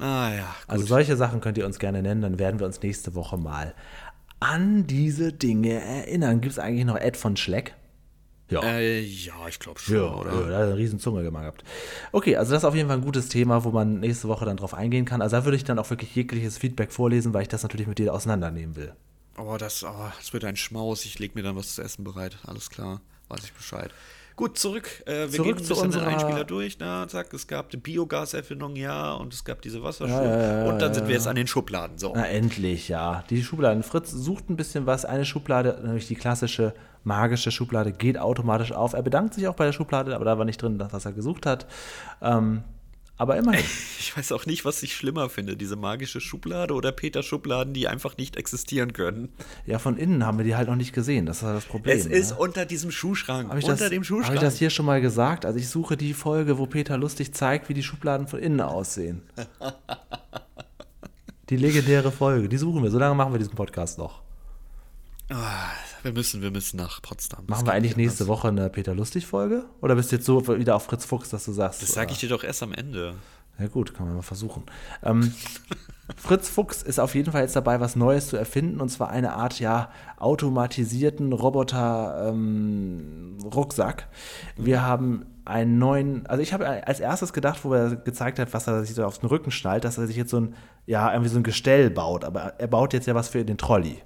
Ah 0.01 0.33
ja, 0.35 0.55
Also 0.67 0.87
solche 0.87 1.17
Sachen 1.17 1.41
könnt 1.41 1.59
ihr 1.59 1.67
uns 1.67 1.79
gerne 1.79 2.03
nennen, 2.03 2.23
dann 2.23 2.39
werden 2.39 2.59
wir 2.59 2.67
uns 2.67 2.81
nächste 2.83 3.15
Woche 3.15 3.37
mal 3.37 3.75
an 4.41 4.87
diese 4.87 5.33
Dinge 5.33 5.75
erinnern. 5.75 6.41
Gibt 6.41 6.53
es 6.53 6.59
eigentlich 6.59 6.87
noch 6.87 6.97
Ed 6.97 7.17
von 7.17 7.37
Schleck? 7.37 7.75
Ja. 8.49 8.63
Äh, 8.63 9.01
ja, 9.01 9.35
ich 9.49 9.61
glaube 9.61 9.79
schon, 9.79 9.95
Ja, 9.97 10.15
oder? 10.15 10.31
ja, 10.33 10.41
da 10.41 10.45
hat 10.47 10.51
er 10.53 10.67
eine 10.69 10.77
riesen 10.77 10.99
Zunge 10.99 11.23
gemacht 11.23 11.43
gehabt. 11.43 11.65
Okay, 12.11 12.37
also 12.37 12.53
das 12.53 12.63
ist 12.63 12.65
auf 12.67 12.75
jeden 12.75 12.89
Fall 12.89 12.97
ein 12.99 13.05
gutes 13.05 13.29
Thema, 13.29 13.63
wo 13.65 13.71
man 13.71 14.01
nächste 14.01 14.27
Woche 14.29 14.45
dann 14.45 14.57
drauf 14.57 14.75
eingehen 14.75 15.05
kann. 15.05 15.23
Also 15.23 15.37
da 15.37 15.45
würde 15.45 15.57
ich 15.57 15.65
dann 15.65 15.79
auch 15.79 15.89
wirklich 15.91 16.15
jegliches 16.17 16.59
Feedback 16.59 16.91
vorlesen, 16.93 17.33
weil 17.33 17.43
ich 17.43 17.49
das 17.49 17.63
natürlich 17.63 17.87
mit 17.87 17.99
dir 17.99 18.13
auseinandernehmen 18.13 18.75
will. 18.77 18.93
Oh, 19.39 19.57
das, 19.57 19.85
oh, 19.85 20.11
das 20.19 20.33
wird 20.33 20.45
ein 20.45 20.57
Schmaus. 20.57 21.05
Ich 21.05 21.19
lege 21.19 21.35
mir 21.37 21.43
dann 21.43 21.55
was 21.57 21.75
zu 21.75 21.83
essen 21.83 22.03
bereit. 22.03 22.39
Alles 22.45 22.71
klar, 22.71 23.01
weiß 23.29 23.45
ich 23.45 23.53
Bescheid. 23.53 23.93
Gut, 24.40 24.59
zurück. 24.59 25.03
Äh, 25.07 25.11
wir 25.11 25.29
Zurück 25.33 25.44
gehen 25.48 25.57
ein 25.59 25.64
zu 25.64 25.74
den 25.74 25.83
unserer- 25.85 26.07
Einspieler 26.07 26.44
durch. 26.44 26.79
Na, 26.81 27.07
zack, 27.07 27.31
es 27.35 27.46
gab 27.46 27.68
die 27.68 27.76
Biogaserfindung, 27.76 28.74
ja, 28.74 29.12
und 29.12 29.35
es 29.35 29.44
gab 29.44 29.61
diese 29.61 29.83
Wasserschule. 29.83 30.24
Ja, 30.24 30.62
ja, 30.64 30.70
und 30.72 30.79
dann 30.81 30.94
sind 30.94 31.09
wir 31.09 31.14
jetzt 31.14 31.26
an 31.29 31.37
den 31.37 31.46
Schubladen. 31.46 31.98
So. 31.98 32.14
Na, 32.16 32.26
endlich, 32.26 32.88
ja. 32.88 33.22
Die 33.29 33.42
Schubladen. 33.42 33.83
Fritz 33.83 34.11
sucht 34.11 34.48
ein 34.48 34.57
bisschen 34.57 34.87
was. 34.87 35.05
Eine 35.05 35.26
Schublade, 35.26 35.79
nämlich 35.85 36.07
die 36.09 36.14
klassische 36.14 36.72
magische 37.05 37.50
Schublade, 37.50 37.92
geht 37.92 38.18
automatisch 38.18 38.72
auf. 38.72 38.94
Er 38.94 39.03
bedankt 39.03 39.35
sich 39.35 39.46
auch 39.46 39.55
bei 39.57 39.66
der 39.66 39.72
Schublade, 39.72 40.14
aber 40.14 40.24
da 40.24 40.38
war 40.38 40.46
nicht 40.46 40.62
drin, 40.62 40.79
das, 40.79 40.92
was 40.94 41.05
er 41.05 41.12
gesucht 41.12 41.44
hat. 41.44 41.66
Ähm, 42.22 42.62
aber 43.20 43.37
immerhin. 43.37 43.64
Ich 44.02 44.16
weiß 44.16 44.33
auch 44.33 44.44
nicht, 44.44 44.64
was 44.64 44.83
ich 44.83 44.96
schlimmer 44.96 45.28
finde. 45.28 45.56
Diese 45.56 45.76
magische 45.76 46.20
Schublade 46.20 46.74
oder 46.74 46.90
Peter-Schubladen, 46.90 47.74
die 47.74 47.87
einfach 47.87 48.16
nicht 48.16 48.35
existieren 48.35 48.92
können. 48.92 49.28
Ja, 49.66 49.78
von 49.78 49.96
innen 49.98 50.26
haben 50.26 50.38
wir 50.38 50.44
die 50.44 50.56
halt 50.56 50.68
noch 50.68 50.74
nicht 50.74 50.92
gesehen. 50.92 51.26
Das 51.26 51.37
ist 51.37 51.42
halt 51.44 51.59
das 51.59 51.66
Problem. 51.66 51.96
Es 51.96 52.06
ist 52.06 52.30
ne? 52.30 52.38
unter 52.38 52.66
diesem 52.66 52.90
Schuhschrank. 52.90 53.50
Habe 53.50 53.61
ich, 53.61 53.66
unter 53.66 53.76
das, 53.76 53.90
dem 53.90 54.02
Schuhschrank. 54.02 54.35
ich 54.35 54.40
das 54.40 54.56
hier 54.56 54.70
schon 54.70 54.87
mal 54.87 55.00
gesagt? 55.00 55.44
Also 55.44 55.61
ich 55.61 55.68
suche 55.68 55.96
die 55.96 56.12
Folge, 56.12 56.59
wo 56.59 56.66
Peter 56.66 56.98
lustig 56.98 57.33
zeigt, 57.33 57.68
wie 57.68 57.74
die 57.74 57.85
Schubladen 57.85 58.26
von 58.26 58.40
innen 58.40 58.61
aussehen. 58.61 59.22
Die 61.50 61.56
legendäre 61.56 62.12
Folge, 62.12 62.48
die 62.48 62.59
suchen 62.59 62.80
wir. 62.85 62.92
So 62.92 62.98
lange 63.00 63.16
machen 63.16 63.33
wir 63.33 63.38
diesen 63.40 63.56
Podcast 63.56 63.98
noch. 63.98 64.22
Ah, 65.30 65.60
wir 66.03 66.13
müssen, 66.13 66.43
wir 66.43 66.51
müssen 66.51 66.77
nach 66.77 67.03
Potsdam. 67.03 67.45
Machen 67.47 67.67
wir 67.67 67.73
eigentlich 67.73 67.97
nächste. 67.97 68.27
Woche 68.27 68.49
eine 68.49 68.69
Peter 68.71 68.95
Lustig-Folge? 68.95 69.65
Oder 69.81 69.95
bist 69.95 70.13
du 70.13 70.17
jetzt 70.17 70.27
so 70.27 70.47
wieder 70.47 70.77
auf 70.77 70.85
Fritz 70.85 71.05
Fuchs, 71.05 71.31
dass 71.31 71.45
du 71.45 71.53
sagst. 71.53 71.83
Das 71.83 71.93
sage 71.93 72.13
ich 72.13 72.19
dir 72.19 72.29
doch 72.29 72.45
erst 72.45 72.63
am 72.63 72.73
Ende. 72.73 73.15
Ja 73.59 73.69
gut, 73.69 73.95
kann 73.95 74.07
man 74.07 74.17
mal 74.17 74.23
versuchen. 74.23 74.65
Ähm, 75.03 75.33
Fritz 76.17 76.49
Fuchs 76.49 76.83
ist 76.83 76.99
auf 76.99 77.15
jeden 77.15 77.33
Fall 77.33 77.43
jetzt 77.43 77.57
dabei, 77.57 77.81
was 77.81 77.97
Neues 77.97 78.29
zu 78.29 78.37
erfinden, 78.37 78.81
und 78.81 78.89
zwar 78.89 79.11
eine 79.11 79.35
Art, 79.35 79.61
ja, 79.61 79.91
automatisierten 80.19 81.33
Roboter-Rucksack. 81.33 84.09
Wir 84.57 84.83
haben 84.83 85.27
einen 85.45 85.79
neuen, 85.79 86.27
also 86.27 86.43
ich 86.43 86.53
habe 86.53 86.87
als 86.87 87.01
erstes 87.01 87.33
gedacht, 87.33 87.65
wo 87.65 87.73
er 87.75 87.97
gezeigt 87.97 88.39
hat, 88.39 88.55
was 88.55 88.67
er 88.67 88.85
sich 88.85 88.95
so 88.95 89.05
auf 89.05 89.19
den 89.19 89.29
Rücken 89.29 89.51
schnallt, 89.51 89.85
dass 89.85 89.99
er 89.99 90.07
sich 90.07 90.17
jetzt 90.17 90.31
so 90.31 90.41
ein, 90.41 90.55
ja, 90.87 91.13
irgendwie 91.13 91.31
so 91.31 91.39
ein 91.39 91.43
Gestell 91.43 91.91
baut, 91.91 92.25
aber 92.25 92.55
er 92.59 92.67
baut 92.67 92.93
jetzt 92.93 93.07
ja 93.07 93.15
was 93.15 93.29
für 93.29 93.45
den 93.45 93.59
Trolley. 93.59 94.03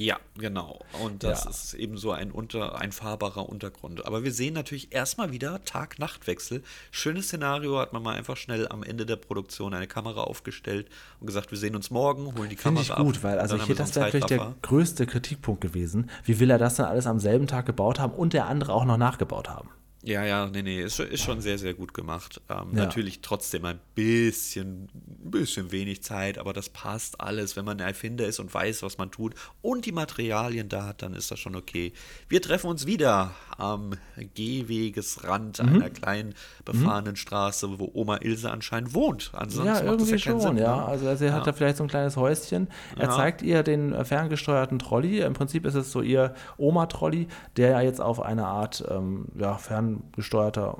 Ja, 0.00 0.18
genau. 0.38 0.80
Und 1.04 1.24
das 1.24 1.44
Ja. 1.44 1.50
ist 1.50 1.74
eben 1.74 1.98
so 1.98 2.10
ein, 2.10 2.30
unter, 2.30 2.80
ein 2.80 2.90
fahrbarer 2.90 3.46
Untergrund. 3.46 4.06
Aber 4.06 4.24
wir 4.24 4.32
sehen 4.32 4.54
natürlich 4.54 4.94
erstmal 4.94 5.30
wieder 5.30 5.62
Tag-Nacht-Wechsel. 5.64 6.62
Schönes 6.90 7.26
Szenario, 7.26 7.78
hat 7.78 7.92
man 7.92 8.02
mal 8.02 8.14
einfach 8.16 8.38
schnell 8.38 8.66
am 8.68 8.82
Ende 8.82 9.04
der 9.04 9.16
Produktion 9.16 9.74
eine 9.74 9.86
Kamera 9.86 10.22
aufgestellt 10.22 10.88
und 11.20 11.26
gesagt, 11.26 11.50
wir 11.50 11.58
sehen 11.58 11.76
uns 11.76 11.90
morgen, 11.90 12.34
holen 12.38 12.48
die 12.48 12.56
Finde 12.56 12.80
Kamera 12.80 12.98
ich 12.98 13.04
gut, 13.04 13.16
ab. 13.18 13.22
weil 13.24 13.38
also 13.40 13.62
hier, 13.62 13.74
das 13.74 13.94
wäre 13.94 14.06
natürlich 14.06 14.24
der 14.26 14.54
größte 14.62 15.06
Kritikpunkt 15.06 15.60
gewesen. 15.60 16.08
Wie 16.24 16.40
will 16.40 16.48
er 16.50 16.56
das 16.56 16.76
dann 16.76 16.86
alles 16.86 17.06
am 17.06 17.18
selben 17.18 17.46
Tag 17.46 17.66
gebaut 17.66 18.00
haben 18.00 18.14
und 18.14 18.32
der 18.32 18.46
andere 18.46 18.72
auch 18.72 18.86
noch 18.86 18.96
nachgebaut 18.96 19.50
haben? 19.50 19.68
Ja, 20.02 20.24
ja, 20.24 20.46
nee, 20.46 20.62
nee, 20.62 20.80
ist, 20.80 20.98
ist 20.98 21.22
schon 21.22 21.42
sehr, 21.42 21.58
sehr 21.58 21.74
gut 21.74 21.92
gemacht. 21.92 22.40
Ähm, 22.48 22.68
Ja. 22.72 22.84
Natürlich 22.84 23.20
trotzdem 23.20 23.66
ein 23.66 23.78
bisschen, 23.94 24.88
ein 25.24 25.30
bisschen 25.30 25.72
wenig 25.72 26.02
Zeit, 26.02 26.38
aber 26.38 26.54
das 26.54 26.70
passt 26.70 27.20
alles. 27.20 27.54
Wenn 27.56 27.66
man 27.66 27.78
ein 27.80 27.86
Erfinder 27.86 28.26
ist 28.26 28.38
und 28.40 28.52
weiß, 28.52 28.82
was 28.82 28.96
man 28.96 29.10
tut 29.10 29.34
und 29.60 29.84
die 29.84 29.92
Materialien 29.92 30.70
da 30.70 30.86
hat, 30.86 31.02
dann 31.02 31.12
ist 31.12 31.30
das 31.30 31.38
schon 31.38 31.54
okay. 31.54 31.92
Wir 32.30 32.40
treffen 32.40 32.68
uns 32.68 32.86
wieder 32.86 33.32
am 33.58 33.90
Gehwegesrand 34.34 35.62
Mhm. 35.62 35.74
einer 35.76 35.90
kleinen 35.90 36.34
befahrenen 36.64 37.16
Straße, 37.16 37.78
wo 37.78 37.90
Oma 37.94 38.16
Ilse 38.22 38.50
anscheinend 38.50 38.94
wohnt. 38.94 39.30
Ansonsten 39.34 39.66
Ja, 39.66 39.72
macht 39.74 39.82
das 39.84 39.90
irgendwie 40.08 40.12
ja 40.12 40.18
keinen 40.32 40.40
schon, 40.40 40.56
Sinn, 40.56 40.64
ja. 40.64 40.76
ne? 40.76 40.84
Also, 40.86 41.08
also 41.08 41.24
er 41.24 41.32
hat 41.34 41.46
da 41.46 41.52
vielleicht 41.52 41.76
so 41.76 41.84
ein 41.84 41.88
kleines 41.88 42.16
Häuschen. 42.16 42.68
Er 42.96 43.08
Ja. 43.08 43.16
zeigt 43.16 43.42
ihr 43.42 43.62
den 43.62 44.04
ferngesteuerten 44.04 44.78
Trolley. 44.78 45.20
Im 45.20 45.34
Prinzip 45.34 45.66
ist 45.66 45.74
es 45.74 45.92
so 45.92 46.00
ihr 46.02 46.34
Oma-Trolley, 46.56 47.28
der 47.56 47.70
ja 47.70 47.80
jetzt 47.80 48.00
auf 48.00 48.20
eine 48.20 48.46
Art 48.46 48.84
ähm, 48.88 49.26
ja, 49.38 49.56
ferngesteuerter 49.96 50.78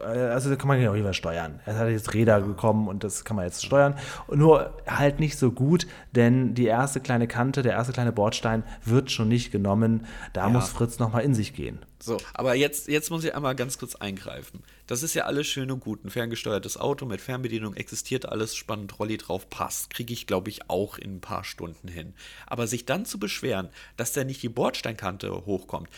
äh, 0.00 0.04
also 0.04 0.50
da 0.50 0.56
kann 0.56 0.68
man 0.68 0.80
ja 0.80 0.90
auch 0.90 0.94
immer 0.94 1.12
steuern. 1.12 1.60
Er 1.64 1.76
hat 1.78 1.88
jetzt 1.88 2.14
Räder 2.14 2.40
bekommen 2.40 2.88
und 2.88 3.04
das 3.04 3.24
kann 3.24 3.36
man 3.36 3.44
jetzt 3.44 3.64
steuern. 3.64 3.98
Und 4.26 4.38
nur 4.38 4.74
halt 4.86 5.20
nicht 5.20 5.38
so 5.38 5.50
gut, 5.50 5.86
denn 6.12 6.54
die 6.54 6.66
erste 6.66 7.00
kleine 7.00 7.28
Kante, 7.28 7.62
der 7.62 7.72
erste 7.72 7.92
kleine 7.92 8.12
Bordstein 8.12 8.62
wird 8.84 9.10
schon 9.10 9.28
nicht 9.28 9.52
genommen. 9.52 10.06
Da 10.32 10.48
muss 10.48 10.68
Fritz 10.68 10.98
nochmal 10.98 11.22
in 11.22 11.34
sich 11.34 11.54
gehen. 11.54 11.78
So, 11.98 12.18
aber 12.34 12.54
jetzt, 12.54 12.88
jetzt 12.88 13.10
muss 13.10 13.24
ich 13.24 13.34
einmal 13.34 13.56
ganz 13.56 13.78
kurz 13.78 13.96
eingreifen. 13.96 14.62
Das 14.86 15.02
ist 15.02 15.14
ja 15.14 15.24
alles 15.24 15.46
schön 15.46 15.70
und 15.70 15.80
gut. 15.80 16.04
Ein 16.04 16.10
ferngesteuertes 16.10 16.76
Auto 16.76 17.06
mit 17.06 17.20
Fernbedienung 17.20 17.74
existiert 17.74 18.28
alles, 18.28 18.54
spannend 18.54 18.90
Trolley 18.90 19.16
drauf, 19.16 19.48
passt. 19.48 19.90
Kriege 19.90 20.12
ich, 20.12 20.26
glaube 20.26 20.50
ich, 20.50 20.70
auch 20.70 20.98
in 20.98 21.16
ein 21.16 21.20
paar 21.20 21.42
Stunden 21.42 21.88
hin. 21.88 22.14
Aber 22.46 22.66
sich 22.66 22.84
dann 22.84 23.06
zu 23.06 23.18
beschweren, 23.18 23.70
dass 23.96 24.12
da 24.12 24.24
nicht 24.24 24.42
die 24.42 24.50
Bordsteinkante 24.50 25.46
hochkommt, 25.46 25.88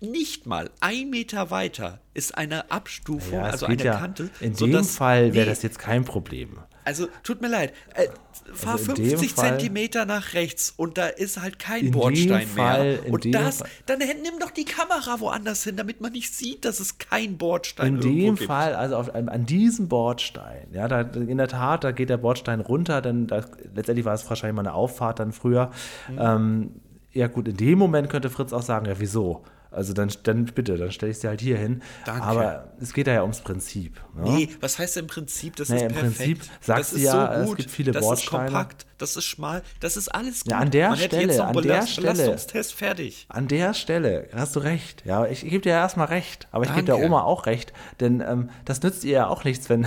nicht 0.00 0.46
mal 0.46 0.70
ein 0.80 1.10
Meter 1.10 1.50
weiter 1.50 2.00
ist 2.14 2.36
eine 2.36 2.70
Abstufung, 2.70 3.34
Ja, 3.34 3.42
also 3.44 3.66
eine 3.66 3.82
ja, 3.82 3.96
Kante. 3.98 4.30
in 4.40 4.50
dem 4.50 4.54
sodass- 4.56 4.96
Fall 4.96 5.34
wäre 5.34 5.44
Nee, 5.46 5.50
das 5.50 5.62
jetzt 5.62 5.78
kein 5.78 6.04
Problem. 6.04 6.58
Also, 6.82 7.08
tut 7.22 7.42
mir 7.42 7.48
leid. 7.48 7.74
Äh, 7.94 8.08
fahr 8.54 8.72
Also 8.72 8.92
in 8.92 8.96
dem 8.96 9.08
50 9.10 9.32
Fall- 9.34 9.48
Zentimeter 9.50 10.06
nach 10.06 10.32
rechts 10.32 10.72
und 10.74 10.96
da 10.96 11.06
ist 11.08 11.40
halt 11.40 11.58
kein 11.58 11.86
In 11.86 11.90
Bordstein 11.92 12.48
Fall- 12.48 12.84
mehr. 12.94 13.04
in 13.04 13.12
Und 13.12 13.34
das, 13.34 13.62
dann 13.86 13.98
nimm 13.98 14.38
doch 14.40 14.50
die 14.50 14.64
Kamera 14.64 15.20
woanders 15.20 15.62
hin, 15.62 15.76
damit 15.76 16.00
man 16.00 16.12
nicht 16.12 16.34
sieht, 16.34 16.64
dass 16.64 16.80
es 16.80 16.96
kein 16.98 17.36
Bordstein 17.36 17.96
In 17.96 18.02
irgendwo 18.02 18.16
dem 18.26 18.34
gibt. 18.36 18.46
Fall, 18.48 18.74
also 18.74 18.96
auf, 18.96 19.14
an 19.14 19.44
diesem 19.46 19.88
Bordstein, 19.88 20.68
ja, 20.72 20.88
da, 20.88 21.02
in 21.02 21.36
der 21.36 21.48
Tat, 21.48 21.84
da 21.84 21.92
geht 21.92 22.08
der 22.08 22.16
Bordstein 22.16 22.60
runter, 22.60 23.02
denn 23.02 23.26
da, 23.26 23.44
letztendlich 23.74 24.06
war 24.06 24.14
es 24.14 24.28
wahrscheinlich 24.28 24.56
mal 24.56 24.62
eine 24.62 24.74
Auffahrt 24.74 25.20
dann 25.20 25.32
früher. 25.32 25.70
Mhm. 26.08 26.18
Ähm, 26.18 26.70
ja 27.12 27.26
gut, 27.28 27.46
in 27.46 27.56
dem 27.58 27.78
Moment 27.78 28.08
könnte 28.08 28.30
Fritz 28.30 28.52
auch 28.54 28.62
sagen, 28.62 28.86
ja 28.86 28.94
wieso? 28.98 29.44
Also 29.72 29.92
dann, 29.92 30.10
dann 30.24 30.46
bitte, 30.46 30.76
dann 30.76 30.90
stelle 30.90 31.12
ich 31.12 31.18
sie 31.18 31.28
halt 31.28 31.40
hier 31.40 31.56
hin. 31.56 31.82
Danke. 32.04 32.22
Aber 32.24 32.72
es 32.80 32.92
geht 32.92 33.06
da 33.06 33.12
ja 33.12 33.22
ums 33.22 33.40
Prinzip. 33.40 34.00
Ne? 34.16 34.22
Nee, 34.22 34.48
was 34.60 34.78
heißt 34.78 34.96
im 34.96 35.06
Prinzip? 35.06 35.54
Das 35.56 35.68
Nee, 35.68 35.76
ist 35.76 35.82
im 35.82 35.88
perfekt. 35.92 36.16
Prinzip 36.16 36.42
sagt 36.60 36.80
das 36.80 36.92
ist 36.92 37.02
ja, 37.02 37.34
so 37.34 37.40
es 37.42 37.46
gut. 37.48 37.56
gibt 37.58 37.70
viele 37.70 37.92
das 37.92 38.02
Bordsteine. 38.04 38.46
ist 38.46 38.52
kompakt, 38.52 38.86
das 38.98 39.16
ist 39.16 39.24
schmal, 39.24 39.62
das 39.78 39.96
ist 39.96 40.08
alles 40.08 40.42
gut. 40.42 40.52
Ja, 40.52 40.58
an 40.58 40.70
der 40.72 40.88
Man 40.90 40.98
Stelle, 40.98 41.44
an 41.44 41.62
der 41.62 41.86
Stelle. 41.86 42.36
Fertig. 42.76 43.26
An 43.28 43.46
der 43.48 43.74
Stelle 43.74 44.28
hast 44.34 44.56
du 44.56 44.60
recht. 44.60 45.04
Ja, 45.06 45.24
ich, 45.26 45.42
gebe 45.42 45.60
dir 45.60 45.70
ja 45.70 45.78
erstmal 45.80 46.08
recht. 46.08 46.48
Aber 46.50 46.64
ich 46.64 46.70
gebe 46.74 46.86
der. 46.86 46.98
Oma 46.98 47.22
auch 47.22 47.46
recht. 47.46 47.72
Denn 48.00 48.20
ähm, 48.20 48.50
das 48.64 48.82
nützt 48.82 49.04
ihr 49.04 49.12
ja 49.12 49.26
auch 49.28 49.44
nichts, 49.44 49.68
wenn, 49.70 49.86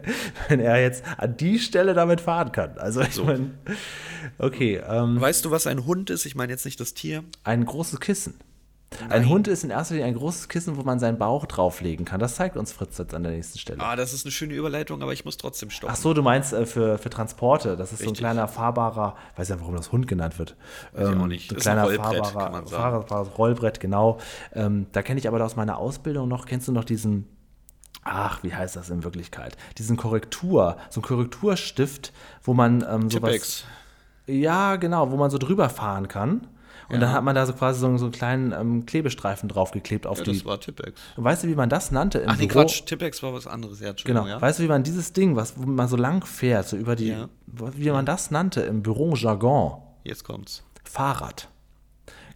wenn 0.48 0.60
er 0.60 0.80
jetzt 0.80 1.04
an 1.16 1.36
die 1.38 1.58
Stelle 1.58 1.94
damit 1.94 2.20
fahren 2.20 2.52
kann. 2.52 2.76
Also 2.78 3.00
ich 3.00 3.14
So. 3.14 3.24
meine, 3.24 3.50
okay, 4.38 4.82
ähm, 4.86 5.20
Weißt 5.20 5.44
du, 5.44 5.50
was 5.50 5.66
ein 5.66 5.86
Hund 5.86 6.10
ist? 6.10 6.26
Ich 6.26 6.34
meine 6.34 6.52
jetzt 6.52 6.64
nicht 6.64 6.78
das 6.80 6.92
Tier. 6.94 7.24
ein 7.44 7.64
großes 7.64 7.98
Kissen. 8.00 8.34
Ein 9.08 9.28
Hund 9.28 9.48
ist 9.48 9.64
in 9.64 9.70
erster 9.70 9.94
Linie 9.94 10.08
ein 10.08 10.14
großes 10.14 10.48
Kissen, 10.48 10.76
wo 10.76 10.82
man 10.82 10.98
seinen 10.98 11.18
Bauch 11.18 11.46
drauflegen 11.46 12.04
kann. 12.04 12.20
Das 12.20 12.36
zeigt 12.36 12.56
uns 12.56 12.72
Fritz 12.72 12.98
jetzt 12.98 13.14
an 13.14 13.22
der 13.22 13.32
nächsten 13.32 13.58
Stelle. 13.58 13.82
Ah, 13.82 13.96
das 13.96 14.12
ist 14.12 14.24
eine 14.24 14.32
schöne 14.32 14.54
Überleitung, 14.54 15.02
aber 15.02 15.12
ich 15.12 15.24
muss 15.24 15.36
trotzdem 15.36 15.70
stoppen. 15.70 15.92
Ach 15.94 16.00
so, 16.00 16.14
du 16.14 16.22
meinst 16.22 16.52
äh, 16.52 16.66
für, 16.66 16.98
für 16.98 17.10
Transporte. 17.10 17.76
Das 17.76 17.92
ist 17.92 17.98
so 17.98 18.04
ein 18.04 18.08
Richtig. 18.10 18.18
kleiner 18.20 18.48
fahrbarer, 18.48 19.16
weiß 19.36 19.48
ja, 19.48 19.60
warum 19.60 19.76
das 19.76 19.92
Hund 19.92 20.08
genannt 20.08 20.38
wird. 20.38 20.56
Ähm, 20.94 21.02
Weiß 21.02 21.10
ich 21.14 21.20
auch 21.20 21.26
nicht. 21.26 21.48
So 21.48 21.54
ein 21.54 21.58
Ist 21.58 21.66
ein 21.66 21.74
kleiner 21.74 21.84
Rollbrett, 21.84 22.26
fahrbarer, 22.26 22.66
fahrbares 22.66 23.38
Rollbrett, 23.38 23.80
genau. 23.80 24.18
Ähm, 24.54 24.86
da 24.92 25.02
kenne 25.02 25.20
ich 25.20 25.28
aber 25.28 25.44
aus 25.44 25.56
meiner 25.56 25.78
Ausbildung 25.78 26.28
noch, 26.28 26.46
kennst 26.46 26.68
du 26.68 26.72
noch 26.72 26.84
diesen, 26.84 27.28
ach, 28.04 28.42
wie 28.42 28.54
heißt 28.54 28.76
das 28.76 28.90
in 28.90 29.04
Wirklichkeit? 29.04 29.56
Diesen 29.78 29.96
Korrektur, 29.96 30.76
so 30.90 31.00
ein 31.00 31.02
Korrekturstift, 31.02 32.12
wo 32.42 32.54
man 32.54 32.84
ähm, 32.88 33.10
sowas. 33.10 33.30
Tippex. 33.32 33.64
Ja, 34.26 34.76
genau, 34.76 35.10
wo 35.10 35.16
man 35.16 35.30
so 35.30 35.38
drüber 35.38 35.68
fahren 35.68 36.08
kann. 36.08 36.46
Und 36.92 37.00
dann 37.00 37.10
Ja. 37.10 37.16
hat 37.16 37.24
man 37.24 37.34
da 37.34 37.46
so 37.46 37.52
quasi 37.54 37.80
so, 37.80 37.96
so 37.96 38.04
einen 38.04 38.12
kleinen 38.12 38.52
ähm, 38.52 38.86
Klebestreifen 38.86 39.48
draufgeklebt 39.48 40.06
auf 40.06 40.18
Ja, 40.18 40.24
die. 40.24 40.32
das 40.34 40.44
war 40.44 40.60
Tippex. 40.60 41.00
Weißt 41.16 41.42
du, 41.44 41.48
wie 41.48 41.54
man 41.54 41.68
das 41.68 41.90
nannte 41.90 42.18
im 42.18 42.28
Ach 42.28 42.36
nee, 42.38 42.46
Büro? 42.46 42.60
Quatsch, 42.60 42.84
Tippex 42.84 43.22
war 43.22 43.32
was 43.32 43.46
anderes. 43.46 43.80
Ja, 43.80 43.92
Genau. 44.04 44.26
Ja. 44.26 44.40
Weißt 44.40 44.58
du, 44.58 44.62
wie 44.62 44.68
man 44.68 44.82
dieses 44.82 45.12
Ding, 45.12 45.34
was 45.36 45.54
wo 45.56 45.64
man 45.66 45.88
so 45.88 45.96
lang 45.96 46.24
fährt, 46.24 46.68
so 46.68 46.76
über 46.76 46.94
die, 46.96 47.08
Ja. 47.08 47.28
wie 47.46 47.90
man 47.90 48.06
das 48.06 48.30
nannte 48.30 48.60
im 48.62 48.82
Bürojargon? 48.82 49.82
Jetzt 50.04 50.24
kommt's. 50.24 50.62
Fahrrad. 50.84 51.48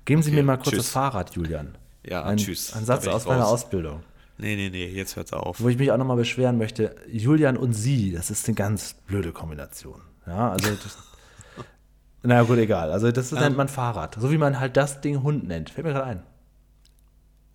Geben 0.05 0.23
Sie 0.23 0.31
Okay, 0.31 0.37
mir 0.41 0.45
mal 0.45 0.57
kurz 0.57 0.71
tschüss. 0.71 0.79
das 0.79 0.89
Fahrrad, 0.91 1.35
Julian. 1.35 1.77
Ja, 2.05 2.23
ein, 2.25 2.37
tschüss. 2.37 2.73
Ein 2.75 2.87
Da 2.87 2.95
Satz 3.01 3.09
aus 3.09 3.27
meiner 3.27 3.43
raus. 3.43 3.65
Ausbildung. 3.65 4.03
Nee, 4.39 4.55
nee, 4.55 4.69
nee, 4.71 4.87
jetzt 4.87 5.17
hört's 5.17 5.33
auf. 5.33 5.61
Wo 5.61 5.69
ich 5.69 5.79
mich 5.79 5.91
auch 5.91 5.97
nochmal 5.97 6.17
beschweren 6.19 6.59
möchte, 6.59 6.95
Julian 7.11 7.57
und 7.57 7.73
Sie, 7.73 8.13
das 8.13 8.31
ist 8.31 8.47
eine 8.47 8.55
ganz 8.55 8.95
blöde 9.07 9.33
Kombination. 9.33 10.01
Ja, 10.27 10.53
also 10.53 10.69
das, 10.71 10.97
Na 12.23 12.43
gut, 12.43 12.59
egal. 12.59 12.91
Also 12.93 13.11
das 13.13 13.33
Ähm. 13.33 13.39
nennt 13.39 13.57
man 13.57 13.69
Fahrrad. 13.69 14.17
So 14.19 14.31
wie 14.31 14.39
man 14.39 14.59
halt 14.59 14.77
das 14.77 15.01
Ding 15.01 15.23
Hund 15.23 15.47
nennt. 15.47 15.71
Fällt 15.71 15.87
mir 15.87 15.93
gerade 15.93 16.07
ein. 16.07 16.23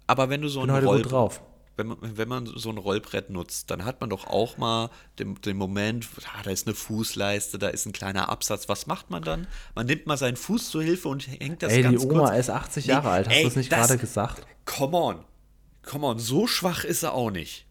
Aber 0.07 0.29
wenn 0.29 0.41
du 0.41 0.49
so 0.49 0.61
ein 0.61 0.69
Roll 0.69 1.01
drauf. 1.01 1.41
wenn 1.77 1.87
man, 1.87 1.97
wenn 2.01 2.27
man 2.27 2.45
so 2.45 2.69
ein 2.69 2.77
Rollbrett 2.77 3.29
nutzt, 3.29 3.71
dann 3.71 3.85
hat 3.85 4.01
man 4.01 4.09
doch 4.09 4.27
auch 4.27 4.57
mal 4.57 4.89
den, 5.19 5.35
den 5.41 5.57
Moment, 5.57 6.07
ah, 6.25 6.43
da 6.43 6.51
ist 6.51 6.67
eine 6.67 6.75
Fußleiste, 6.75 7.57
da 7.57 7.69
ist 7.69 7.85
ein 7.85 7.93
kleiner 7.93 8.29
Absatz. 8.29 8.67
Was 8.69 8.87
macht 8.87 9.09
man 9.09 9.23
dann? 9.23 9.47
Man 9.73 9.87
nimmt 9.87 10.05
mal 10.05 10.17
seinen 10.17 10.35
Fuß 10.37 10.69
zur 10.69 10.83
Hilfe 10.83 11.07
und 11.07 11.27
hängt 11.27 11.63
das 11.63 11.71
Ey, 11.71 11.77
die 11.77 11.83
ganz 11.83 12.03
Oma 12.03 12.25
kurz. 12.27 12.37
ist 12.39 12.49
80 12.49 12.85
Nee, 12.85 12.91
Jahre 12.91 13.09
alt. 13.09 13.27
Hast 13.27 13.35
ey, 13.35 13.41
du 13.43 13.47
es 13.47 13.55
nicht 13.55 13.69
gerade 13.71 13.97
gesagt? 13.97 14.45
Come 14.65 14.97
on. 14.97 15.15
Come 15.83 16.05
on, 16.05 16.19
so 16.19 16.45
schwach 16.45 16.83
ist 16.83 17.03
er 17.03 17.13
auch 17.13 17.31
nicht. 17.31 17.65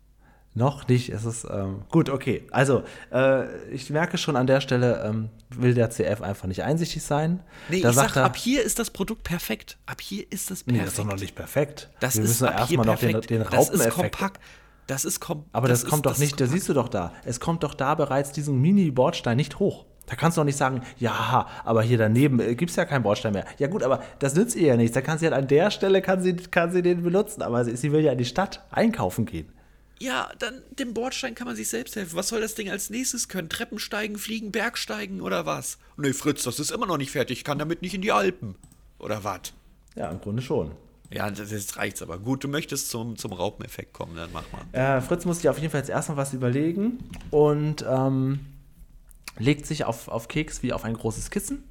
Noch 0.52 0.88
nicht. 0.88 1.10
Es 1.10 1.24
ist 1.24 1.46
ähm, 1.48 1.82
gut, 1.90 2.10
okay. 2.10 2.44
Also, 2.50 2.82
äh, 3.12 3.46
ich 3.68 3.88
merke 3.90 4.18
schon 4.18 4.34
an 4.34 4.48
der 4.48 4.60
Stelle, 4.60 5.02
ähm, 5.04 5.28
will 5.50 5.74
der 5.74 5.90
CF 5.90 6.22
einfach 6.22 6.48
nicht 6.48 6.64
einsichtig 6.64 7.04
sein. 7.04 7.40
Nee, 7.68 7.80
da 7.80 7.90
ich 7.90 7.94
sag, 7.94 8.16
er, 8.16 8.24
ab 8.24 8.36
hier 8.36 8.62
ist 8.64 8.80
das 8.80 8.90
Produkt 8.90 9.22
perfekt. 9.22 9.78
Ab 9.86 10.00
hier 10.00 10.24
ist 10.30 10.50
nee, 10.50 10.56
perfekt. 10.56 10.80
das 10.82 10.88
ist 10.92 10.98
doch 10.98 11.04
noch 11.04 11.20
nicht 11.20 11.34
perfekt. 11.36 11.88
Das 12.00 12.16
Wir 12.16 12.24
ist 12.24 12.40
müssen 12.40 12.52
erstmal 12.52 12.84
noch 12.86 12.98
den, 12.98 13.20
den 13.20 13.38
das 13.44 13.48
ist 13.48 13.56
Raupeneffekt. 13.58 13.94
kompakt. 13.94 14.40
Das 14.88 15.04
ist 15.04 15.20
kom 15.20 15.44
Aber 15.52 15.68
das, 15.68 15.84
ist- 15.84 15.88
kommt 15.88 16.04
doch 16.04 16.10
das 16.12 16.18
nicht, 16.18 16.32
ist 16.32 16.40
das 16.40 16.48
kompakt. 16.48 16.60
siehst 16.60 16.68
du 16.68 16.74
doch 16.74 16.88
da. 16.88 17.12
Es 17.24 17.38
kommt 17.38 17.62
doch 17.62 17.74
da 17.74 17.94
bereits 17.94 18.32
diesen 18.32 18.60
Mini-Bordstein 18.60 19.36
nicht 19.36 19.60
hoch. 19.60 19.86
Da 20.06 20.16
kannst 20.16 20.36
du 20.36 20.40
doch 20.40 20.46
nicht 20.46 20.56
sagen, 20.56 20.82
ja, 20.98 21.46
aber 21.64 21.82
hier 21.84 21.96
daneben 21.96 22.38
gibt 22.56 22.70
es 22.70 22.76
ja 22.76 22.84
keinen 22.84 23.04
Bordstein 23.04 23.32
mehr. 23.34 23.44
Ja 23.58 23.68
gut, 23.68 23.84
aber 23.84 24.02
das 24.18 24.34
nützt 24.34 24.56
ihr 24.56 24.66
ja 24.66 24.76
nichts. 24.76 24.92
Da 24.94 25.00
kann 25.02 25.18
sie 25.18 25.26
halt 25.26 25.34
an 25.36 25.46
der 25.46 25.70
Stelle, 25.70 26.02
kann 26.02 26.20
sie, 26.20 26.34
kann 26.34 26.72
sie 26.72 26.82
den 26.82 27.04
benutzen. 27.04 27.42
Aber 27.42 27.64
sie, 27.64 27.76
sie 27.76 27.92
will 27.92 28.00
ja 28.00 28.10
in 28.10 28.18
die 28.18 28.24
Stadt 28.24 28.64
einkaufen 28.72 29.24
gehen. 29.26 29.52
Ja, 30.00 30.30
dann 30.38 30.62
dem 30.78 30.94
Bordstein 30.94 31.34
kann 31.34 31.46
man 31.46 31.56
sich 31.56 31.68
selbst 31.68 31.94
helfen. 31.94 32.16
Was 32.16 32.28
soll 32.28 32.40
das 32.40 32.54
Ding 32.54 32.70
als 32.70 32.88
nächstes 32.88 33.28
können? 33.28 33.50
Treppen 33.50 33.78
steigen, 33.78 34.16
fliegen, 34.16 34.50
Bergsteigen 34.50 35.20
oder 35.20 35.44
was? 35.44 35.78
Nee, 35.98 36.14
Fritz, 36.14 36.42
das 36.42 36.58
ist 36.58 36.70
immer 36.70 36.86
noch 36.86 36.96
nicht 36.96 37.10
fertig. 37.10 37.38
Ich 37.38 37.44
kann 37.44 37.58
damit 37.58 37.82
nicht 37.82 37.94
in 37.94 38.00
die 38.00 38.12
Alpen. 38.12 38.54
Oder 38.98 39.24
was? 39.24 39.52
Ja, 39.96 40.10
im 40.10 40.20
Grunde 40.20 40.42
schon. 40.42 40.72
Ja, 41.12 41.30
das 41.30 41.50
jetzt 41.50 41.76
reicht's 41.76 42.02
aber. 42.02 42.18
Gut, 42.18 42.44
du 42.44 42.48
möchtest 42.48 42.88
zum, 42.88 43.16
zum 43.16 43.32
Raupeneffekt 43.32 43.92
kommen, 43.92 44.16
dann 44.16 44.30
mach 44.32 44.44
mal. 44.52 44.62
Äh, 44.72 45.00
Fritz 45.00 45.24
muss 45.24 45.38
sich 45.38 45.48
auf 45.48 45.58
jeden 45.58 45.70
Fall 45.70 45.80
jetzt 45.80 45.90
erstmal 45.90 46.16
was 46.16 46.32
überlegen 46.32 46.98
und 47.30 47.84
ähm, 47.88 48.40
legt 49.38 49.66
sich 49.66 49.84
auf, 49.84 50.08
auf 50.08 50.28
Keks 50.28 50.62
wie 50.62 50.72
auf 50.72 50.84
ein 50.84 50.94
großes 50.94 51.30
Kissen. 51.30 51.64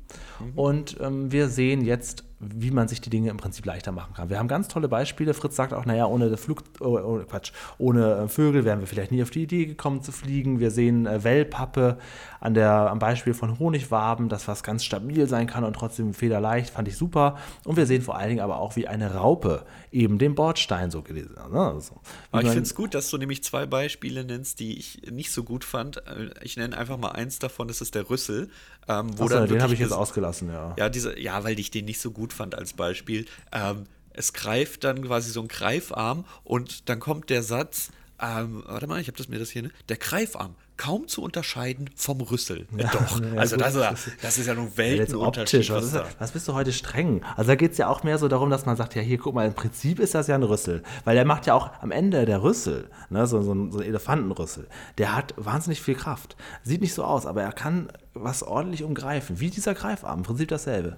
Und 0.55 0.97
ähm, 0.99 1.31
wir 1.31 1.49
sehen 1.49 1.85
jetzt, 1.85 2.25
wie 2.39 2.71
man 2.71 2.87
sich 2.87 3.01
die 3.01 3.09
Dinge 3.09 3.29
im 3.29 3.37
Prinzip 3.37 3.65
leichter 3.65 3.91
machen 3.91 4.13
kann. 4.13 4.29
Wir 4.29 4.39
haben 4.39 4.47
ganz 4.47 4.69
tolle 4.69 4.87
Beispiele. 4.87 5.33
Fritz 5.33 5.55
sagt 5.57 5.73
auch, 5.73 5.85
naja, 5.85 6.05
ohne 6.05 6.37
Flug, 6.37 6.63
oh, 6.79 6.97
oh, 6.97 7.19
Quatsch, 7.27 7.51
ohne 7.77 8.15
äh, 8.15 8.27
Vögel 8.29 8.63
wären 8.63 8.79
wir 8.79 8.87
vielleicht 8.87 9.11
nie 9.11 9.21
auf 9.21 9.29
die 9.29 9.43
Idee 9.43 9.65
gekommen 9.65 10.01
zu 10.01 10.11
fliegen. 10.11 10.59
Wir 10.59 10.71
sehen 10.71 11.05
äh, 11.05 11.23
Wellpappe 11.23 11.97
an 12.39 12.53
der, 12.53 12.71
am 12.71 12.99
Beispiel 12.99 13.33
von 13.33 13.59
Honigwaben, 13.59 14.29
das 14.29 14.47
was 14.47 14.63
ganz 14.63 14.85
stabil 14.85 15.27
sein 15.27 15.47
kann 15.47 15.65
und 15.65 15.73
trotzdem 15.73 16.13
federleicht, 16.13 16.69
fand 16.69 16.87
ich 16.87 16.95
super. 16.95 17.37
Und 17.65 17.75
wir 17.75 17.85
sehen 17.85 18.01
vor 18.01 18.17
allen 18.17 18.29
Dingen 18.29 18.41
aber 18.41 18.59
auch, 18.59 18.77
wie 18.77 18.87
eine 18.87 19.15
Raupe 19.15 19.65
eben 19.91 20.17
den 20.17 20.35
Bordstein 20.35 20.91
so 20.91 21.01
gelesen 21.01 21.35
hat. 21.37 21.51
Ne? 21.51 21.81
So, 21.81 21.95
wie 21.95 21.99
Aber 22.31 22.41
ich 22.43 22.49
finde 22.49 22.63
es 22.63 22.75
gut, 22.75 22.93
dass 22.93 23.09
du 23.09 23.17
nämlich 23.17 23.43
zwei 23.43 23.65
Beispiele 23.65 24.23
nennst, 24.23 24.61
die 24.61 24.77
ich 24.77 25.01
nicht 25.11 25.31
so 25.31 25.43
gut 25.43 25.65
fand. 25.65 25.97
Äh, 26.07 26.29
Ich 26.41 26.55
nenne 26.55 26.77
einfach 26.77 26.97
mal 26.97 27.11
eins 27.11 27.39
davon, 27.39 27.67
das 27.67 27.81
ist 27.81 27.95
der 27.95 28.09
Rüssel. 28.09 28.49
Ähm, 28.87 29.17
wo 29.17 29.25
Achso, 29.25 29.35
dann 29.35 29.49
den 29.49 29.61
habe 29.61 29.73
ich 29.73 29.79
jetzt 29.79 29.91
ausgelassen, 29.91 30.49
ja. 30.49 30.73
Ja, 30.77 30.89
diese, 30.89 31.19
ja, 31.19 31.43
weil 31.43 31.59
ich 31.59 31.69
den 31.69 31.85
nicht 31.85 31.99
so 31.99 32.11
gut 32.11 32.28
fand 32.33 32.55
als 32.55 32.73
Beispiel. 32.73 33.25
Ähm, 33.51 33.85
es 34.13 34.33
greift 34.33 34.83
dann 34.83 35.05
quasi 35.05 35.31
so 35.31 35.41
ein 35.41 35.47
Greifarm 35.47 36.25
und 36.43 36.89
dann 36.89 36.99
kommt 36.99 37.29
der 37.29 37.43
Satz, 37.43 37.91
ähm, 38.21 38.63
warte 38.65 38.87
mal, 38.87 38.99
ich 38.99 39.07
habe 39.07 39.17
das 39.17 39.29
mir 39.29 39.39
das 39.39 39.49
hier, 39.49 39.63
ne? 39.63 39.71
Der 39.87 39.95
Greifarm, 39.97 40.55
kaum 40.79 41.07
zu 41.07 41.21
unterscheiden 41.21 41.89
vom 41.95 42.21
Rüssel. 42.21 42.65
Ja, 42.75 42.89
Doch, 42.91 43.21
ja, 43.33 43.33
also 43.37 43.57
das, 43.57 43.75
ist, 43.75 44.11
das 44.21 44.37
ist 44.37 44.47
ja 44.47 44.55
nun 44.55 44.75
Weltenunterschied. 44.75 45.69
Was, 45.69 45.93
was, 45.93 46.05
was 46.17 46.31
bist 46.31 46.47
du 46.47 46.53
heute 46.53 46.71
streng? 46.71 47.21
Also 47.35 47.49
da 47.49 47.55
geht 47.55 47.73
es 47.73 47.77
ja 47.77 47.87
auch 47.87 48.03
mehr 48.03 48.17
so 48.17 48.27
darum, 48.27 48.49
dass 48.49 48.65
man 48.65 48.77
sagt, 48.77 48.95
ja 48.95 49.01
hier, 49.01 49.17
guck 49.17 49.35
mal, 49.35 49.45
im 49.45 49.53
Prinzip 49.53 49.99
ist 49.99 50.15
das 50.15 50.27
ja 50.27 50.35
ein 50.35 50.43
Rüssel. 50.43 50.83
Weil 51.03 51.15
der 51.15 51.25
macht 51.25 51.47
ja 51.47 51.53
auch 51.53 51.71
am 51.81 51.91
Ende 51.91 52.25
der 52.25 52.43
Rüssel, 52.43 52.89
ne, 53.09 53.27
so, 53.27 53.41
so, 53.41 53.53
ein, 53.53 53.71
so 53.71 53.79
ein 53.79 53.85
Elefantenrüssel, 53.85 54.67
der 54.97 55.15
hat 55.15 55.33
wahnsinnig 55.37 55.81
viel 55.81 55.95
Kraft. 55.95 56.37
Sieht 56.63 56.81
nicht 56.81 56.93
so 56.93 57.03
aus, 57.03 57.25
aber 57.25 57.41
er 57.41 57.51
kann 57.51 57.89
was 58.13 58.43
ordentlich 58.43 58.83
umgreifen. 58.83 59.39
Wie 59.39 59.49
dieser 59.49 59.73
Greifarm, 59.73 60.19
im 60.19 60.23
Prinzip 60.23 60.47
dasselbe. 60.47 60.97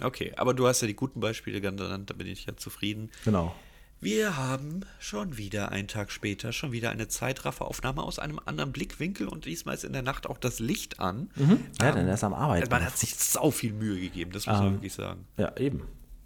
Okay, 0.00 0.32
aber 0.36 0.54
du 0.54 0.66
hast 0.66 0.80
ja 0.80 0.86
die 0.86 0.96
guten 0.96 1.20
Beispiele 1.20 1.60
genannt, 1.60 2.10
da 2.10 2.14
bin 2.14 2.26
ich 2.26 2.46
ja 2.46 2.56
zufrieden. 2.56 3.10
Genau. 3.24 3.54
Wir 4.02 4.36
haben 4.36 4.80
schon 4.98 5.38
wieder 5.38 5.70
einen 5.70 5.86
Tag 5.86 6.10
später, 6.10 6.50
schon 6.50 6.72
wieder 6.72 6.90
eine 6.90 7.06
Zeitrafferaufnahme 7.06 8.02
aus 8.02 8.18
einem 8.18 8.40
anderen 8.44 8.72
Blickwinkel 8.72 9.28
und 9.28 9.44
diesmal 9.44 9.76
ist 9.76 9.84
in 9.84 9.92
der 9.92 10.02
Nacht 10.02 10.26
auch 10.26 10.38
das 10.38 10.58
Licht 10.58 10.98
an. 10.98 11.30
Mhm. 11.36 11.60
Ja, 11.80 11.90
ähm, 11.90 11.94
denn 11.94 12.08
er 12.08 12.14
ist 12.14 12.24
am 12.24 12.34
Arbeiten. 12.34 12.68
Man 12.68 12.84
hat 12.84 12.98
sich 12.98 13.14
sau 13.14 13.52
viel 13.52 13.72
Mühe 13.72 14.00
gegeben, 14.00 14.32
das 14.32 14.46
muss 14.46 14.58
ähm, 14.58 14.64
man 14.64 14.72
wirklich 14.74 14.94
sagen. 14.94 15.24
Ja, 15.36 15.56
eben. 15.56 15.82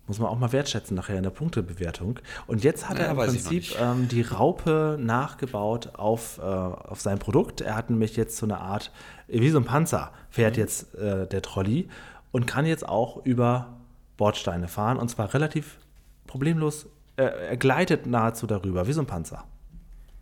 Muss 0.06 0.18
man 0.20 0.28
auch 0.28 0.38
mal 0.38 0.52
wertschätzen 0.52 0.96
nachher 0.96 1.18
in 1.18 1.24
der 1.24 1.30
Punktebewertung. 1.30 2.20
Und 2.46 2.64
jetzt 2.64 2.88
hat 2.88 2.98
ja, 2.98 3.06
er 3.06 3.10
im 3.10 3.16
Prinzip 3.18 3.78
ähm, 3.78 4.08
die 4.08 4.22
Raupe 4.22 4.96
nachgebaut 4.98 5.96
auf, 5.96 6.38
äh, 6.38 6.42
auf 6.42 7.02
sein 7.02 7.18
Produkt. 7.18 7.60
Er 7.60 7.74
hat 7.74 7.90
nämlich 7.90 8.16
jetzt 8.16 8.38
so 8.38 8.46
eine 8.46 8.58
Art, 8.58 8.90
wie 9.26 9.50
so 9.50 9.58
ein 9.58 9.64
Panzer, 9.64 10.12
fährt 10.30 10.54
mhm. 10.54 10.60
jetzt 10.60 10.94
äh, 10.94 11.26
der 11.26 11.42
Trolley 11.42 11.88
und 12.32 12.46
kann 12.46 12.66
jetzt 12.66 12.88
auch 12.88 13.24
über 13.24 13.74
Bordsteine 14.16 14.68
fahren 14.68 14.98
und 14.98 15.08
zwar 15.08 15.32
relativ 15.34 15.78
problemlos 16.26 16.86
äh, 17.16 17.24
er 17.24 17.56
gleitet 17.56 18.06
nahezu 18.06 18.46
darüber, 18.46 18.86
wie 18.86 18.92
so 18.92 19.00
ein 19.00 19.06
Panzer. 19.06 19.44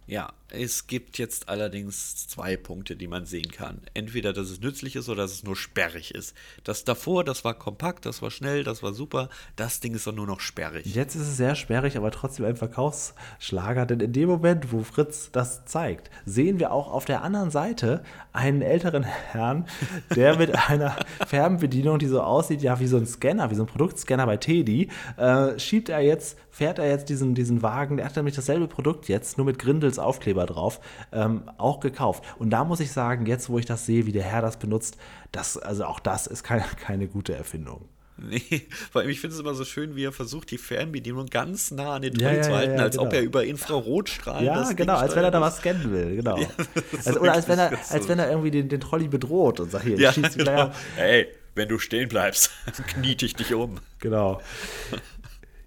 Ja, 0.06 0.32
es 0.50 0.86
gibt 0.86 1.18
jetzt 1.18 1.48
allerdings 1.48 2.28
zwei 2.28 2.56
Punkte, 2.56 2.96
die 2.96 3.08
man 3.08 3.24
sehen 3.26 3.50
kann. 3.50 3.80
Entweder, 3.94 4.32
dass 4.32 4.50
es 4.50 4.60
nützlich 4.60 4.96
ist 4.96 5.08
oder 5.08 5.22
dass 5.22 5.32
es 5.32 5.44
nur 5.44 5.56
sperrig 5.56 6.14
ist. 6.14 6.34
Das 6.62 6.84
davor, 6.84 7.24
das 7.24 7.44
war 7.44 7.54
kompakt, 7.54 8.06
das 8.06 8.22
war 8.22 8.30
schnell, 8.30 8.64
das 8.64 8.82
war 8.82 8.92
super. 8.92 9.28
Das 9.56 9.80
Ding 9.80 9.94
ist 9.94 10.06
doch 10.06 10.14
nur 10.14 10.26
noch 10.26 10.40
sperrig. 10.40 10.86
Jetzt 10.86 11.14
ist 11.14 11.22
es 11.22 11.36
sehr 11.36 11.54
sperrig, 11.54 11.96
aber 11.96 12.10
trotzdem 12.10 12.46
ein 12.46 12.56
Verkaufsschlager. 12.56 13.86
Denn 13.86 14.00
in 14.00 14.12
dem 14.12 14.28
Moment, 14.28 14.72
wo 14.72 14.82
Fritz 14.82 15.30
das 15.32 15.64
zeigt, 15.64 16.10
sehen 16.24 16.58
wir 16.58 16.72
auch 16.72 16.92
auf 16.92 17.04
der 17.04 17.22
anderen 17.22 17.50
Seite 17.50 18.04
einen 18.32 18.62
älteren 18.62 19.02
Herrn, 19.02 19.66
der 20.14 20.36
mit 20.36 20.54
einer 20.68 20.96
Fernbedienung, 21.26 21.98
die 21.98 22.06
so 22.06 22.20
aussieht, 22.20 22.62
ja, 22.62 22.78
wie 22.80 22.86
so 22.86 22.96
ein 22.96 23.06
Scanner, 23.06 23.50
wie 23.50 23.54
so 23.54 23.62
ein 23.62 23.68
Produktscanner 23.68 24.26
bei 24.26 24.36
Teddy, 24.36 24.88
äh, 25.16 25.58
schiebt 25.58 25.88
er 25.88 26.00
jetzt, 26.00 26.38
fährt 26.50 26.78
er 26.78 26.88
jetzt 26.88 27.08
diesen, 27.08 27.34
diesen 27.34 27.62
Wagen. 27.62 27.96
Der 27.96 28.06
hat 28.06 28.16
nämlich 28.16 28.36
dasselbe 28.36 28.68
Produkt 28.68 29.08
jetzt, 29.08 29.38
nur 29.38 29.46
mit 29.46 29.58
Grindels 29.58 29.93
Aufkleber 29.98 30.34
Aufkleber 30.34 30.46
drauf, 30.46 30.80
ähm, 31.12 31.42
auch 31.58 31.80
gekauft. 31.80 32.24
Und 32.38 32.50
da 32.50 32.64
muss 32.64 32.80
ich 32.80 32.92
sagen, 32.92 33.26
jetzt 33.26 33.48
wo 33.48 33.58
ich 33.58 33.66
das 33.66 33.86
sehe, 33.86 34.06
wie 34.06 34.12
der 34.12 34.22
Herr 34.22 34.42
das 34.42 34.58
benutzt, 34.58 34.96
das, 35.32 35.56
also 35.58 35.84
auch 35.84 36.00
das 36.00 36.26
ist 36.26 36.42
keine, 36.42 36.64
keine 36.80 37.06
gute 37.06 37.34
Erfindung. 37.34 37.88
Nee, 38.16 38.68
vor 38.92 39.00
allem, 39.00 39.10
ich 39.10 39.18
finde 39.18 39.34
es 39.34 39.40
immer 39.40 39.54
so 39.54 39.64
schön, 39.64 39.96
wie 39.96 40.04
er 40.04 40.12
versucht, 40.12 40.52
die 40.52 40.58
Fernbedienung 40.58 41.26
ganz 41.26 41.72
nah 41.72 41.94
an 41.94 42.02
den 42.02 42.14
Trolley 42.14 42.36
ja, 42.36 42.42
zu 42.42 42.52
halten, 42.52 42.72
ja, 42.74 42.78
ja, 42.78 42.84
als 42.84 42.96
genau. 42.96 43.08
ob 43.08 43.12
er 43.12 43.22
über 43.22 43.44
Infrarotstrahlen. 43.44 44.44
Ja, 44.44 44.72
genau, 44.72 44.94
als 44.94 45.16
wenn 45.16 45.24
er 45.24 45.32
da 45.32 45.40
was 45.40 45.56
scannen 45.56 45.92
will, 45.92 46.16
genau. 46.16 46.38
also, 47.04 47.18
oder 47.18 47.32
als 47.32 47.48
wenn, 47.48 47.58
er, 47.58 47.72
als 47.90 48.08
wenn 48.08 48.20
er 48.20 48.30
irgendwie 48.30 48.52
den, 48.52 48.68
den 48.68 48.80
Trolley 48.80 49.08
bedroht 49.08 49.58
und 49.58 49.72
sagt, 49.72 49.84
hier, 49.84 49.98
ja, 49.98 50.12
genau. 50.12 50.70
Hey, 50.94 51.26
wenn 51.56 51.68
du 51.68 51.80
stehen 51.80 52.08
bleibst, 52.08 52.52
kniete 52.86 53.26
ich 53.26 53.34
dich 53.34 53.52
um. 53.52 53.78
Genau. 53.98 54.40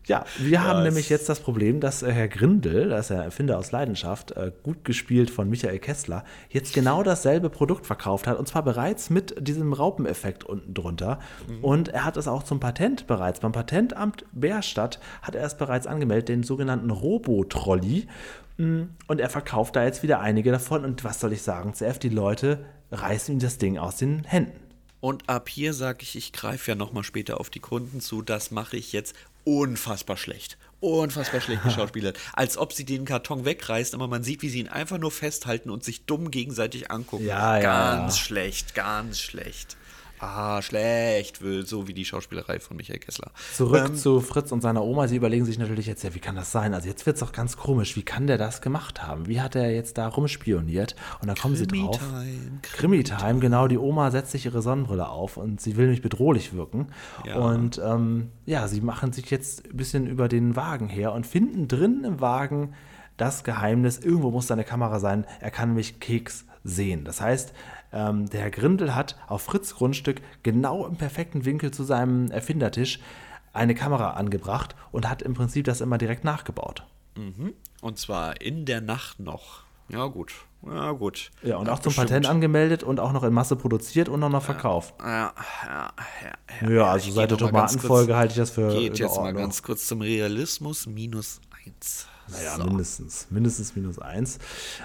Ja, 0.08 0.26
wir 0.38 0.52
ja, 0.52 0.64
haben 0.64 0.84
nämlich 0.84 1.10
jetzt 1.10 1.28
das 1.28 1.40
Problem, 1.40 1.80
dass 1.80 2.02
äh, 2.02 2.12
Herr 2.12 2.28
Grindel, 2.28 2.90
das 2.90 3.02
ist 3.02 3.10
der 3.10 3.24
Erfinder 3.24 3.58
aus 3.58 3.72
Leidenschaft, 3.72 4.32
äh, 4.32 4.52
gut 4.64 4.86
gespielt 4.86 5.30
von 5.30 5.50
Michael 5.50 5.80
Kessler, 5.80 6.24
jetzt 6.50 6.74
genau 6.74 7.04
dasselbe 7.04 7.50
Produkt 7.50 7.86
verkauft 7.86 8.28
hat 8.28 8.38
und 8.38 8.48
zwar 8.48 8.64
bereits 8.64 9.10
mit 9.10 9.36
diesem 9.46 9.74
Raupeneffekt 9.74 10.44
unten 10.46 10.74
drunter. 10.74 11.20
Mhm. 11.48 11.64
Und 11.64 11.90
er 11.90 12.06
hat 12.06 12.18
es 12.18 12.28
auch 12.28 12.44
zum 12.44 12.60
Patent 12.60 13.08
bereits. 13.08 13.42
Beim 13.42 13.52
Patentamt 13.52 14.26
Bärstadt 14.32 15.00
hat 15.22 15.36
er 15.36 15.46
es 15.46 15.58
bereits 15.58 15.88
angemeldet, 15.88 16.30
den 16.30 16.44
sogenannten 16.44 16.90
Robotrolley. 16.90 18.08
Mm, 18.58 18.84
und 19.08 19.20
er 19.20 19.30
verkauft 19.30 19.76
da 19.76 19.84
jetzt 19.84 20.04
wieder 20.04 20.20
einige 20.20 20.52
davon. 20.52 20.86
Und 20.86 21.04
was 21.04 21.20
soll 21.20 21.34
ich 21.34 21.42
sagen, 21.42 21.74
CF, 21.74 22.00
die 22.00 22.10
Leute 22.10 22.66
reißen 22.92 23.34
ihm 23.34 23.40
das 23.40 23.58
Ding 23.58 23.78
aus 23.78 23.98
den 23.98 24.24
Händen. 24.24 24.60
Und 25.00 25.30
ab 25.30 25.48
hier 25.48 25.74
sage 25.74 26.00
ich, 26.02 26.16
ich 26.16 26.34
greife 26.34 26.72
ja 26.72 26.76
nochmal 26.76 27.04
später 27.04 27.40
auf 27.40 27.50
die 27.50 27.60
Kunden 27.60 28.02
zu. 28.02 28.22
Das 28.22 28.50
mache 28.52 28.78
ich 28.78 28.94
jetzt 28.94 29.16
unfassbar 29.48 30.18
schlecht. 30.18 30.58
Unfassbar 30.82 31.42
schlecht 31.42 31.64
geschauspielert. 31.64 32.20
Als 32.34 32.58
ob 32.58 32.74
sie 32.74 32.86
den 32.86 33.06
Karton 33.06 33.46
wegreißt, 33.46 33.96
aber 33.96 34.08
man 34.08 34.24
sieht, 34.24 34.42
wie 34.42 34.50
sie 34.50 34.60
ihn 34.60 34.68
einfach 34.68 34.98
nur 34.98 35.10
festhalten 35.10 35.70
und 35.70 35.84
sich 35.84 36.06
dumm 36.06 36.30
gegenseitig 36.30 36.92
angucken. 36.92 37.26
Ja, 37.26 37.60
ganz 37.60 38.18
ja. 38.18 38.24
schlecht, 38.24 38.76
ganz 38.76 39.20
schlecht 39.20 39.78
ah, 40.20 40.62
schlecht 40.62 41.42
wird, 41.42 41.68
so 41.68 41.88
wie 41.88 41.94
die 41.94 42.06
Schauspielerei 42.06 42.60
von 42.60 42.78
Michael 42.78 43.00
Kessler. 43.00 43.32
Zurück 43.54 43.86
ähm, 43.90 43.96
zu 43.96 44.22
Fritz 44.22 44.52
und 44.52 44.62
seiner 44.62 44.84
Oma. 44.84 45.08
Sie 45.08 45.16
überlegen 45.16 45.46
sich 45.46 45.58
natürlich 45.58 45.86
jetzt, 45.86 46.04
ja, 46.04 46.14
wie 46.16 46.20
kann 46.20 46.36
das 46.36 46.52
sein? 46.52 46.74
Also 46.74 46.88
jetzt 46.88 47.06
wird 47.06 47.16
es 47.16 47.20
doch 47.22 47.32
ganz 47.32 47.58
komisch. 47.58 47.96
Wie 47.96 48.04
kann 48.04 48.28
der 48.28 48.38
das 48.38 48.62
gemacht 48.62 49.04
haben? 49.04 49.28
Wie 49.28 49.42
hat 49.42 49.56
er 49.56 49.72
jetzt 49.72 49.98
da 49.98 50.08
rumspioniert? 50.08 50.96
Und 51.22 51.28
dann 51.28 51.36
kommen 51.36 51.56
sie 51.56 51.68
drauf. 51.68 52.00
Krimi-Time, 52.62 53.40
genau. 53.40 53.68
Die 53.68 53.78
Oma 53.78 54.12
setzt 54.12 54.32
sich 54.32 54.46
ihre 54.46 54.62
Sonnenbrille 54.62 55.08
auf 55.08 55.38
und 55.38 55.62
sie 55.62 55.78
will 55.78 55.86
nämlich 55.86 56.02
bedrohlich 56.02 56.54
wirken. 56.54 56.88
Ja. 57.26 57.38
Und 57.38 57.82
ähm, 57.84 58.32
ja, 58.46 58.68
sie 58.68 58.82
machen 58.82 59.14
sich 59.14 59.30
jetzt 59.30 59.66
ein 59.66 59.78
bisschen 59.78 60.08
über 60.08 60.28
den 60.28 60.56
Wagen 60.56 60.88
her 60.88 61.14
und 61.14 61.28
finden 61.28 61.68
drin 61.68 62.04
im 62.06 62.22
Wagen 62.22 62.74
das 63.18 63.44
Geheimnis. 63.44 64.00
Irgendwo 64.00 64.32
muss 64.32 64.48
da 64.48 64.54
eine 64.54 64.64
Kamera 64.64 65.00
sein. 65.00 65.26
Er 65.40 65.52
kann 65.52 65.70
nämlich 65.70 66.00
Keks 66.00 66.46
sehen. 66.64 67.04
Das 67.04 67.22
heißt, 67.22 67.54
ähm, 67.92 68.30
der 68.30 68.42
Herr 68.42 68.52
Grindel 68.52 68.96
hat 68.96 69.18
auf 69.28 69.42
Fritz 69.44 69.76
Grundstück 69.76 70.22
genau 70.44 70.86
im 70.86 70.96
perfekten 70.96 71.46
Winkel 71.46 71.72
zu 71.72 71.84
seinem 71.84 72.30
Erfindertisch 72.32 73.00
eine 73.54 73.76
Kamera 73.76 74.12
angebracht 74.12 74.76
und 74.92 75.10
hat 75.10 75.22
im 75.22 75.34
Prinzip 75.34 75.66
das 75.66 75.82
immer 75.82 75.98
direkt 75.98 76.24
nachgebaut. 76.24 76.84
Mhm. 77.16 77.54
Und 77.82 77.98
zwar 77.98 78.42
in 78.42 78.66
der 78.66 78.82
Nacht 78.82 79.20
noch. 79.20 79.64
Ja, 79.90 80.06
gut. 80.08 80.34
Ja, 80.66 80.92
gut. 80.92 81.32
Ja, 81.44 81.58
und 81.58 81.70
auch 81.70 81.80
zum 81.80 81.92
bestimmt. 81.92 82.10
Patent 82.10 82.26
angemeldet 82.26 82.84
und 82.84 83.00
auch 83.00 83.14
noch 83.14 83.24
in 83.24 83.34
Masse 83.34 83.56
produziert 83.56 84.10
und 84.10 84.22
auch 84.24 84.30
noch 84.30 84.44
verkauft. 84.44 84.94
Ja, 85.00 85.34
ja, 85.66 85.92
ja. 86.24 86.34
Ja, 86.62 86.70
ja 86.70 86.86
also 86.92 87.12
seit 87.12 87.32
der 87.32 87.38
Tomatenfolge 87.38 88.16
halte 88.16 88.34
ich 88.34 88.38
das 88.38 88.50
für. 88.50 88.70
Geht 88.70 89.00
jetzt 89.00 89.18
mal 89.18 89.34
ganz 89.34 89.64
kurz 89.64 89.88
zum 89.88 90.02
Realismus. 90.02 90.88
Minus 90.88 91.40
eins. 91.66 92.08
Naja, 92.30 92.58
so. 92.58 92.66
mindestens. 92.66 93.28
Mindestens 93.30 93.76
minus 93.76 94.00
eins. 94.00 94.40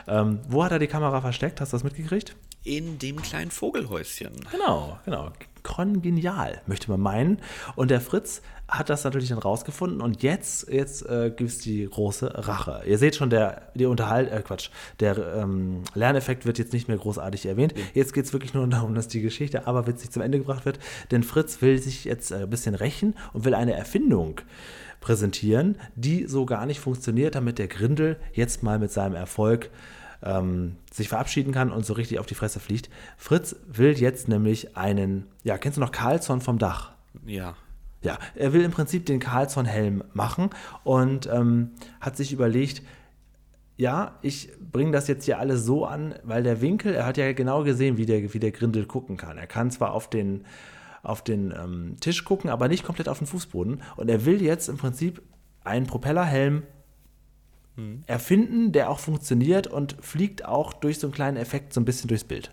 Ähm, 0.07 0.41
wo 0.49 0.63
hat 0.63 0.73
er 0.73 0.79
die 0.79 0.87
Kamera 0.87 1.21
versteckt? 1.21 1.61
Hast 1.61 1.73
du 1.73 1.77
das 1.77 1.85
mitgekriegt? 1.85 2.37
In 2.65 2.99
dem 2.99 3.21
kleinen 3.21 3.51
Vogelhäuschen. 3.51 4.33
Genau, 4.51 4.99
genau. 5.05 5.31
Kongenial, 5.63 6.61
möchte 6.67 6.91
man 6.91 7.01
meinen. 7.01 7.39
Und 7.77 7.91
der 7.91 8.01
Fritz 8.01 8.43
hat 8.69 8.89
das 8.89 9.05
natürlich 9.05 9.29
dann 9.29 9.39
rausgefunden 9.39 10.01
und 10.01 10.23
jetzt, 10.23 10.69
jetzt 10.69 11.05
äh, 11.07 11.31
gibt 11.31 11.51
es 11.51 11.59
die 11.59 11.87
große 11.87 12.49
Rache. 12.49 12.83
Ihr 12.87 12.97
seht 12.97 13.17
schon, 13.17 13.29
der, 13.29 13.71
die 13.75 13.85
Unterhalt, 13.85 14.33
äh, 14.33 14.41
Quatsch, 14.41 14.71
der 14.99 15.19
ähm, 15.37 15.83
Lerneffekt 15.95 16.47
wird 16.47 16.59
jetzt 16.59 16.73
nicht 16.73 16.89
mehr 16.89 16.97
großartig 16.97 17.45
erwähnt. 17.47 17.75
Jetzt 17.93 18.15
geht 18.15 18.25
es 18.25 18.33
wirklich 18.33 18.55
nur 18.55 18.67
darum, 18.67 18.95
dass 18.95 19.09
die 19.09 19.21
Geschichte 19.21 19.67
aber 19.67 19.87
witzig 19.87 20.11
zum 20.11 20.23
Ende 20.23 20.39
gebracht 20.39 20.65
wird. 20.65 20.79
Denn 21.11 21.23
Fritz 21.23 21.61
will 21.61 21.81
sich 21.81 22.05
jetzt 22.05 22.31
äh, 22.31 22.37
ein 22.37 22.51
bisschen 22.51 22.75
rächen 22.75 23.15
und 23.35 23.45
will 23.45 23.55
eine 23.55 23.75
Erfindung 23.75 24.41
präsentieren, 25.01 25.77
die 25.95 26.27
so 26.27 26.47
gar 26.47 26.65
nicht 26.65 26.81
funktioniert, 26.81 27.35
damit 27.35 27.59
der 27.59 27.69
Grindel 27.69 28.17
jetzt 28.33 28.63
mal 28.63 28.79
mit 28.79 28.91
seinem 28.91 29.17
Erfolg 29.17 29.71
ähm, 30.23 30.77
sich 30.93 31.09
verabschieden 31.09 31.53
kann 31.53 31.71
und 31.71 31.85
so 31.85 31.95
richtig 31.95 32.19
auf 32.19 32.27
die 32.27 32.35
Fresse 32.35 32.61
fliegt. 32.61 32.91
Fritz 33.17 33.57
will 33.67 33.99
jetzt 33.99 34.29
nämlich 34.29 34.77
einen, 34.77 35.27
ja, 35.43 35.59
kennst 35.59 35.77
du 35.77 35.81
noch 35.81 35.93
Carlsson 35.93 36.41
vom 36.41 36.59
Dach? 36.59 36.93
Ja. 37.27 37.55
Ja, 38.03 38.19
er 38.35 38.53
will 38.53 38.63
im 38.63 38.73
Prinzip 38.73 39.07
den 39.07 39.21
Carlsson-Helm 39.21 40.03
machen 40.13 40.51
und 40.83 41.29
ähm, 41.33 41.71
hat 42.01 42.17
sich 42.17 42.33
überlegt, 42.33 42.83
ja, 43.77 44.19
ich 44.23 44.51
bringe 44.73 44.91
das 44.93 45.09
jetzt 45.09 45.25
hier 45.25 45.39
alles 45.39 45.65
so 45.65 45.87
an, 45.87 46.15
weil 46.25 46.43
der 46.43 46.61
Winkel, 46.61 46.95
er 46.95 47.07
hat 47.07 47.17
ja 47.17 47.33
genau 47.33 47.63
gesehen, 47.63 47.97
wie 47.97 48.07
der, 48.07 48.35
wie 48.35 48.39
der 48.39 48.51
Grindel 48.51 48.87
gucken 48.87 49.17
kann. 49.17 49.39
Er 49.39 49.47
kann 49.47 49.71
zwar 49.71 49.93
auf 49.93 50.11
den, 50.11 50.45
auf 51.03 51.23
den 51.23 51.53
ähm, 51.53 51.97
Tisch 52.01 52.25
gucken, 52.25 52.51
aber 52.51 52.69
nicht 52.69 52.85
komplett 52.85 53.09
auf 53.09 53.19
den 53.19 53.27
Fußboden. 53.27 53.83
Und 53.97 54.11
er 54.11 54.25
will 54.25 54.43
jetzt 54.43 54.69
im 54.69 54.77
Prinzip 54.77 55.23
einen 55.65 55.87
Propellerhelm 55.87 56.65
mhm. 57.77 58.03
erfinden, 58.07 58.73
der 58.73 58.91
auch 58.91 58.99
funktioniert 58.99 59.67
und 59.67 59.97
fliegt 60.01 60.45
auch 60.45 60.73
durch 60.73 60.99
so 60.99 61.07
einen 61.07 61.15
kleinen 61.15 61.37
Effekt 61.37 61.73
so 61.73 61.81
ein 61.81 61.85
bisschen 61.85 62.09
durchs 62.09 62.25
Bild. 62.25 62.53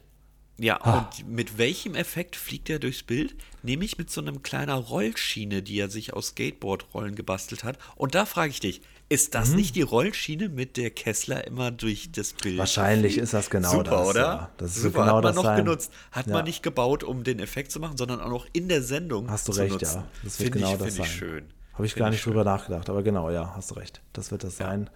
Ja, 0.60 0.80
ah. 0.82 1.10
und 1.16 1.30
mit 1.30 1.58
welchem 1.58 1.96
Effekt 1.96 2.36
fliegt 2.36 2.70
er 2.70 2.80
durchs 2.80 3.04
Bild? 3.04 3.36
Nämlich 3.64 3.98
mit 3.98 4.10
so 4.10 4.20
einem 4.20 4.42
kleiner 4.42 4.76
Rollschiene, 4.76 5.62
die 5.62 5.80
er 5.80 5.90
sich 5.90 6.14
aus 6.14 6.28
Skateboard-Rollen 6.28 7.16
gebastelt 7.16 7.64
hat. 7.64 7.78
Und 7.96 8.14
da 8.14 8.26
frage 8.26 8.50
ich 8.50 8.60
dich, 8.60 8.82
ist 9.08 9.36
das 9.36 9.50
mhm. 9.50 9.56
nicht 9.56 9.76
die 9.76 9.82
Rollschiene, 9.82 10.50
mit 10.50 10.78
der 10.78 10.92
Kessler 10.92 11.48
immer 11.48 11.72
durch 11.72 12.12
das 12.12 12.34
Bild 12.34 12.58
Wahrscheinlich 12.58 13.14
fliegt? 13.14 13.24
ist 13.24 13.34
das 13.34 13.50
genau 13.50 13.72
Super, 13.72 13.84
das. 13.92 14.08
oder? 14.08 14.22
Ja. 14.22 14.52
Das 14.58 14.76
ist 14.76 14.84
Super, 14.84 15.04
genau 15.04 15.16
hat 15.18 15.24
man 15.24 15.36
noch 15.36 15.44
sein. 15.44 15.66
genutzt. 15.66 15.92
Hat 16.12 16.28
ja. 16.28 16.34
man 16.34 16.46
nicht 16.46 16.62
gebaut, 16.62 17.04
um 17.04 17.24
den 17.24 17.40
Effekt 17.40 17.72
zu 17.72 17.80
machen, 17.80 17.98
sondern 17.98 18.20
auch 18.20 18.30
noch 18.30 18.48
in 18.52 18.68
der 18.68 18.84
Sendung 18.84 19.32
Hast 19.32 19.48
du 19.48 19.54
recht, 19.54 19.72
nutzen. 19.72 19.96
ja. 19.96 20.08
Das 20.24 20.40
wird 20.40 20.54
Find 20.54 20.64
genau 20.64 20.74
ich, 20.74 20.80
das 20.80 20.96
sein. 20.96 21.06
Ich 21.06 21.12
schön. 21.12 21.46
Habe 21.80 21.86
ich 21.86 21.96
gar 21.96 22.10
nicht 22.10 22.26
drüber 22.26 22.44
nachgedacht, 22.44 22.90
aber 22.90 23.04
genau, 23.04 23.30
ja, 23.30 23.54
hast 23.56 23.72
du 23.72 23.76
recht. 23.76 24.02
Das 24.12 24.32
wird 24.32 24.44
das 24.44 24.58
sein. 24.58 24.90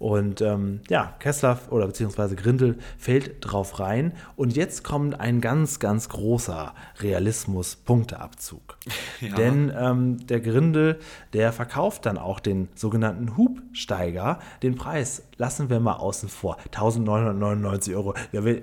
Und 0.00 0.40
ähm, 0.40 0.80
ja, 0.90 1.14
Kessler 1.20 1.58
oder 1.70 1.86
beziehungsweise 1.86 2.34
Grindel 2.34 2.78
fällt 2.98 3.36
drauf 3.40 3.78
rein. 3.78 4.12
Und 4.34 4.56
jetzt 4.56 4.82
kommt 4.82 5.20
ein 5.20 5.40
ganz, 5.40 5.78
ganz 5.78 6.08
großer 6.08 6.74
Realismus-Punkteabzug. 7.00 8.76
Ja. 9.22 9.34
Denn 9.34 9.72
ähm, 9.74 10.26
der 10.26 10.40
Grindel, 10.40 10.98
der 11.32 11.54
verkauft 11.54 12.04
dann 12.04 12.18
auch 12.18 12.38
den 12.38 12.68
sogenannten 12.74 13.38
Hubsteiger. 13.38 14.40
Den 14.62 14.74
Preis 14.74 15.22
lassen 15.38 15.70
wir 15.70 15.80
mal 15.80 15.94
außen 15.94 16.28
vor. 16.28 16.58
1999 16.66 17.96
Euro. 17.96 18.14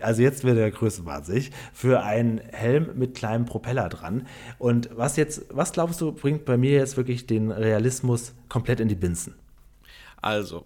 Also 0.02 0.22
jetzt 0.22 0.44
wird 0.44 0.58
der 0.58 0.70
größenwahnsinnig. 0.70 1.50
Für 1.74 2.04
einen 2.04 2.38
Helm 2.52 2.92
mit 2.94 3.16
kleinem 3.16 3.46
Propeller 3.46 3.90
dran. 3.90 4.28
Und 4.60 4.92
was 4.96 5.18
jetzt, 5.18 5.46
was 5.50 5.72
glaubst 5.72 6.02
du, 6.02 6.12
bringt 6.12 6.46
bei 6.46 6.56
mir 6.56 6.74
jetzt 6.74 6.98
wirklich 6.98 7.26
den 7.26 7.52
Realismus 7.54 8.34
komplett 8.50 8.80
in 8.80 8.88
die 8.88 8.96
Binsen? 8.96 9.36
Also, 10.22 10.66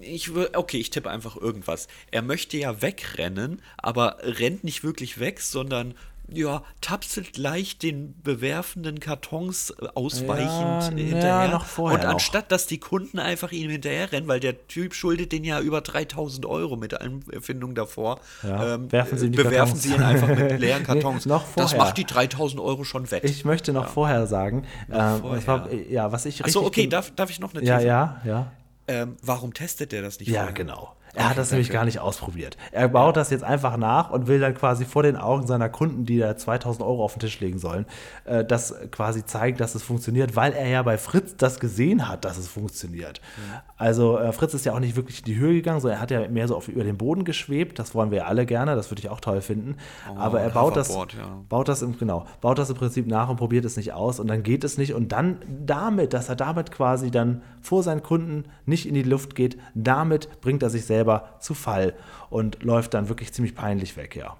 ich 0.00 0.30
okay, 0.34 0.78
ich 0.78 0.90
tippe 0.90 1.10
einfach 1.10 1.36
irgendwas. 1.36 1.88
Er 2.10 2.22
möchte 2.22 2.56
ja 2.56 2.82
wegrennen, 2.82 3.62
aber 3.76 4.18
rennt 4.20 4.64
nicht 4.64 4.82
wirklich 4.82 5.20
weg, 5.20 5.40
sondern 5.40 5.94
ja, 6.32 6.62
tapselt 6.80 7.38
leicht 7.38 7.82
den 7.82 8.14
bewerfenden 8.22 9.00
Kartons 9.00 9.70
äh, 9.70 9.86
ausweichend 9.94 10.48
ja, 10.50 10.90
hinterher. 10.90 11.44
Ja, 11.46 11.48
noch 11.48 11.64
vorher 11.64 11.98
und 12.00 12.04
anstatt, 12.04 12.44
noch. 12.44 12.48
dass 12.48 12.66
die 12.66 12.78
Kunden 12.78 13.18
einfach 13.18 13.52
ihm 13.52 13.70
hinterher 13.70 14.12
rennen, 14.12 14.28
weil 14.28 14.40
der 14.40 14.66
Typ 14.68 14.94
schuldet 14.94 15.32
den 15.32 15.44
ja 15.44 15.60
über 15.60 15.80
3000 15.80 16.44
Euro 16.46 16.76
mit 16.76 16.94
allen 17.00 17.24
Erfindungen 17.32 17.74
davor, 17.74 18.20
ja, 18.42 18.74
ähm, 18.74 18.92
werfen 18.92 19.18
sie 19.18 19.28
bewerfen 19.30 19.54
Kartons. 19.56 19.82
sie 19.82 19.94
ihn 19.94 20.02
einfach 20.02 20.28
mit 20.28 20.60
leeren 20.60 20.82
Kartons. 20.84 21.26
nee, 21.26 21.32
noch 21.32 21.46
vorher. 21.46 21.62
Das 21.62 21.76
macht 21.76 21.96
die 21.96 22.04
3000 22.04 22.60
Euro 22.60 22.84
schon 22.84 23.10
wett. 23.10 23.24
Ich 23.24 23.44
möchte 23.44 23.72
noch 23.72 23.88
vorher 23.88 24.26
sagen, 24.26 24.64
ähm, 24.92 25.20
vorher. 25.20 25.46
War, 25.46 25.72
ja, 25.72 26.12
was 26.12 26.26
ich 26.26 26.44
Achso, 26.44 26.64
okay, 26.64 26.86
darf, 26.86 27.10
darf 27.14 27.30
ich 27.30 27.40
noch 27.40 27.52
eine 27.52 27.60
Tiefe? 27.60 27.72
Ja, 27.72 27.80
ja, 27.80 28.20
ja. 28.24 28.52
Ähm, 28.86 29.16
warum 29.22 29.52
testet 29.52 29.92
der 29.92 30.02
das 30.02 30.18
nicht 30.18 30.28
Ja, 30.28 30.40
vorher? 30.40 30.54
genau. 30.54 30.94
Er 31.18 31.30
hat 31.30 31.38
das 31.38 31.50
nämlich 31.50 31.70
gar 31.70 31.84
nicht 31.84 31.98
ausprobiert. 31.98 32.56
Er 32.70 32.86
baut 32.88 33.16
das 33.16 33.30
jetzt 33.30 33.42
einfach 33.42 33.76
nach 33.76 34.10
und 34.10 34.28
will 34.28 34.38
dann 34.38 34.54
quasi 34.54 34.84
vor 34.84 35.02
den 35.02 35.16
Augen 35.16 35.48
seiner 35.48 35.68
Kunden, 35.68 36.04
die 36.04 36.18
da 36.18 36.36
2000 36.36 36.86
Euro 36.86 37.02
auf 37.02 37.14
den 37.14 37.20
Tisch 37.20 37.40
legen 37.40 37.58
sollen, 37.58 37.86
äh, 38.24 38.44
das 38.44 38.72
quasi 38.92 39.24
zeigen, 39.26 39.58
dass 39.58 39.74
es 39.74 39.82
funktioniert, 39.82 40.36
weil 40.36 40.52
er 40.52 40.68
ja 40.68 40.82
bei 40.84 40.96
Fritz 40.96 41.34
das 41.36 41.58
gesehen 41.58 42.08
hat, 42.08 42.24
dass 42.24 42.38
es 42.38 42.46
funktioniert. 42.46 43.20
Mhm. 43.36 43.58
Also 43.76 44.16
äh, 44.16 44.32
Fritz 44.32 44.54
ist 44.54 44.64
ja 44.64 44.74
auch 44.74 44.78
nicht 44.78 44.94
wirklich 44.94 45.18
in 45.18 45.24
die 45.24 45.36
Höhe 45.36 45.54
gegangen, 45.54 45.80
sondern 45.80 45.98
er 45.98 46.02
hat 46.02 46.12
ja 46.12 46.28
mehr 46.28 46.46
so 46.46 46.54
auf, 46.54 46.68
über 46.68 46.84
den 46.84 46.96
Boden 46.96 47.24
geschwebt. 47.24 47.80
Das 47.80 47.96
wollen 47.96 48.12
wir 48.12 48.18
ja 48.18 48.24
alle 48.26 48.46
gerne, 48.46 48.76
das 48.76 48.88
würde 48.92 49.00
ich 49.00 49.08
auch 49.08 49.20
toll 49.20 49.40
finden. 49.40 49.76
Oh, 50.08 50.18
Aber 50.18 50.40
er 50.40 50.50
baut 50.50 50.76
das, 50.76 50.94
ja. 50.94 51.04
baut 51.48 51.66
das 51.66 51.82
im, 51.82 51.98
genau, 51.98 52.26
baut 52.40 52.58
das 52.58 52.70
im 52.70 52.76
Prinzip 52.76 53.08
nach 53.08 53.28
und 53.28 53.38
probiert 53.38 53.64
es 53.64 53.76
nicht 53.76 53.92
aus 53.92 54.20
und 54.20 54.28
dann 54.28 54.44
geht 54.44 54.62
es 54.62 54.78
nicht. 54.78 54.94
Und 54.94 55.10
dann 55.10 55.38
damit, 55.66 56.12
dass 56.12 56.28
er 56.28 56.36
damit 56.36 56.70
quasi 56.70 57.10
dann 57.10 57.42
vor 57.68 57.82
seinen 57.82 58.02
Kunden 58.02 58.44
nicht 58.64 58.86
in 58.86 58.94
die 58.94 59.02
Luft 59.02 59.34
geht, 59.34 59.58
damit 59.74 60.40
bringt 60.40 60.62
er 60.62 60.70
sich 60.70 60.86
selber 60.86 61.36
zu 61.38 61.52
Fall 61.52 61.94
und 62.30 62.62
läuft 62.62 62.94
dann 62.94 63.10
wirklich 63.10 63.34
ziemlich 63.34 63.54
peinlich 63.54 63.94
weg, 63.98 64.16
ja. 64.16 64.38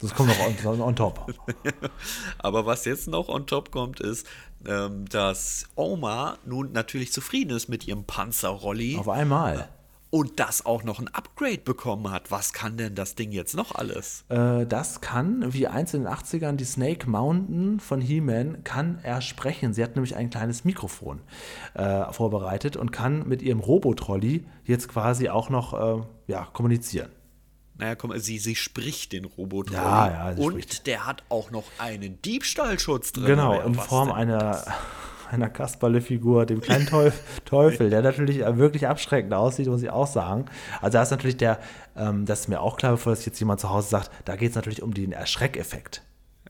Das 0.00 0.12
kommt 0.12 0.30
noch 0.30 0.66
on, 0.66 0.80
on 0.80 0.96
top. 0.96 1.32
Aber 2.38 2.66
was 2.66 2.84
jetzt 2.84 3.06
noch 3.06 3.28
on 3.28 3.46
top 3.46 3.70
kommt, 3.70 4.00
ist, 4.00 4.26
ähm, 4.66 5.04
dass 5.08 5.68
Oma 5.76 6.36
nun 6.44 6.72
natürlich 6.72 7.12
zufrieden 7.12 7.56
ist 7.56 7.68
mit 7.68 7.86
ihrem 7.86 8.04
Panzerrolli. 8.04 8.96
Auf 8.98 9.08
einmal 9.08 9.68
und 10.14 10.38
das 10.38 10.64
auch 10.64 10.84
noch 10.84 11.00
ein 11.00 11.08
Upgrade 11.08 11.58
bekommen 11.58 12.08
hat. 12.12 12.30
Was 12.30 12.52
kann 12.52 12.76
denn 12.76 12.94
das 12.94 13.16
Ding 13.16 13.32
jetzt 13.32 13.56
noch 13.56 13.74
alles? 13.74 14.24
Äh, 14.28 14.64
das 14.64 15.00
kann, 15.00 15.52
wie 15.52 15.66
eins 15.66 15.92
in 15.92 16.04
den 16.04 16.12
80ern, 16.12 16.52
die 16.52 16.64
Snake 16.64 17.10
Mountain 17.10 17.80
von 17.80 18.00
He-Man, 18.00 18.62
kann 18.62 19.00
er 19.02 19.20
sprechen. 19.22 19.74
Sie 19.74 19.82
hat 19.82 19.96
nämlich 19.96 20.14
ein 20.14 20.30
kleines 20.30 20.64
Mikrofon 20.64 21.20
äh, 21.74 22.12
vorbereitet 22.12 22.76
und 22.76 22.92
kann 22.92 23.26
mit 23.26 23.42
ihrem 23.42 23.58
Robotrolli 23.58 24.46
jetzt 24.62 24.86
quasi 24.86 25.30
auch 25.30 25.50
noch 25.50 25.72
äh, 25.98 26.02
ja, 26.28 26.44
kommunizieren. 26.52 27.10
Naja, 27.76 27.96
komm, 27.96 28.16
sie, 28.16 28.38
sie 28.38 28.54
spricht 28.54 29.14
den 29.14 29.24
Robotrolli. 29.24 29.82
Ja, 29.82 30.30
ja, 30.30 30.36
und 30.36 30.52
spricht. 30.52 30.86
der 30.86 31.06
hat 31.06 31.24
auch 31.28 31.50
noch 31.50 31.64
einen 31.78 32.22
Diebstahlschutz 32.22 33.10
drin. 33.10 33.26
Genau, 33.26 33.60
in 33.60 33.74
Form 33.74 34.12
einer 34.12 34.62
einer 35.30 35.48
Kasperle-Figur, 35.48 36.46
dem 36.46 36.60
kleinen 36.60 36.86
Teufel, 37.44 37.90
der 37.90 38.02
natürlich 38.02 38.38
wirklich 38.38 38.86
abschreckend 38.86 39.32
aussieht, 39.34 39.66
muss 39.66 39.82
ich 39.82 39.90
auch 39.90 40.06
sagen. 40.06 40.46
Also 40.80 40.94
da 40.94 41.02
ist 41.02 41.10
natürlich 41.10 41.36
der, 41.36 41.60
ähm, 41.96 42.26
das 42.26 42.40
ist 42.40 42.48
mir 42.48 42.60
auch 42.60 42.76
klar, 42.76 42.92
bevor 42.92 43.12
das 43.12 43.24
jetzt 43.24 43.38
jemand 43.40 43.60
zu 43.60 43.70
Hause 43.70 43.88
sagt, 43.88 44.10
da 44.24 44.36
geht 44.36 44.50
es 44.50 44.56
natürlich 44.56 44.82
um 44.82 44.94
den 44.94 45.12
Erschreckeffekt. 45.12 46.02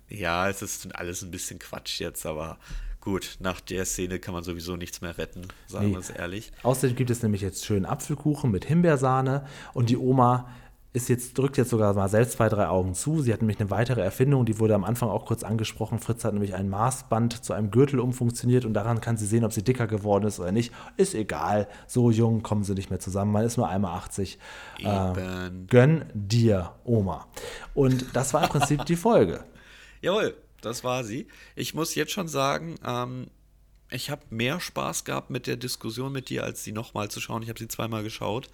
Ja, 0.08 0.48
es 0.48 0.62
ist 0.62 0.94
alles 0.94 1.22
ein 1.22 1.30
bisschen 1.30 1.58
Quatsch 1.58 2.00
jetzt, 2.00 2.26
aber 2.26 2.58
gut, 3.00 3.36
nach 3.40 3.60
der 3.60 3.84
Szene 3.84 4.18
kann 4.18 4.34
man 4.34 4.42
sowieso 4.42 4.76
nichts 4.76 5.00
mehr 5.00 5.16
retten, 5.18 5.42
sagen 5.66 5.88
nee. 5.88 5.92
wir 5.92 5.98
es 5.98 6.10
ehrlich. 6.10 6.52
Außerdem 6.62 6.96
gibt 6.96 7.10
es 7.10 7.22
nämlich 7.22 7.42
jetzt 7.42 7.64
schönen 7.64 7.86
Apfelkuchen 7.86 8.50
mit 8.50 8.64
Himbeersahne 8.64 9.46
und 9.72 9.90
die 9.90 9.96
Oma 9.96 10.48
ist 10.94 11.08
jetzt, 11.08 11.36
drückt 11.36 11.56
jetzt 11.56 11.70
sogar 11.70 11.92
mal 11.92 12.08
selbst 12.08 12.34
zwei, 12.34 12.48
drei 12.48 12.68
Augen 12.68 12.94
zu. 12.94 13.20
Sie 13.20 13.32
hat 13.32 13.40
nämlich 13.40 13.58
eine 13.58 13.68
weitere 13.68 14.00
Erfindung, 14.00 14.46
die 14.46 14.60
wurde 14.60 14.76
am 14.76 14.84
Anfang 14.84 15.08
auch 15.08 15.26
kurz 15.26 15.42
angesprochen. 15.42 15.98
Fritz 15.98 16.24
hat 16.24 16.34
nämlich 16.34 16.54
ein 16.54 16.68
Maßband 16.68 17.44
zu 17.44 17.52
einem 17.52 17.72
Gürtel 17.72 17.98
umfunktioniert 17.98 18.64
und 18.64 18.74
daran 18.74 19.00
kann 19.00 19.16
sie 19.16 19.26
sehen, 19.26 19.44
ob 19.44 19.52
sie 19.52 19.64
dicker 19.64 19.88
geworden 19.88 20.24
ist 20.24 20.38
oder 20.38 20.52
nicht. 20.52 20.72
Ist 20.96 21.16
egal, 21.16 21.66
so 21.88 22.12
jung 22.12 22.44
kommen 22.44 22.62
sie 22.62 22.74
nicht 22.74 22.90
mehr 22.90 23.00
zusammen. 23.00 23.32
Man 23.32 23.44
ist 23.44 23.56
nur 23.56 23.68
einmal 23.68 23.96
80. 23.96 24.38
Äh, 24.78 25.50
gönn 25.66 26.04
dir, 26.14 26.70
Oma. 26.84 27.26
Und 27.74 28.14
das 28.14 28.32
war 28.32 28.44
im 28.44 28.50
Prinzip 28.50 28.84
die 28.84 28.96
Folge. 28.96 29.42
Jawohl, 30.00 30.36
das 30.60 30.84
war 30.84 31.02
sie. 31.02 31.26
Ich 31.56 31.74
muss 31.74 31.96
jetzt 31.96 32.12
schon 32.12 32.28
sagen, 32.28 32.76
ähm, 32.86 33.26
ich 33.90 34.10
habe 34.10 34.22
mehr 34.30 34.60
Spaß 34.60 35.02
gehabt 35.02 35.28
mit 35.28 35.48
der 35.48 35.56
Diskussion 35.56 36.12
mit 36.12 36.28
dir, 36.28 36.44
als 36.44 36.62
sie 36.62 36.70
nochmal 36.70 37.10
zu 37.10 37.20
schauen. 37.20 37.42
Ich 37.42 37.48
habe 37.48 37.58
sie 37.58 37.66
zweimal 37.68 38.04
geschaut. 38.04 38.48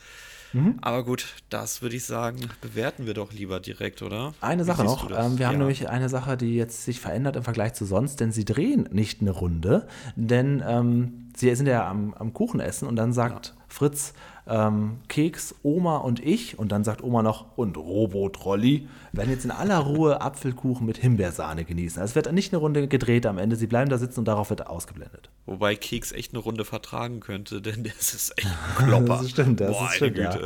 Mhm. 0.53 0.77
Aber 0.81 1.05
gut, 1.05 1.35
das 1.49 1.83
würde 1.83 1.97
ich 1.97 2.05
sagen, 2.05 2.39
bewerten 2.61 3.07
wir 3.07 3.15
doch 3.15 3.33
lieber 3.33 3.61
direkt, 3.61 4.03
oder? 4.03 4.35
Eine 4.41 4.65
Sache 4.65 4.85
noch. 4.85 5.11
Ähm, 5.11 5.39
wir 5.39 5.45
ja. 5.45 5.49
haben 5.49 5.59
nämlich 5.59 5.89
eine 5.89 6.09
Sache, 6.09 6.37
die 6.37 6.55
jetzt 6.55 6.85
sich 6.85 7.01
verändert 7.01 7.37
im 7.37 7.43
Vergleich 7.43 7.75
zu 7.75 7.85
sonst, 7.85 8.21
denn 8.21 8.33
sie 8.33 8.45
drehen 8.45 8.89
nicht 8.93 9.21
eine 9.21 9.31
Runde, 9.31 9.87
denn 10.17 10.63
ähm, 10.67 11.31
sie 11.37 11.55
sind 11.55 11.67
ja 11.67 11.89
am, 11.89 12.15
am 12.15 12.33
Kuchen 12.33 12.61
essen 12.61 12.89
und 12.89 12.97
dann 12.97 13.13
sagt 13.13 13.49
ja. 13.49 13.63
Fritz, 13.69 14.15
ähm, 14.51 14.99
Keks, 15.09 15.55
Oma 15.63 15.99
und 15.99 16.25
ich. 16.25 16.59
Und 16.59 16.73
dann 16.73 16.85
sagt 16.85 17.03
Oma 17.03 17.23
noch, 17.23 17.57
und 17.57 17.77
Robotrolli, 17.77 18.89
werden 19.13 19.31
jetzt 19.31 19.45
in 19.45 19.51
aller 19.51 19.79
Ruhe 19.79 20.21
Apfelkuchen 20.21 20.87
mit 20.87 20.99
Himbeersahne 20.99 21.65
genießen. 21.65 22.01
Also 22.03 22.11
es 22.11 22.17
wird 22.17 22.33
nicht 22.33 22.53
eine 22.53 22.59
Runde 22.59 22.89
gedreht 22.89 23.27
am 23.27 23.39
Ende. 23.39 23.57
Sie 23.57 23.69
bleiben 23.69 23.91
da 23.91 23.99
sitzen 23.99 24.21
und 24.21 24.29
darauf 24.29 24.51
wird 24.51 24.67
ausgeblendet. 24.67 25.30
Wobei 25.47 25.75
Keks 25.75 26.13
echt 26.13 26.33
eine 26.33 26.39
Runde 26.39 26.65
vertragen 26.65 27.21
könnte, 27.21 27.61
denn 27.63 27.85
das 27.85 28.15
ist 28.15 28.39
echt 28.39 28.49
ein 28.79 28.87
Klopper. 28.87 29.19
das 29.23 29.31
stimmt, 29.31 29.61
das 29.61 29.73
Boah, 29.73 29.87
ist 29.87 29.97
stimmt, 29.97 30.19
ja. 30.19 30.39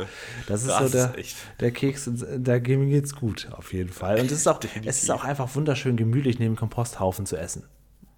Das 0.47 0.61
ist 0.61 0.69
das 0.69 0.79
so 0.79 0.89
der, 0.89 1.17
ist 1.17 1.35
der 1.59 1.71
Keks, 1.71 2.09
da 2.37 2.59
geht's 2.59 3.15
gut, 3.15 3.47
auf 3.51 3.73
jeden 3.73 3.91
Fall. 3.91 4.19
Und 4.19 4.31
es 4.31 4.39
ist, 4.39 4.47
auch, 4.47 4.59
es 4.83 5.03
ist 5.03 5.11
auch 5.11 5.23
einfach 5.23 5.53
wunderschön 5.55 5.97
gemütlich, 5.97 6.39
neben 6.39 6.55
Komposthaufen 6.55 7.25
zu 7.25 7.37
essen. 7.37 7.63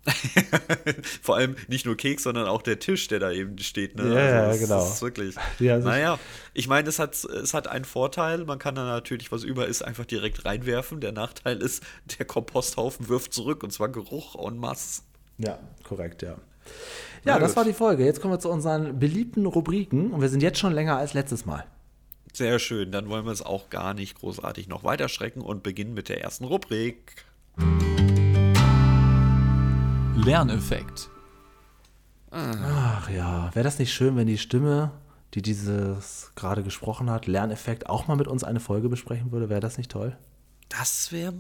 Vor 1.22 1.36
allem 1.36 1.56
nicht 1.68 1.86
nur 1.86 1.98
Keks, 1.98 2.24
sondern 2.24 2.48
auch 2.48 2.62
der 2.62 2.80
Tisch, 2.80 3.08
der 3.08 3.20
da 3.20 3.32
eben 3.32 3.58
steht. 3.60 3.96
Ne? 3.96 4.14
Ja, 4.14 4.48
also, 4.48 4.60
genau. 4.60 4.80
Das 4.80 4.96
ist 4.96 5.02
wirklich. 5.02 5.36
Ja, 5.60 5.78
naja, 5.80 6.20
ich 6.54 6.68
meine, 6.68 6.88
es 6.88 7.00
hat, 7.00 7.16
es 7.16 7.54
hat 7.54 7.68
einen 7.68 7.86
Vorteil. 7.86 8.46
Man 8.46 8.60
kann 8.60 8.76
da 8.76 8.86
natürlich, 8.86 9.32
was 9.32 9.44
über 9.44 9.68
ist, 9.68 9.82
einfach 9.82 10.06
direkt 10.06 10.46
reinwerfen. 10.46 11.02
Der 11.02 11.12
Nachteil 11.12 11.62
ist, 11.62 11.84
der 12.18 12.26
Komposthaufen 12.26 13.10
wirft 13.10 13.34
zurück 13.34 13.64
und 13.64 13.72
zwar 13.72 13.90
Geruch 13.90 14.36
en 14.36 14.58
masse. 14.58 15.02
Ja, 15.38 15.60
korrekt, 15.84 16.22
ja. 16.22 16.38
Ja, 17.26 17.34
Na 17.34 17.40
das 17.40 17.52
gut. 17.52 17.58
war 17.58 17.66
die 17.66 17.74
Folge. 17.74 18.06
Jetzt 18.06 18.22
kommen 18.22 18.34
wir 18.34 18.40
zu 18.40 18.50
unseren 18.50 19.00
beliebten 19.00 19.46
Rubriken 19.46 20.12
und 20.12 20.22
wir 20.22 20.30
sind 20.30 20.42
jetzt 20.44 20.60
schon 20.60 20.74
länger 20.74 20.98
als 20.98 21.14
letztes 21.14 21.46
Mal. 21.46 21.66
Sehr 22.34 22.60
schön, 22.60 22.92
dann 22.92 23.10
wollen 23.10 23.26
wir 23.26 23.32
es 23.32 23.42
auch 23.42 23.70
gar 23.70 23.94
nicht 23.94 24.20
großartig 24.20 24.68
noch 24.68 24.84
weiter 24.84 25.10
schrecken 25.10 25.42
und 25.42 25.64
beginnen 25.64 25.94
mit 25.94 26.08
der 26.08 26.22
ersten 26.22 26.46
Rubrik. 26.46 27.26
Lerneffekt. 30.16 31.10
Ach 32.32 33.10
ja, 33.10 33.50
wäre 33.54 33.64
das 33.64 33.80
nicht 33.80 33.94
schön, 33.94 34.16
wenn 34.18 34.28
die 34.28 34.38
Stimme, 34.38 34.92
die 35.34 35.42
dieses 35.42 36.32
gerade 36.36 36.64
gesprochen 36.64 37.10
hat, 37.10 37.26
Lerneffekt, 37.28 37.90
auch 37.90 38.08
mal 38.08 38.16
mit 38.16 38.28
uns 38.28 38.44
eine 38.44 38.60
Folge 38.60 38.90
besprechen 38.90 39.32
würde? 39.32 39.50
Wäre 39.50 39.62
das 39.62 39.78
nicht 39.78 39.92
toll? 39.92 40.18
Das 40.70 41.12
wäre 41.12 41.34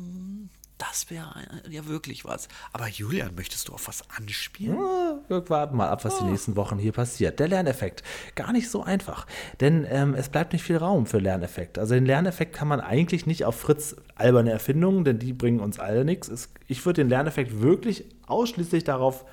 das 0.77 1.09
wäre 1.09 1.33
ja 1.69 1.85
wirklich 1.87 2.25
was. 2.25 2.47
Aber 2.73 2.87
Julian, 2.87 3.33
möchtest 3.35 3.67
du 3.67 3.73
auf 3.73 3.87
was 3.87 4.03
anspielen? 4.09 4.77
Ja, 4.77 5.19
wir 5.27 5.49
warten 5.49 5.75
mal 5.75 5.89
ab, 5.89 6.05
was 6.05 6.15
oh. 6.15 6.23
die 6.23 6.31
nächsten 6.31 6.55
Wochen 6.55 6.77
hier 6.77 6.91
passiert. 6.91 7.39
Der 7.39 7.47
Lerneffekt. 7.47 8.03
Gar 8.35 8.51
nicht 8.51 8.69
so 8.69 8.83
einfach. 8.83 9.25
Denn 9.59 9.85
ähm, 9.89 10.13
es 10.13 10.29
bleibt 10.29 10.53
nicht 10.53 10.63
viel 10.63 10.77
Raum 10.77 11.05
für 11.05 11.19
Lerneffekt. 11.19 11.79
Also 11.79 11.95
den 11.95 12.05
Lerneffekt 12.05 12.55
kann 12.55 12.67
man 12.67 12.79
eigentlich 12.79 13.25
nicht 13.25 13.45
auf 13.45 13.59
Fritz 13.59 13.95
alberne 14.15 14.51
Erfindungen, 14.51 15.03
denn 15.03 15.19
die 15.19 15.33
bringen 15.33 15.59
uns 15.59 15.79
alle 15.79 16.05
nichts. 16.05 16.49
Ich 16.67 16.85
würde 16.85 17.01
den 17.01 17.09
Lerneffekt 17.09 17.61
wirklich 17.61 18.05
ausschließlich 18.27 18.83
darauf 18.83 19.25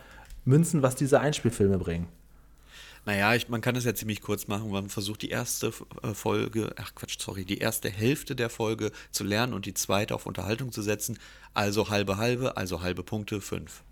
münzen, 0.45 0.83
was 0.83 0.97
diese 0.97 1.21
Einspielfilme 1.21 1.79
bringen. 1.79 2.09
Naja, 3.07 3.35
ich, 3.35 3.49
man 3.49 3.61
kann 3.61 3.77
es 3.77 3.85
ja 3.85 3.95
ziemlich 3.95 4.23
kurz 4.23 4.47
machen. 4.47 4.71
Man 4.71 4.89
versucht 4.89 5.23
die 5.23 5.29
erste 5.29 5.73
äh, 6.03 6.15
Folge, 6.15 6.75
ach 6.77 6.95
Quatsch, 6.95 7.19
sorry, 7.21 7.45
die 7.45 7.59
erste 7.59 7.91
Hälfte 7.91 8.35
der 8.35 8.49
Folge 8.49 8.93
zu 9.11 9.25
lernen 9.25 9.53
und 9.53 9.67
die 9.67 9.75
zweite 9.75 10.15
auf 10.15 10.27
Unterhaltung 10.27 10.73
zu 10.73 10.81
setzen. 10.81 11.19
Also 11.53 11.91
halbe 11.91 12.17
halbe, 12.17 12.57
also 12.57 12.83
halbe 12.83 13.03
Punkte, 13.03 13.41
fünf. 13.41 13.83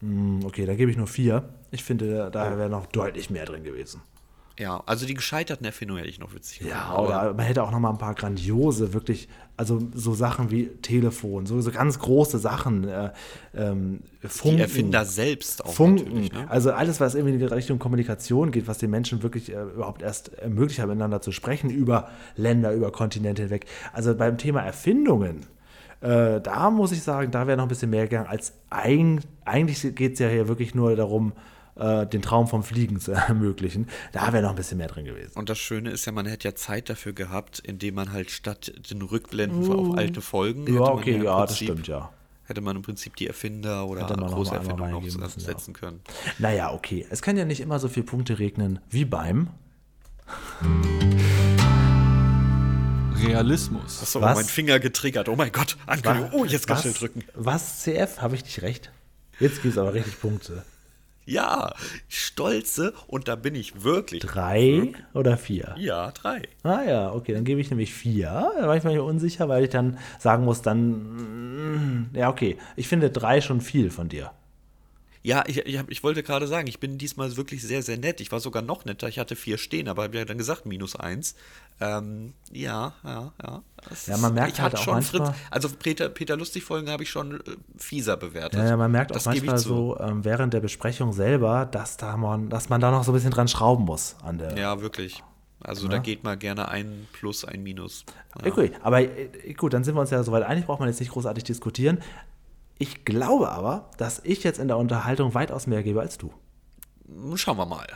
Hm, 0.00 0.44
okay, 0.44 0.64
da 0.66 0.74
gebe 0.74 0.90
ich 0.90 0.96
nur 0.96 1.06
vier. 1.06 1.48
Ich 1.70 1.84
finde, 1.84 2.30
da 2.30 2.56
wäre 2.56 2.70
noch 2.70 2.86
deutlich 2.86 3.30
mehr 3.30 3.44
drin 3.44 3.62
gewesen. 3.62 4.00
Ja, 4.58 4.82
also 4.86 5.06
die 5.06 5.14
gescheiterten 5.14 5.64
Erfindungen 5.64 6.00
hätte 6.00 6.10
ich 6.10 6.18
noch 6.18 6.34
witzig 6.34 6.60
Ja, 6.60 6.90
gefunden, 6.90 7.06
oder 7.06 7.34
man 7.34 7.46
hätte 7.46 7.62
auch 7.62 7.70
noch 7.70 7.80
mal 7.80 7.90
ein 7.90 7.98
paar 7.98 8.14
grandiose, 8.14 8.92
wirklich, 8.92 9.28
also 9.56 9.80
so 9.94 10.14
Sachen 10.14 10.50
wie 10.50 10.66
Telefon, 10.82 11.46
so, 11.46 11.60
so 11.60 11.70
ganz 11.70 11.98
große 11.98 12.38
Sachen, 12.38 12.86
äh, 12.86 13.10
ähm, 13.54 14.00
Funken. 14.20 14.56
die 14.56 14.62
Erfinder 14.62 15.04
selbst 15.04 15.64
auch 15.64 15.72
Funken. 15.72 16.24
Ne? 16.24 16.50
also 16.50 16.72
alles, 16.72 17.00
was 17.00 17.14
irgendwie 17.14 17.34
in 17.34 17.40
die 17.40 17.46
Richtung 17.46 17.78
Kommunikation 17.78 18.50
geht, 18.50 18.68
was 18.68 18.78
den 18.78 18.90
Menschen 18.90 19.22
wirklich 19.22 19.52
äh, 19.52 19.62
überhaupt 19.62 20.02
erst 20.02 20.34
ermöglicht 20.34 20.80
hat, 20.80 20.88
miteinander 20.88 21.22
zu 21.22 21.32
sprechen, 21.32 21.70
über 21.70 22.10
Länder, 22.36 22.72
über 22.72 22.92
Kontinente 22.92 23.42
hinweg. 23.42 23.66
Also 23.92 24.14
beim 24.14 24.36
Thema 24.36 24.60
Erfindungen, 24.60 25.46
äh, 26.02 26.40
da 26.40 26.70
muss 26.70 26.92
ich 26.92 27.02
sagen, 27.02 27.30
da 27.30 27.46
wäre 27.46 27.56
noch 27.56 27.64
ein 27.64 27.68
bisschen 27.68 27.90
mehr 27.90 28.06
gegangen, 28.06 28.28
als 28.28 28.52
ein, 28.70 29.20
eigentlich 29.44 29.94
geht 29.94 30.14
es 30.14 30.18
ja 30.18 30.28
hier 30.28 30.48
wirklich 30.48 30.74
nur 30.74 30.94
darum, 30.94 31.32
äh, 31.76 32.06
den 32.06 32.22
Traum 32.22 32.46
vom 32.48 32.62
Fliegen 32.62 33.00
zu 33.00 33.12
ermöglichen. 33.28 33.88
Da 34.12 34.32
wäre 34.32 34.42
noch 34.42 34.50
ein 34.50 34.56
bisschen 34.56 34.78
mehr 34.78 34.88
drin 34.88 35.04
gewesen. 35.04 35.32
Und 35.38 35.48
das 35.48 35.58
Schöne 35.58 35.90
ist 35.90 36.04
ja, 36.06 36.12
man 36.12 36.26
hätte 36.26 36.48
ja 36.48 36.54
Zeit 36.54 36.88
dafür 36.90 37.12
gehabt, 37.12 37.58
indem 37.60 37.94
man 37.94 38.12
halt 38.12 38.30
statt 38.30 38.72
den 38.90 39.02
Rückblenden 39.02 39.72
auf 39.72 39.96
alte 39.96 40.20
Folgen. 40.20 40.62
hätte 40.62 40.72
Ja, 40.74 40.80
man 40.80 40.88
okay, 40.92 41.14
im 41.16 41.22
ja, 41.24 41.40
das 41.40 41.50
Prinzip- 41.50 41.68
stimmt, 41.68 41.88
ja. 41.88 42.10
Hätte 42.44 42.60
man 42.60 42.74
im 42.76 42.82
Prinzip 42.82 43.14
die 43.16 43.28
Erfinder 43.28 43.86
oder 43.86 44.02
Hätte 44.02 44.14
man 44.18 44.28
noch 44.28 44.34
große 44.34 44.50
mal 44.50 44.58
einmal 44.60 44.70
Erfindungen 44.72 44.92
noch 44.94 45.00
müssen, 45.22 45.40
ja. 45.40 45.46
setzen 45.46 45.72
können. 45.74 46.00
Naja, 46.38 46.72
okay. 46.72 47.06
Es 47.08 47.22
kann 47.22 47.36
ja 47.36 47.44
nicht 47.44 47.60
immer 47.60 47.78
so 47.78 47.88
viele 47.88 48.04
Punkte 48.04 48.38
regnen 48.40 48.80
wie 48.90 49.04
beim. 49.04 49.48
Realismus. 53.24 54.02
Achso, 54.02 54.20
Was? 54.20 54.36
mein 54.36 54.44
Finger 54.44 54.80
getriggert. 54.80 55.28
Oh 55.28 55.36
mein 55.36 55.52
Gott, 55.52 55.76
Ankündigung. 55.86 56.30
Oh, 56.32 56.44
jetzt 56.44 56.66
ganz 56.66 56.80
schnell 56.82 56.92
was, 56.94 56.98
drücken. 57.00 57.24
was 57.34 57.80
CF? 57.82 58.18
Habe 58.20 58.34
ich 58.34 58.44
nicht 58.44 58.62
recht? 58.62 58.90
Jetzt 59.38 59.62
gibt 59.62 59.74
es 59.74 59.78
aber 59.78 59.94
richtig 59.94 60.20
Punkte. 60.20 60.64
Ja, 61.24 61.72
stolze. 62.08 62.92
Und 63.06 63.28
da 63.28 63.36
bin 63.36 63.54
ich 63.54 63.84
wirklich. 63.84 64.22
Drei 64.22 64.92
oder 65.14 65.36
vier? 65.36 65.74
Ja, 65.78 66.10
drei. 66.10 66.42
Ah 66.62 66.82
ja, 66.82 67.12
okay, 67.12 67.32
dann 67.34 67.44
gebe 67.44 67.60
ich 67.60 67.70
nämlich 67.70 67.92
vier. 67.94 68.50
Da 68.58 68.66
war 68.66 68.76
ich 68.76 68.84
mir 68.84 69.02
unsicher, 69.02 69.48
weil 69.48 69.64
ich 69.64 69.70
dann 69.70 69.98
sagen 70.18 70.44
muss, 70.44 70.62
dann. 70.62 70.90
mm, 72.10 72.10
Ja, 72.14 72.28
okay. 72.28 72.58
Ich 72.76 72.88
finde 72.88 73.10
drei 73.10 73.40
schon 73.40 73.60
viel 73.60 73.90
von 73.90 74.08
dir. 74.08 74.32
Ja, 75.24 75.44
ich, 75.46 75.58
ich, 75.58 75.78
hab, 75.78 75.88
ich 75.88 76.02
wollte 76.02 76.22
gerade 76.24 76.48
sagen, 76.48 76.66
ich 76.66 76.80
bin 76.80 76.98
diesmal 76.98 77.36
wirklich 77.36 77.62
sehr, 77.62 77.82
sehr 77.82 77.96
nett. 77.96 78.20
Ich 78.20 78.32
war 78.32 78.40
sogar 78.40 78.60
noch 78.62 78.84
netter. 78.84 79.08
Ich 79.08 79.20
hatte 79.20 79.36
vier 79.36 79.56
stehen, 79.56 79.88
aber 79.88 80.02
habe 80.02 80.18
ja 80.18 80.24
dann 80.24 80.36
gesagt, 80.36 80.66
minus 80.66 80.96
eins. 80.96 81.36
Ähm, 81.80 82.32
ja, 82.50 82.92
ja, 83.04 83.32
ja. 83.42 83.62
Das 83.88 84.06
Ja, 84.08 84.16
man 84.16 84.34
merkt 84.34 84.54
ich 84.54 84.60
halt 84.60 84.74
auch 84.74 84.82
schon 84.82 84.94
manchmal- 84.94 85.26
Fritz, 85.26 85.36
also 85.50 85.68
Peter, 85.68 86.08
Peter 86.08 86.36
Lustig-Folgen 86.36 86.90
habe 86.90 87.04
ich 87.04 87.10
schon 87.10 87.40
äh, 87.40 87.42
fieser 87.78 88.16
bewertet. 88.16 88.58
Ja, 88.58 88.66
ja, 88.70 88.76
man 88.76 88.90
merkt 88.90 89.12
auch 89.12 89.14
Das 89.14 89.26
ich 89.26 89.42
manchmal 89.42 89.58
so 89.58 89.96
ähm, 90.00 90.24
während 90.24 90.54
der 90.54 90.60
Besprechung 90.60 91.12
selber, 91.12 91.66
dass, 91.66 91.96
da 91.96 92.16
man, 92.16 92.48
dass 92.50 92.68
man 92.68 92.80
da 92.80 92.90
noch 92.90 93.04
so 93.04 93.12
ein 93.12 93.14
bisschen 93.14 93.30
dran 93.30 93.46
schrauben 93.46 93.84
muss 93.84 94.16
an 94.24 94.38
der. 94.38 94.58
Ja, 94.58 94.80
wirklich. 94.80 95.22
Also 95.64 95.86
da 95.86 95.98
geht 95.98 96.24
mal 96.24 96.36
gerne 96.36 96.68
ein 96.68 97.06
Plus, 97.12 97.44
ein 97.44 97.62
Minus. 97.62 98.04
Ja. 98.44 98.50
Okay, 98.50 98.72
aber 98.82 99.02
äh, 99.02 99.54
gut, 99.56 99.72
dann 99.72 99.84
sind 99.84 99.94
wir 99.94 100.00
uns 100.00 100.10
ja 100.10 100.20
soweit 100.24 100.42
einig, 100.42 100.66
braucht 100.66 100.80
man 100.80 100.88
jetzt 100.88 100.98
nicht 100.98 101.12
großartig 101.12 101.44
diskutieren. 101.44 101.98
Ich 102.82 103.04
glaube 103.04 103.48
aber, 103.52 103.90
dass 103.96 104.20
ich 104.24 104.42
jetzt 104.42 104.58
in 104.58 104.66
der 104.66 104.76
Unterhaltung 104.76 105.34
weitaus 105.34 105.68
mehr 105.68 105.84
gebe 105.84 106.00
als 106.00 106.18
du. 106.18 106.32
Schauen 107.36 107.56
wir 107.56 107.64
mal. 107.64 107.86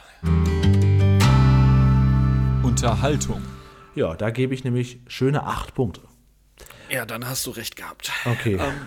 Unterhaltung. 2.62 3.42
Ja, 3.96 4.14
da 4.14 4.30
gebe 4.30 4.54
ich 4.54 4.62
nämlich 4.62 5.00
schöne 5.08 5.42
acht 5.42 5.74
Punkte. 5.74 6.02
Ja, 6.88 7.04
dann 7.04 7.26
hast 7.28 7.44
du 7.48 7.50
recht 7.50 7.74
gehabt. 7.74 8.12
Okay. 8.26 8.60
Ähm, 8.60 8.86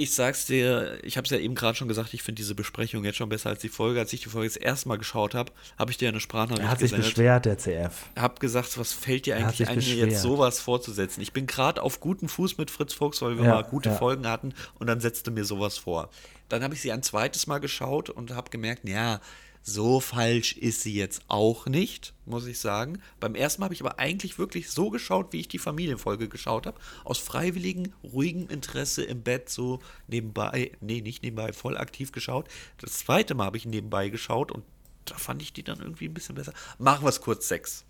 ich 0.00 0.14
sag's 0.14 0.46
dir, 0.46 0.98
ich 1.02 1.16
habe 1.16 1.24
es 1.26 1.30
ja 1.30 1.38
eben 1.38 1.54
gerade 1.54 1.76
schon 1.76 1.88
gesagt, 1.88 2.14
ich 2.14 2.22
finde 2.22 2.40
diese 2.40 2.54
Besprechung 2.54 3.04
jetzt 3.04 3.16
schon 3.16 3.28
besser 3.28 3.50
als 3.50 3.60
die 3.60 3.68
Folge. 3.68 4.00
Als 4.00 4.12
ich 4.12 4.22
die 4.22 4.28
Folge 4.28 4.48
das 4.48 4.56
erste 4.56 4.88
Mal 4.88 4.96
geschaut 4.98 5.34
habe, 5.34 5.52
habe 5.78 5.90
ich 5.90 5.98
dir 5.98 6.08
eine 6.08 6.20
Sprachnachricht 6.20 6.62
Er 6.66 6.70
hat 6.70 6.78
sich 6.78 6.90
gesendet. 6.90 7.14
beschwert, 7.14 7.44
der 7.44 7.58
CF. 7.58 7.92
Hab 8.16 8.40
gesagt, 8.40 8.78
was 8.78 8.92
fällt 8.92 9.26
dir 9.26 9.36
eigentlich 9.36 9.58
sich 9.58 9.68
ein, 9.68 9.78
mir 9.78 10.06
jetzt 10.06 10.22
sowas 10.22 10.60
vorzusetzen? 10.60 11.20
Ich 11.20 11.32
bin 11.32 11.46
gerade 11.46 11.82
auf 11.82 12.00
guten 12.00 12.28
Fuß 12.28 12.58
mit 12.58 12.70
Fritz 12.70 12.94
Fuchs, 12.94 13.20
weil 13.22 13.36
wir 13.36 13.44
Ja, 13.44 13.54
mal 13.56 13.62
gute 13.64 13.90
ja. 13.90 13.94
Folgen 13.96 14.26
hatten 14.26 14.54
und 14.78 14.86
dann 14.86 15.00
setzte 15.00 15.30
mir 15.30 15.44
sowas 15.44 15.78
vor. 15.78 16.10
Dann 16.48 16.62
habe 16.64 16.74
ich 16.74 16.80
sie 16.80 16.90
ein 16.92 17.02
zweites 17.02 17.46
Mal 17.46 17.58
geschaut 17.58 18.10
und 18.10 18.32
habe 18.34 18.50
gemerkt, 18.50 18.88
ja, 18.88 19.20
so 19.62 20.00
falsch 20.00 20.52
ist 20.54 20.82
sie 20.82 20.94
jetzt 20.94 21.22
auch 21.28 21.66
nicht, 21.66 22.14
muss 22.24 22.46
ich 22.46 22.58
sagen. 22.58 23.00
Beim 23.20 23.34
ersten 23.34 23.60
Mal 23.60 23.66
habe 23.66 23.74
ich 23.74 23.82
aber 23.82 23.98
eigentlich 23.98 24.38
wirklich 24.38 24.70
so 24.70 24.90
geschaut, 24.90 25.32
wie 25.32 25.40
ich 25.40 25.48
die 25.48 25.58
Familienfolge 25.58 26.28
geschaut 26.28 26.66
habe. 26.66 26.80
Aus 27.04 27.18
freiwilligem, 27.18 27.92
ruhigem 28.02 28.48
Interesse 28.48 29.02
im 29.02 29.22
Bett 29.22 29.48
so 29.48 29.80
nebenbei, 30.08 30.72
nee, 30.80 31.00
nicht 31.00 31.22
nebenbei, 31.22 31.52
voll 31.52 31.76
aktiv 31.76 32.12
geschaut. 32.12 32.48
Das 32.78 32.98
zweite 32.98 33.34
Mal 33.34 33.46
habe 33.46 33.56
ich 33.58 33.66
nebenbei 33.66 34.08
geschaut 34.08 34.50
und 34.50 34.64
da 35.04 35.16
fand 35.16 35.42
ich 35.42 35.52
die 35.52 35.62
dann 35.62 35.80
irgendwie 35.80 36.06
ein 36.06 36.14
bisschen 36.14 36.34
besser. 36.34 36.52
Machen 36.78 37.04
wir 37.04 37.10
es 37.10 37.20
kurz 37.20 37.48
sechs. 37.48 37.84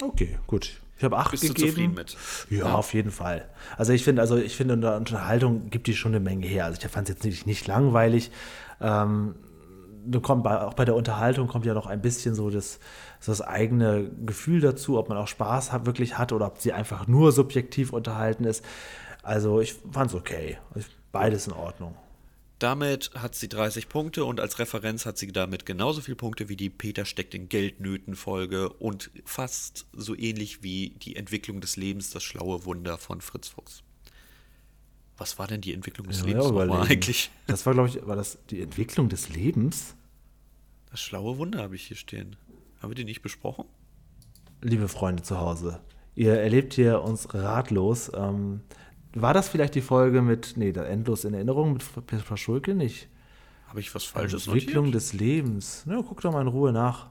Okay, 0.00 0.38
gut. 0.46 0.80
Ich 0.98 1.04
habe 1.04 1.18
acht 1.18 1.30
Bist 1.30 1.44
du 1.44 1.48
gegeben. 1.48 1.68
zufrieden 1.68 1.94
mit? 1.94 2.16
Ja, 2.48 2.74
auf 2.74 2.94
jeden 2.94 3.10
Fall. 3.10 3.50
Also 3.76 3.92
ich 3.92 4.02
finde, 4.02 4.22
also 4.22 4.36
ich 4.36 4.56
finde, 4.56 4.74
in 4.74 4.80
der 4.80 4.96
Unterhaltung 4.96 5.68
gibt 5.68 5.86
die 5.88 5.94
schon 5.94 6.12
eine 6.12 6.20
Menge 6.20 6.46
her. 6.46 6.64
Also 6.64 6.80
ich 6.82 6.90
fand 6.90 7.08
es 7.08 7.16
jetzt 7.16 7.24
nicht, 7.24 7.46
nicht 7.46 7.66
langweilig. 7.66 8.30
Ähm, 8.80 9.34
kommt 10.22 10.44
bei, 10.44 10.60
auch 10.60 10.74
bei 10.74 10.84
der 10.84 10.94
Unterhaltung 10.94 11.48
kommt 11.48 11.66
ja 11.66 11.74
noch 11.74 11.86
ein 11.86 12.00
bisschen 12.00 12.34
so 12.34 12.50
das, 12.50 12.78
das 13.24 13.40
eigene 13.40 14.10
Gefühl 14.24 14.60
dazu, 14.60 14.98
ob 14.98 15.08
man 15.08 15.18
auch 15.18 15.28
Spaß 15.28 15.72
hat, 15.72 15.86
wirklich 15.86 16.18
hat 16.18 16.32
oder 16.32 16.46
ob 16.46 16.58
sie 16.60 16.72
einfach 16.72 17.06
nur 17.06 17.32
subjektiv 17.32 17.92
unterhalten 17.92 18.44
ist. 18.44 18.64
Also 19.22 19.60
ich 19.60 19.74
fand 19.90 20.10
es 20.10 20.16
okay. 20.16 20.58
Beides 21.12 21.46
in 21.46 21.52
Ordnung. 21.52 21.94
Damit 22.58 23.10
hat 23.14 23.34
sie 23.34 23.48
30 23.48 23.88
Punkte 23.88 24.24
und 24.24 24.40
als 24.40 24.58
Referenz 24.58 25.04
hat 25.04 25.18
sie 25.18 25.30
damit 25.30 25.66
genauso 25.66 26.00
viele 26.00 26.16
Punkte 26.16 26.48
wie 26.48 26.56
die 26.56 26.70
Peter 26.70 27.04
steckt 27.04 27.34
in 27.34 27.50
Geldnöten 27.50 28.16
Folge 28.16 28.70
und 28.70 29.10
fast 29.26 29.86
so 29.92 30.16
ähnlich 30.16 30.62
wie 30.62 30.90
die 31.02 31.16
Entwicklung 31.16 31.60
des 31.60 31.76
Lebens, 31.76 32.10
das 32.10 32.22
schlaue 32.22 32.64
Wunder 32.64 32.96
von 32.96 33.20
Fritz 33.20 33.48
Fuchs. 33.48 33.82
Was 35.18 35.38
war 35.38 35.46
denn 35.46 35.60
die 35.60 35.72
Entwicklung 35.72 36.06
des 36.08 36.20
Ja, 36.20 36.26
Lebens 36.26 36.44
nochmal 36.46 36.70
eigentlich? 36.90 37.30
Das 37.46 37.64
war, 37.64 37.72
glaube 37.74 37.88
ich, 37.88 38.06
war 38.06 38.16
das 38.16 38.38
die 38.50 38.60
Entwicklung 38.60 39.08
des 39.08 39.28
Lebens? 39.30 39.94
Das 40.90 41.00
schlaue 41.00 41.38
Wunder 41.38 41.62
habe 41.62 41.74
ich 41.74 41.86
hier 41.86 41.96
stehen. 41.96 42.36
Haben 42.80 42.90
wir 42.90 42.94
die 42.94 43.04
nicht 43.04 43.22
besprochen? 43.22 43.64
liebe 44.62 44.88
Freunde 44.88 45.22
zu 45.22 45.38
Hause, 45.38 45.80
ihr 46.14 46.32
erlebt 46.34 46.74
hier 46.74 47.02
uns 47.02 47.32
ratlos. 47.34 48.10
Ähm, 48.14 48.62
war 49.14 49.32
das 49.34 49.48
vielleicht 49.48 49.74
die 49.74 49.80
Folge 49.82 50.22
mit, 50.22 50.54
nee, 50.56 50.72
da 50.72 50.84
endlos 50.84 51.24
in 51.24 51.34
Erinnerung 51.34 51.74
mit 51.74 51.82
Frau 51.82 52.36
Schulke 52.36 52.74
nicht? 52.74 53.08
Habe 53.68 53.80
ich 53.80 53.94
was 53.94 54.04
Falsches 54.04 54.46
Entwicklung 54.46 54.86
notiert? 54.86 54.94
des 55.02 55.12
Lebens. 55.12 55.82
Na, 55.86 56.02
guck 56.06 56.20
doch 56.20 56.32
mal 56.32 56.40
in 56.40 56.46
Ruhe 56.48 56.72
nach. 56.72 57.08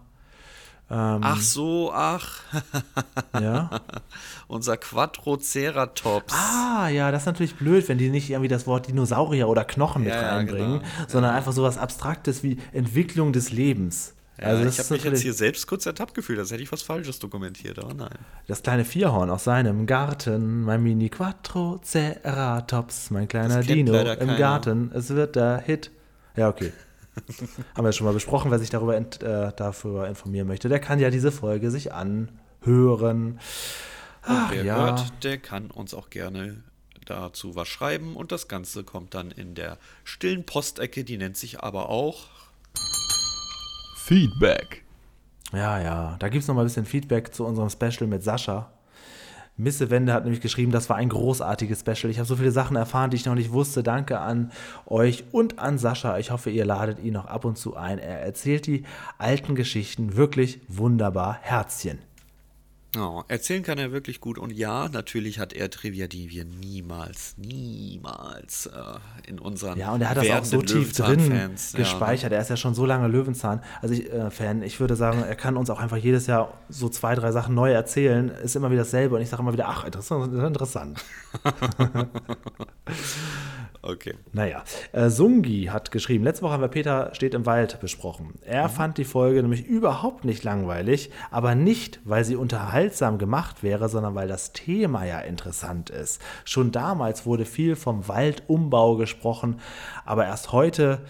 Ähm, 0.89 1.19
Ach 1.21 1.41
so, 1.41 1.91
ach, 1.91 2.41
Ja. 3.41 3.69
unser 4.47 4.77
Quadroceratops. 4.77 6.31
Ah, 6.33 6.87
ja, 6.89 7.11
das 7.11 7.23
ist 7.23 7.25
natürlich 7.25 7.55
blöd, 7.55 7.89
wenn 7.89 7.97
die 7.97 8.09
nicht 8.09 8.29
irgendwie 8.29 8.47
das 8.49 8.67
Wort 8.67 8.87
Dinosaurier 8.87 9.47
oder 9.47 9.65
Knochen 9.65 10.03
mit 10.03 10.13
Ja, 10.13 10.21
ja, 10.21 10.35
reinbringen, 10.35 10.81
genau. 10.81 10.85
sondern 11.07 11.33
einfach 11.33 11.53
sowas 11.53 11.79
Abstraktes 11.79 12.43
wie 12.43 12.59
Entwicklung 12.71 13.33
des 13.33 13.51
Lebens. 13.51 14.11
Ja, 14.39 14.47
also 14.47 14.65
ich 14.65 14.77
habe 14.77 14.93
mich 14.93 15.03
jetzt 15.05 15.21
hier 15.21 15.33
selbst 15.33 15.65
kurz 15.65 15.85
ertappt 15.85 16.13
gefühlt, 16.13 16.37
als 16.39 16.51
hätte 16.51 16.61
ich 16.61 16.69
was 16.71 16.81
Falsches 16.81 17.19
dokumentiert, 17.19 17.79
aber 17.79 17.93
nein. 17.93 18.09
das 18.47 18.61
kleine 18.63 18.83
Vierhorn 18.83 19.29
aus 19.29 19.45
seinem 19.45 19.85
Garten, 19.87 20.63
mein 20.63 20.83
Mini 20.83 21.07
Quattroceratops, 21.09 23.11
mein 23.11 23.29
kleiner 23.29 23.61
Dino 23.61 23.93
im 23.97 24.17
keiner. 24.19 24.35
Garten, 24.37 24.91
es 24.93 25.09
wird 25.09 25.37
der 25.37 25.59
Hit. 25.65 25.89
Ja, 26.35 26.49
okay. 26.49 26.73
Haben 27.75 27.85
wir 27.85 27.91
schon 27.91 28.05
mal 28.05 28.13
besprochen, 28.13 28.51
wer 28.51 28.59
sich 28.59 28.69
darüber, 28.69 28.95
ent, 28.95 29.21
äh, 29.23 29.51
dafür 29.55 30.07
informieren 30.07 30.47
möchte, 30.47 30.69
der 30.69 30.79
kann 30.79 30.99
ja 30.99 31.09
diese 31.09 31.31
Folge 31.31 31.71
sich 31.71 31.93
anhören. 31.93 33.39
Ach, 34.23 34.51
Wer 34.51 34.63
ja. 34.63 34.75
hört, 34.77 35.23
der 35.23 35.37
kann 35.37 35.69
uns 35.69 35.93
auch 35.93 36.09
gerne 36.09 36.63
dazu 37.05 37.55
was 37.55 37.67
schreiben 37.67 38.15
und 38.15 38.31
das 38.31 38.47
Ganze 38.47 38.83
kommt 38.83 39.13
dann 39.13 39.29
in 39.29 39.53
der 39.53 39.77
stillen 40.03 40.45
Postecke, 40.45 41.03
die 41.03 41.17
nennt 41.17 41.37
sich 41.37 41.61
aber 41.61 41.89
auch 41.89 42.25
Feedback. 43.97 44.83
Ja, 45.51 45.79
ja. 45.79 46.15
Da 46.19 46.29
gibt 46.29 46.41
es 46.41 46.47
noch 46.47 46.55
mal 46.55 46.61
ein 46.61 46.67
bisschen 46.67 46.85
Feedback 46.85 47.33
zu 47.33 47.45
unserem 47.45 47.69
Special 47.69 48.07
mit 48.07 48.23
Sascha. 48.23 48.71
Misse 49.57 49.89
Wende 49.89 50.11
hat 50.11 50.25
nämlich 50.25 50.41
geschrieben, 50.41 50.71
das 50.73 50.89
war 50.89 50.97
ein 50.97 51.07
großartiges 51.07 51.79
Special. 51.79 52.11
Ich 52.11 52.17
habe 52.17 52.27
so 52.27 52.35
viele 52.35 52.51
Sachen 52.51 52.75
erfahren, 52.75 53.09
die 53.09 53.15
ich 53.15 53.25
noch 53.25 53.35
nicht 53.35 53.53
wusste. 53.53 53.83
Danke 53.83 54.19
an 54.19 54.51
euch 54.85 55.23
und 55.31 55.59
an 55.59 55.77
Sascha. 55.77 56.17
Ich 56.17 56.31
hoffe, 56.31 56.49
ihr 56.49 56.65
ladet 56.65 56.99
ihn 56.99 57.13
noch 57.13 57.27
ab 57.27 57.45
und 57.45 57.57
zu 57.57 57.75
ein. 57.77 57.97
Er 57.97 58.19
erzählt 58.19 58.67
die 58.67 58.83
alten 59.17 59.55
Geschichten 59.55 60.17
wirklich 60.17 60.59
wunderbar. 60.67 61.37
Herzchen. 61.41 61.99
Oh, 62.97 63.23
erzählen 63.27 63.63
kann 63.63 63.77
er 63.77 63.91
wirklich 63.91 64.19
gut. 64.19 64.37
Und 64.37 64.51
ja, 64.51 64.87
natürlich 64.89 65.39
hat 65.39 65.53
er 65.53 65.69
Trivia, 65.69 66.07
die 66.07 66.29
wir 66.29 66.45
niemals, 66.45 67.35
niemals 67.37 68.67
äh, 68.67 69.29
in 69.29 69.39
unseren 69.39 69.77
Ja, 69.77 69.93
und 69.93 70.01
er 70.01 70.09
hat 70.09 70.17
das 70.17 70.29
auch 70.29 70.45
so 70.45 70.61
tief 70.61 70.93
drin 70.93 71.19
Löwenzahn-Fans, 71.19 71.73
ja, 71.73 71.79
gespeichert. 71.79 72.31
Er 72.31 72.41
ist 72.41 72.49
ja 72.49 72.57
schon 72.57 72.73
so 72.73 72.85
lange 72.85 73.07
Löwenzahn. 73.07 73.61
Also 73.81 73.95
ich, 73.95 74.11
äh, 74.11 74.29
Fan, 74.31 74.63
ich 74.63 74.79
würde 74.79 74.95
sagen, 74.95 75.23
er 75.23 75.35
kann 75.35 75.57
uns 75.57 75.69
auch 75.69 75.79
einfach 75.79 75.97
jedes 75.97 76.27
Jahr 76.27 76.53
so 76.69 76.89
zwei, 76.89 77.15
drei 77.15 77.31
Sachen 77.31 77.55
neu 77.55 77.71
erzählen. 77.71 78.29
Ist 78.29 78.55
immer 78.55 78.71
wieder 78.71 78.83
dasselbe. 78.83 79.15
Und 79.15 79.21
ich 79.21 79.29
sage 79.29 79.41
immer 79.41 79.53
wieder, 79.53 79.67
ach, 79.67 79.85
interessant, 79.85 80.33
interessant. 80.33 81.03
Okay. 83.85 84.15
Naja, 84.33 84.63
äh, 84.93 85.09
Sungi 85.09 85.65
hat 85.65 85.91
geschrieben, 85.91 86.23
letzte 86.23 86.43
Woche 86.43 86.53
haben 86.53 86.61
wir 86.61 86.69
Peter 86.69 87.13
steht 87.13 87.35
im 87.35 87.45
Wald 87.45 87.79
besprochen. 87.79 88.33
Er 88.41 88.67
fand 88.67 88.97
die 88.97 89.05
Folge 89.05 89.41
nämlich 89.43 89.65
überhaupt 89.65 90.25
nicht 90.25 90.43
langweilig, 90.43 91.11
aber 91.29 91.53
nicht, 91.53 91.99
weil 92.03 92.25
sie 92.25 92.35
unterhaltsam 92.35 93.19
gemacht 93.19 93.61
wäre, 93.61 93.87
sondern 93.87 94.15
weil 94.15 94.27
das 94.27 94.53
Thema 94.53 95.05
ja 95.05 95.19
interessant 95.19 95.91
ist. 95.91 96.19
Schon 96.45 96.71
damals 96.71 97.27
wurde 97.27 97.45
viel 97.45 97.75
vom 97.75 98.07
Waldumbau 98.07 98.95
gesprochen, 98.95 99.59
aber 100.03 100.25
erst 100.25 100.51
heute 100.51 101.01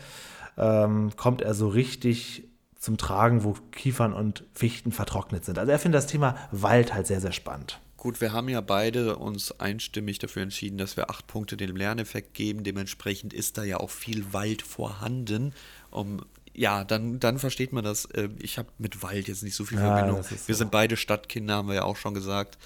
ähm, 0.57 1.11
kommt 1.15 1.41
er 1.41 1.53
so 1.53 1.69
richtig 1.69 2.49
zum 2.78 2.97
Tragen, 2.97 3.45
wo 3.45 3.55
Kiefern 3.71 4.13
und 4.13 4.43
Fichten 4.53 4.91
vertrocknet 4.91 5.45
sind. 5.45 5.57
Also 5.57 5.71
er 5.71 5.80
findet 5.80 5.99
das 5.99 6.07
Thema 6.07 6.36
Wald 6.51 6.93
halt 6.93 7.07
sehr, 7.07 7.21
sehr 7.21 7.32
spannend. 7.32 7.80
Gut, 8.06 8.22
wir 8.22 8.34
haben 8.34 8.49
ja 8.49 8.62
beide 8.62 9.16
uns 9.16 9.60
einstimmig 9.60 10.20
dafür 10.20 10.43
entschieden, 10.43 10.78
dass 10.78 10.95
wir 10.95 11.10
acht 11.10 11.26
Punkte 11.26 11.58
dem 11.58 11.76
Lerneffekt 11.76 12.36
geben. 12.36 12.64
Dementsprechend 12.64 13.34
ist 13.34 13.58
da 13.58 13.64
ja 13.64 13.78
auch 13.78 13.89
viel 13.89 14.32
Wald 14.32 14.62
vorhanden. 14.62 15.53
Um, 15.89 16.22
ja, 16.53 16.84
dann, 16.84 17.20
dann 17.20 17.39
versteht 17.39 17.74
man 17.74 17.84
das. 17.84 18.06
Äh, 18.06 18.30
Ich 18.38 18.60
habe 18.60 18.70
mit 18.78 19.01
Wald 19.01 19.28
jetzt 19.28 19.41
nicht 19.41 19.56
so 19.56 19.66
viel 19.66 19.80
Ja, 19.80 19.95
Verbindung. 19.95 20.20
ist 20.20 20.47
Wir 20.47 20.53
so. 20.53 20.60
sind 20.60 20.70
beide 20.70 20.97
Stadtkinder, 20.97 21.56
haben 21.56 21.68
wir 21.68 21.74
ja 21.74 21.84
auch 21.84 21.97
schon 21.97 22.14
gesagt. 22.14 22.60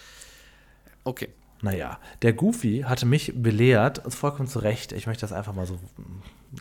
Okay. 1.05 1.29
Naja, 1.61 2.01
der 2.21 2.33
Goofy 2.33 2.81
hatte 2.85 3.05
mich 3.05 3.31
belehrt, 3.33 4.01
vollkommen 4.13 4.49
zu 4.49 4.59
Recht. 4.59 4.91
Ich 4.91 5.07
möchte 5.07 5.21
das 5.21 5.31
einfach 5.31 5.53
mal 5.53 5.65
so 5.65 5.79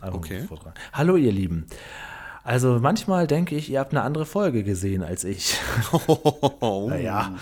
einfach 0.01 0.13
Okay. 0.19 0.47
mal. 0.49 0.73
Hallo, 0.93 1.17
ihr 1.17 1.33
Lieben. 1.33 1.65
Also 2.49 2.79
manchmal 2.81 3.27
denke 3.27 3.55
ich, 3.55 3.69
ihr 3.69 3.79
habt 3.79 3.93
eine 3.93 4.01
andere 4.01 4.25
Folge 4.25 4.63
gesehen 4.63 5.03
als 5.03 5.23
ich. 5.23 5.55
naja. 6.61 7.35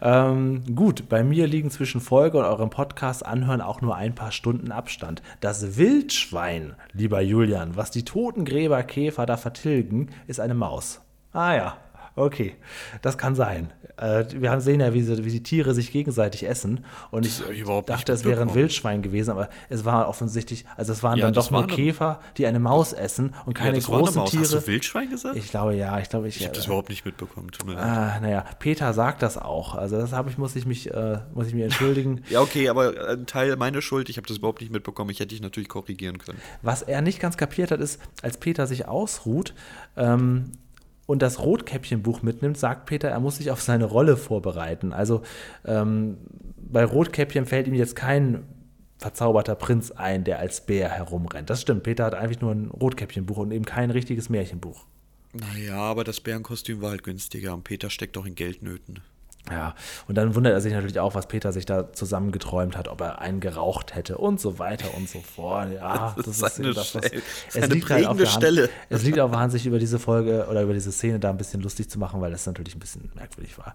Ähm, 0.00 0.62
gut, 0.72 1.08
bei 1.08 1.24
mir 1.24 1.48
liegen 1.48 1.72
zwischen 1.72 2.00
Folge 2.00 2.38
und 2.38 2.44
eurem 2.44 2.70
Podcast 2.70 3.26
anhören 3.26 3.60
auch 3.60 3.80
nur 3.80 3.96
ein 3.96 4.14
paar 4.14 4.30
Stunden 4.30 4.70
Abstand. 4.70 5.20
Das 5.40 5.78
Wildschwein, 5.78 6.76
lieber 6.92 7.20
Julian, 7.22 7.74
was 7.74 7.90
die 7.90 8.04
Totengräberkäfer 8.04 9.26
da 9.26 9.36
vertilgen, 9.36 10.10
ist 10.28 10.38
eine 10.38 10.54
Maus. 10.54 11.00
Ah 11.32 11.56
ja, 11.56 11.76
okay, 12.16 12.56
das 13.02 13.18
kann 13.18 13.34
sein. 13.34 13.72
Äh, 13.98 14.24
wir 14.34 14.50
haben 14.50 14.60
sehen 14.60 14.80
ja, 14.80 14.92
wie, 14.92 15.02
sie, 15.02 15.24
wie 15.24 15.30
die 15.30 15.42
Tiere 15.42 15.74
sich 15.74 15.92
gegenseitig 15.92 16.46
essen. 16.46 16.84
Und 17.10 17.26
ich 17.26 17.42
ich 17.50 17.64
dachte, 17.64 18.12
es 18.12 18.24
wäre 18.24 18.42
ein. 18.42 18.54
Wildschwein 18.54 19.02
gewesen, 19.02 19.30
aber 19.30 19.48
es 19.68 19.84
war 19.84 20.08
offensichtlich, 20.08 20.64
also 20.76 20.92
es 20.92 21.02
waren 21.02 21.18
Ja, 21.18 21.26
dann 21.26 21.34
doch 21.34 21.50
nur 21.50 21.66
Käfer, 21.66 22.20
die 22.38 22.46
eine 22.46 22.58
Maus 22.58 22.92
essen 22.92 23.34
und 23.44 23.54
keine 23.54 23.72
eine 23.72 23.80
großen. 23.80 24.24
Tiere. 24.26 24.42
Hast 24.42 24.52
du 24.52 24.66
Wildschwein 24.66 25.10
gesagt? 25.10 25.36
Ich 25.36 25.50
glaube 25.50 25.74
ja, 25.74 25.98
ich 25.98 26.08
glaube 26.08 26.28
ich. 26.28 26.36
Ich 26.36 26.44
habe 26.44 26.54
das 26.54 26.64
äh, 26.64 26.68
überhaupt 26.68 26.88
nicht 26.88 27.04
mitbekommen. 27.04 27.50
Tut 27.50 27.66
mir 27.66 27.74
leid. 27.74 27.84
Ah, 27.84 28.20
naja, 28.20 28.44
Peter 28.58 28.92
sagt 28.92 29.22
das 29.22 29.36
auch. 29.38 29.74
Also 29.74 29.96
das 29.96 30.12
habe 30.12 30.30
ich, 30.30 30.38
muss 30.38 30.56
ich 30.56 30.66
mich, 30.66 30.90
äh, 30.92 31.18
muss 31.34 31.46
ich 31.46 31.54
mir 31.54 31.64
entschuldigen. 31.64 32.22
Ja, 32.30 32.40
okay, 32.40 32.68
aber 32.68 33.10
ein 33.10 33.26
Teil 33.26 33.54
meiner 33.56 33.80
Schuld, 33.82 34.08
ich 34.08 34.16
habe 34.16 34.26
das 34.26 34.38
überhaupt 34.38 34.60
nicht 34.60 34.72
mitbekommen. 34.72 35.10
Ich 35.10 35.20
hätte 35.20 35.28
dich 35.28 35.40
natürlich 35.40 35.68
korrigieren 35.68 36.18
können. 36.18 36.38
Was 36.62 36.82
er 36.82 37.02
nicht 37.02 37.20
ganz 37.20 37.36
kapiert 37.36 37.70
hat, 37.70 37.80
ist, 37.80 38.00
als 38.22 38.38
Peter 38.38 38.66
sich 38.66 38.88
ausruht 38.88 39.54
ähm, 39.96 40.52
und 41.06 41.22
das 41.22 41.40
Rotkäppchenbuch 41.40 42.22
mitnimmt, 42.22 42.58
sagt 42.58 42.86
Peter, 42.86 43.08
er 43.08 43.20
muss 43.20 43.36
sich 43.36 43.50
auf 43.50 43.62
seine 43.62 43.84
Rolle 43.84 44.16
vorbereiten. 44.16 44.92
Also 44.92 45.22
ähm, 45.64 46.18
bei 46.56 46.84
Rotkäppchen 46.84 47.46
fällt 47.46 47.68
ihm 47.68 47.74
jetzt 47.74 47.96
kein 47.96 48.44
verzauberter 48.98 49.54
Prinz 49.54 49.90
ein, 49.92 50.24
der 50.24 50.38
als 50.38 50.64
Bär 50.64 50.88
herumrennt. 50.88 51.50
Das 51.50 51.60
stimmt. 51.60 51.82
Peter 51.82 52.04
hat 52.04 52.14
eigentlich 52.14 52.40
nur 52.40 52.52
ein 52.52 52.70
Rotkäppchenbuch 52.70 53.36
und 53.38 53.52
eben 53.52 53.64
kein 53.64 53.90
richtiges 53.90 54.28
Märchenbuch. 54.28 54.86
Naja, 55.32 55.76
aber 55.76 56.02
das 56.02 56.20
Bärenkostüm 56.20 56.80
war 56.80 56.90
halt 56.90 57.02
günstiger 57.02 57.52
und 57.52 57.62
Peter 57.62 57.90
steckt 57.90 58.16
doch 58.16 58.26
in 58.26 58.34
Geldnöten. 58.34 59.00
Ja, 59.50 59.74
und 60.08 60.16
dann 60.16 60.34
wundert 60.34 60.52
er 60.54 60.60
sich 60.60 60.72
natürlich 60.72 60.98
auch, 60.98 61.14
was 61.14 61.28
Peter 61.28 61.52
sich 61.52 61.66
da 61.66 61.92
zusammengeträumt 61.92 62.76
hat, 62.76 62.88
ob 62.88 63.00
er 63.00 63.20
einen 63.20 63.38
geraucht 63.38 63.94
hätte 63.94 64.18
und 64.18 64.40
so 64.40 64.58
weiter 64.58 64.94
und 64.96 65.08
so 65.08 65.20
fort. 65.20 65.72
Ja, 65.72 66.14
Das 66.16 66.26
ist 66.26 66.38
seine 66.56 66.72
das, 66.72 66.94
was, 66.94 67.04
es 67.54 67.68
liegt 67.68 67.88
halt 67.90 68.06
auf 68.06 68.16
prägende 68.16 68.24
der 68.24 68.32
Hand, 68.32 68.42
Stelle. 68.42 68.70
Es 68.88 69.04
liegt 69.04 69.20
auf 69.20 69.30
der 69.30 69.40
Hand, 69.40 69.52
sich 69.52 69.66
über 69.66 69.78
diese 69.78 69.98
Folge 69.98 70.46
oder 70.50 70.62
über 70.62 70.72
diese 70.74 70.90
Szene 70.90 71.20
da 71.20 71.30
ein 71.30 71.36
bisschen 71.36 71.60
lustig 71.60 71.88
zu 71.88 71.98
machen, 71.98 72.20
weil 72.20 72.32
das 72.32 72.44
natürlich 72.46 72.74
ein 72.74 72.80
bisschen 72.80 73.10
merkwürdig 73.14 73.56
war. 73.58 73.74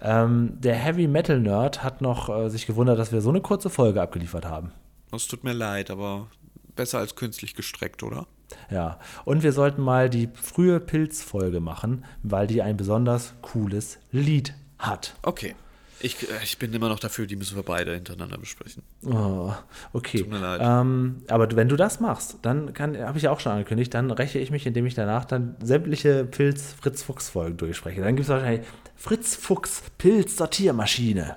Ähm, 0.00 0.52
der 0.60 0.74
Heavy 0.76 1.08
Metal 1.08 1.40
Nerd 1.40 1.82
hat 1.82 2.00
noch 2.00 2.28
äh, 2.28 2.48
sich 2.48 2.66
gewundert, 2.66 2.98
dass 2.98 3.10
wir 3.10 3.20
so 3.20 3.30
eine 3.30 3.40
kurze 3.40 3.70
Folge 3.70 4.00
abgeliefert 4.00 4.44
haben. 4.44 4.72
Es 5.12 5.26
tut 5.26 5.42
mir 5.42 5.52
leid, 5.52 5.90
aber 5.90 6.28
besser 6.76 6.98
als 6.98 7.16
künstlich 7.16 7.54
gestreckt, 7.54 8.02
oder? 8.02 8.26
Ja, 8.70 8.98
und 9.24 9.42
wir 9.42 9.52
sollten 9.52 9.82
mal 9.82 10.10
die 10.10 10.28
frühe 10.34 10.80
Pilzfolge 10.80 11.60
machen, 11.60 12.04
weil 12.22 12.46
die 12.46 12.62
ein 12.62 12.76
besonders 12.76 13.34
cooles 13.42 13.98
Lied 14.10 14.54
hat. 14.82 15.14
Okay. 15.22 15.54
Ich, 16.00 16.28
äh, 16.28 16.42
ich 16.42 16.58
bin 16.58 16.72
immer 16.72 16.88
noch 16.88 16.98
dafür, 16.98 17.26
die 17.26 17.36
müssen 17.36 17.56
wir 17.56 17.62
beide 17.62 17.94
hintereinander 17.94 18.36
besprechen. 18.36 18.82
Oh, 19.06 19.52
okay. 19.92 20.18
Tut 20.18 20.30
mir 20.30 20.38
leid. 20.40 20.60
Ähm, 20.62 21.22
aber 21.28 21.54
wenn 21.54 21.68
du 21.68 21.76
das 21.76 22.00
machst, 22.00 22.38
dann 22.42 22.74
kann, 22.74 22.98
habe 22.98 23.18
ich 23.18 23.24
ja 23.24 23.30
auch 23.30 23.40
schon 23.40 23.52
angekündigt, 23.52 23.94
dann 23.94 24.10
räche 24.10 24.38
ich 24.38 24.50
mich, 24.50 24.66
indem 24.66 24.84
ich 24.86 24.94
danach 24.94 25.24
dann 25.24 25.56
sämtliche 25.62 26.24
Pilz-Fritz-Fuchs-Folgen 26.24 27.56
durchspreche. 27.56 28.00
Dann 28.00 28.16
gibt 28.16 28.24
es 28.24 28.28
wahrscheinlich 28.30 28.66
Fritz 28.96 29.36
Fuchs 29.36 29.82
Pilz-Sortiermaschine. 29.98 31.36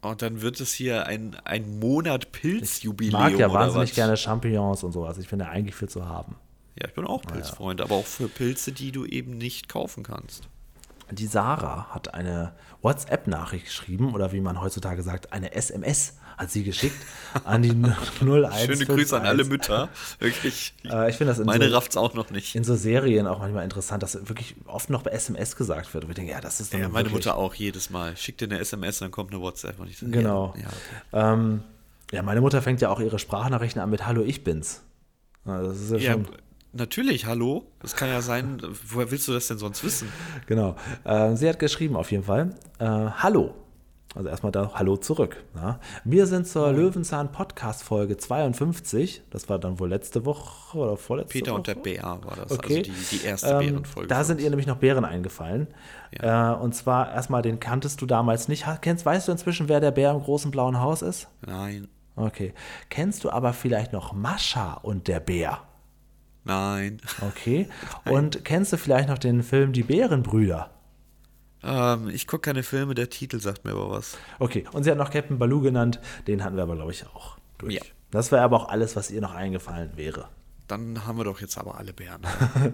Und 0.00 0.20
dann 0.20 0.42
wird 0.42 0.60
es 0.60 0.72
hier 0.72 1.06
ein, 1.06 1.36
ein 1.44 1.78
Monat 1.78 2.24
Ich 2.24 2.32
Pilzjubiläum 2.32 3.20
mag 3.22 3.38
ja 3.38 3.52
wahnsinnig 3.52 3.90
was? 3.90 3.94
gerne 3.94 4.16
Champignons 4.16 4.82
und 4.82 4.90
sowas. 4.90 5.16
Ich 5.18 5.28
finde 5.28 5.48
eigentlich 5.48 5.76
viel 5.76 5.88
zu 5.88 6.08
haben. 6.08 6.34
Ja, 6.76 6.88
ich 6.88 6.94
bin 6.94 7.06
auch 7.06 7.22
Pilzfreund, 7.22 7.80
aber 7.80 7.94
auch 7.94 8.06
für 8.06 8.28
Pilze, 8.28 8.72
die 8.72 8.90
du 8.90 9.04
eben 9.04 9.38
nicht 9.38 9.68
kaufen 9.68 10.02
kannst. 10.02 10.48
Die 11.14 11.26
Sarah 11.26 11.86
hat 11.90 12.14
eine 12.14 12.52
WhatsApp-Nachricht 12.82 13.66
geschrieben 13.66 14.14
oder 14.14 14.32
wie 14.32 14.40
man 14.40 14.60
heutzutage 14.60 15.02
sagt, 15.02 15.32
eine 15.32 15.52
SMS 15.54 16.14
hat 16.38 16.50
sie 16.50 16.64
geschickt 16.64 16.96
an 17.44 17.62
die 17.62 17.70
01. 18.20 18.64
Schöne 18.64 18.86
Grüße 18.86 19.16
an 19.20 19.26
alle 19.26 19.44
Mütter. 19.44 19.88
Wirklich. 20.18 20.74
Äh, 20.84 21.10
ich 21.10 21.16
finde 21.16 21.32
das 21.32 21.38
in 21.38 21.46
Meine 21.46 21.68
so- 21.68 21.74
rafft's 21.74 21.96
auch 21.96 22.14
noch 22.14 22.30
nicht. 22.30 22.54
In 22.54 22.64
so 22.64 22.74
Serien 22.74 23.26
auch 23.26 23.38
manchmal 23.38 23.64
interessant, 23.64 24.02
dass 24.02 24.14
wirklich 24.28 24.56
oft 24.66 24.90
noch 24.90 25.02
bei 25.02 25.10
SMS 25.10 25.54
gesagt 25.56 25.92
wird. 25.94 26.04
Und 26.04 26.10
ich 26.10 26.16
denke, 26.16 26.32
ja, 26.32 26.40
das 26.40 26.60
ist 26.60 26.72
dann 26.72 26.80
Ja, 26.80 26.88
meine 26.88 27.10
wirklich, 27.10 27.26
Mutter 27.26 27.36
auch 27.36 27.54
jedes 27.54 27.90
Mal. 27.90 28.16
Schickt 28.16 28.40
dir 28.40 28.46
eine 28.46 28.58
SMS, 28.58 28.98
dann 28.98 29.10
kommt 29.10 29.32
eine 29.32 29.40
WhatsApp 29.42 29.78
und 29.78 29.88
ich 29.88 29.98
so, 29.98 30.06
Genau. 30.06 30.54
Ja, 30.56 30.62
ja, 30.62 30.68
okay. 30.68 31.32
Ähm, 31.34 31.62
ja, 32.10 32.22
meine 32.22 32.40
Mutter 32.40 32.60
fängt 32.62 32.80
ja 32.80 32.88
auch 32.90 33.00
ihre 33.00 33.18
Sprachnachrichten 33.18 33.80
an 33.80 33.90
mit 33.90 34.06
Hallo, 34.06 34.22
ich 34.22 34.42
bin's. 34.44 34.82
Das 35.44 35.78
ist 35.78 35.90
ja, 35.92 35.98
ja, 35.98 36.12
schon. 36.12 36.26
Natürlich, 36.72 37.26
hallo. 37.26 37.64
Das 37.80 37.94
kann 37.96 38.08
ja 38.08 38.20
sein, 38.20 38.60
woher 38.88 39.10
willst 39.10 39.28
du 39.28 39.32
das 39.32 39.46
denn 39.48 39.58
sonst 39.58 39.82
wissen? 39.84 40.08
Genau. 40.46 40.76
Ähm, 41.04 41.36
sie 41.36 41.48
hat 41.48 41.58
geschrieben 41.58 41.96
auf 41.96 42.10
jeden 42.10 42.24
Fall: 42.24 42.54
äh, 42.78 42.84
Hallo. 42.86 43.54
Also 44.14 44.28
erstmal 44.28 44.52
da 44.52 44.72
Hallo 44.74 44.98
zurück. 44.98 45.42
Ja. 45.54 45.80
Wir 46.04 46.26
sind 46.26 46.46
zur 46.46 46.70
Löwenzahn 46.70 47.32
Podcast 47.32 47.82
Folge 47.82 48.18
52. 48.18 49.22
Das 49.30 49.48
war 49.48 49.58
dann 49.58 49.78
wohl 49.80 49.88
letzte 49.88 50.26
Woche 50.26 50.76
oder 50.76 50.96
vorletzte 50.98 51.32
Peter 51.32 51.52
Woche. 51.52 51.56
und 51.58 51.66
der 51.66 51.74
Bär 51.76 52.02
war 52.22 52.36
das. 52.36 52.52
Okay. 52.52 52.80
Also 52.80 52.90
die, 53.10 53.16
die 53.16 53.24
erste 53.24 53.46
Ähm, 53.52 53.58
Bärenfolge. 53.60 54.08
da 54.08 54.22
sind 54.24 54.42
ihr 54.42 54.50
nämlich 54.50 54.66
noch 54.66 54.76
Bären 54.76 55.06
eingefallen. 55.06 55.66
Äh, 56.10 56.30
und 56.50 56.74
zwar 56.74 57.10
erstmal, 57.10 57.40
den 57.40 57.58
kanntest 57.58 58.02
du 58.02 58.06
damals 58.06 58.48
nicht. 58.48 58.66
Kennst, 58.82 59.06
weißt 59.06 59.28
du 59.28 59.32
inzwischen, 59.32 59.70
wer 59.70 59.80
der 59.80 59.92
Bär 59.92 60.10
im 60.10 60.20
großen 60.20 60.50
blauen 60.50 60.78
Haus 60.78 61.00
ist? 61.00 61.28
Nein, 61.46 61.88
Okay. 62.14 62.52
Kennst 62.90 63.24
du 63.24 63.30
aber 63.30 63.54
vielleicht 63.54 63.94
noch 63.94 64.12
Mascha 64.12 64.74
und 64.74 65.08
der 65.08 65.20
Bär? 65.20 65.60
Nein. 66.44 67.00
Okay. 67.20 67.68
Und 68.04 68.44
kennst 68.44 68.72
du 68.72 68.76
vielleicht 68.76 69.08
noch 69.08 69.18
den 69.18 69.42
Film 69.42 69.72
Die 69.72 69.82
Bärenbrüder? 69.82 70.70
Ähm, 71.62 72.08
ich 72.08 72.26
gucke 72.26 72.50
keine 72.50 72.62
Filme, 72.62 72.94
der 72.94 73.10
Titel 73.10 73.40
sagt 73.40 73.64
mir 73.64 73.72
aber 73.72 73.90
was. 73.90 74.16
Okay. 74.38 74.64
Und 74.72 74.84
sie 74.84 74.90
hat 74.90 74.98
noch 74.98 75.10
Captain 75.10 75.38
Baloo 75.38 75.60
genannt. 75.60 76.00
Den 76.26 76.42
hatten 76.44 76.56
wir 76.56 76.64
aber, 76.64 76.74
glaube 76.74 76.92
ich, 76.92 77.06
auch 77.06 77.36
durch. 77.58 77.74
Ja. 77.74 77.82
Das 78.10 78.32
wäre 78.32 78.42
aber 78.42 78.56
auch 78.56 78.68
alles, 78.68 78.96
was 78.96 79.10
ihr 79.10 79.20
noch 79.20 79.34
eingefallen 79.34 79.92
wäre. 79.96 80.28
Dann 80.68 81.06
haben 81.06 81.18
wir 81.18 81.24
doch 81.24 81.40
jetzt 81.40 81.58
aber 81.58 81.78
alle 81.78 81.92
Bären. 81.92 82.22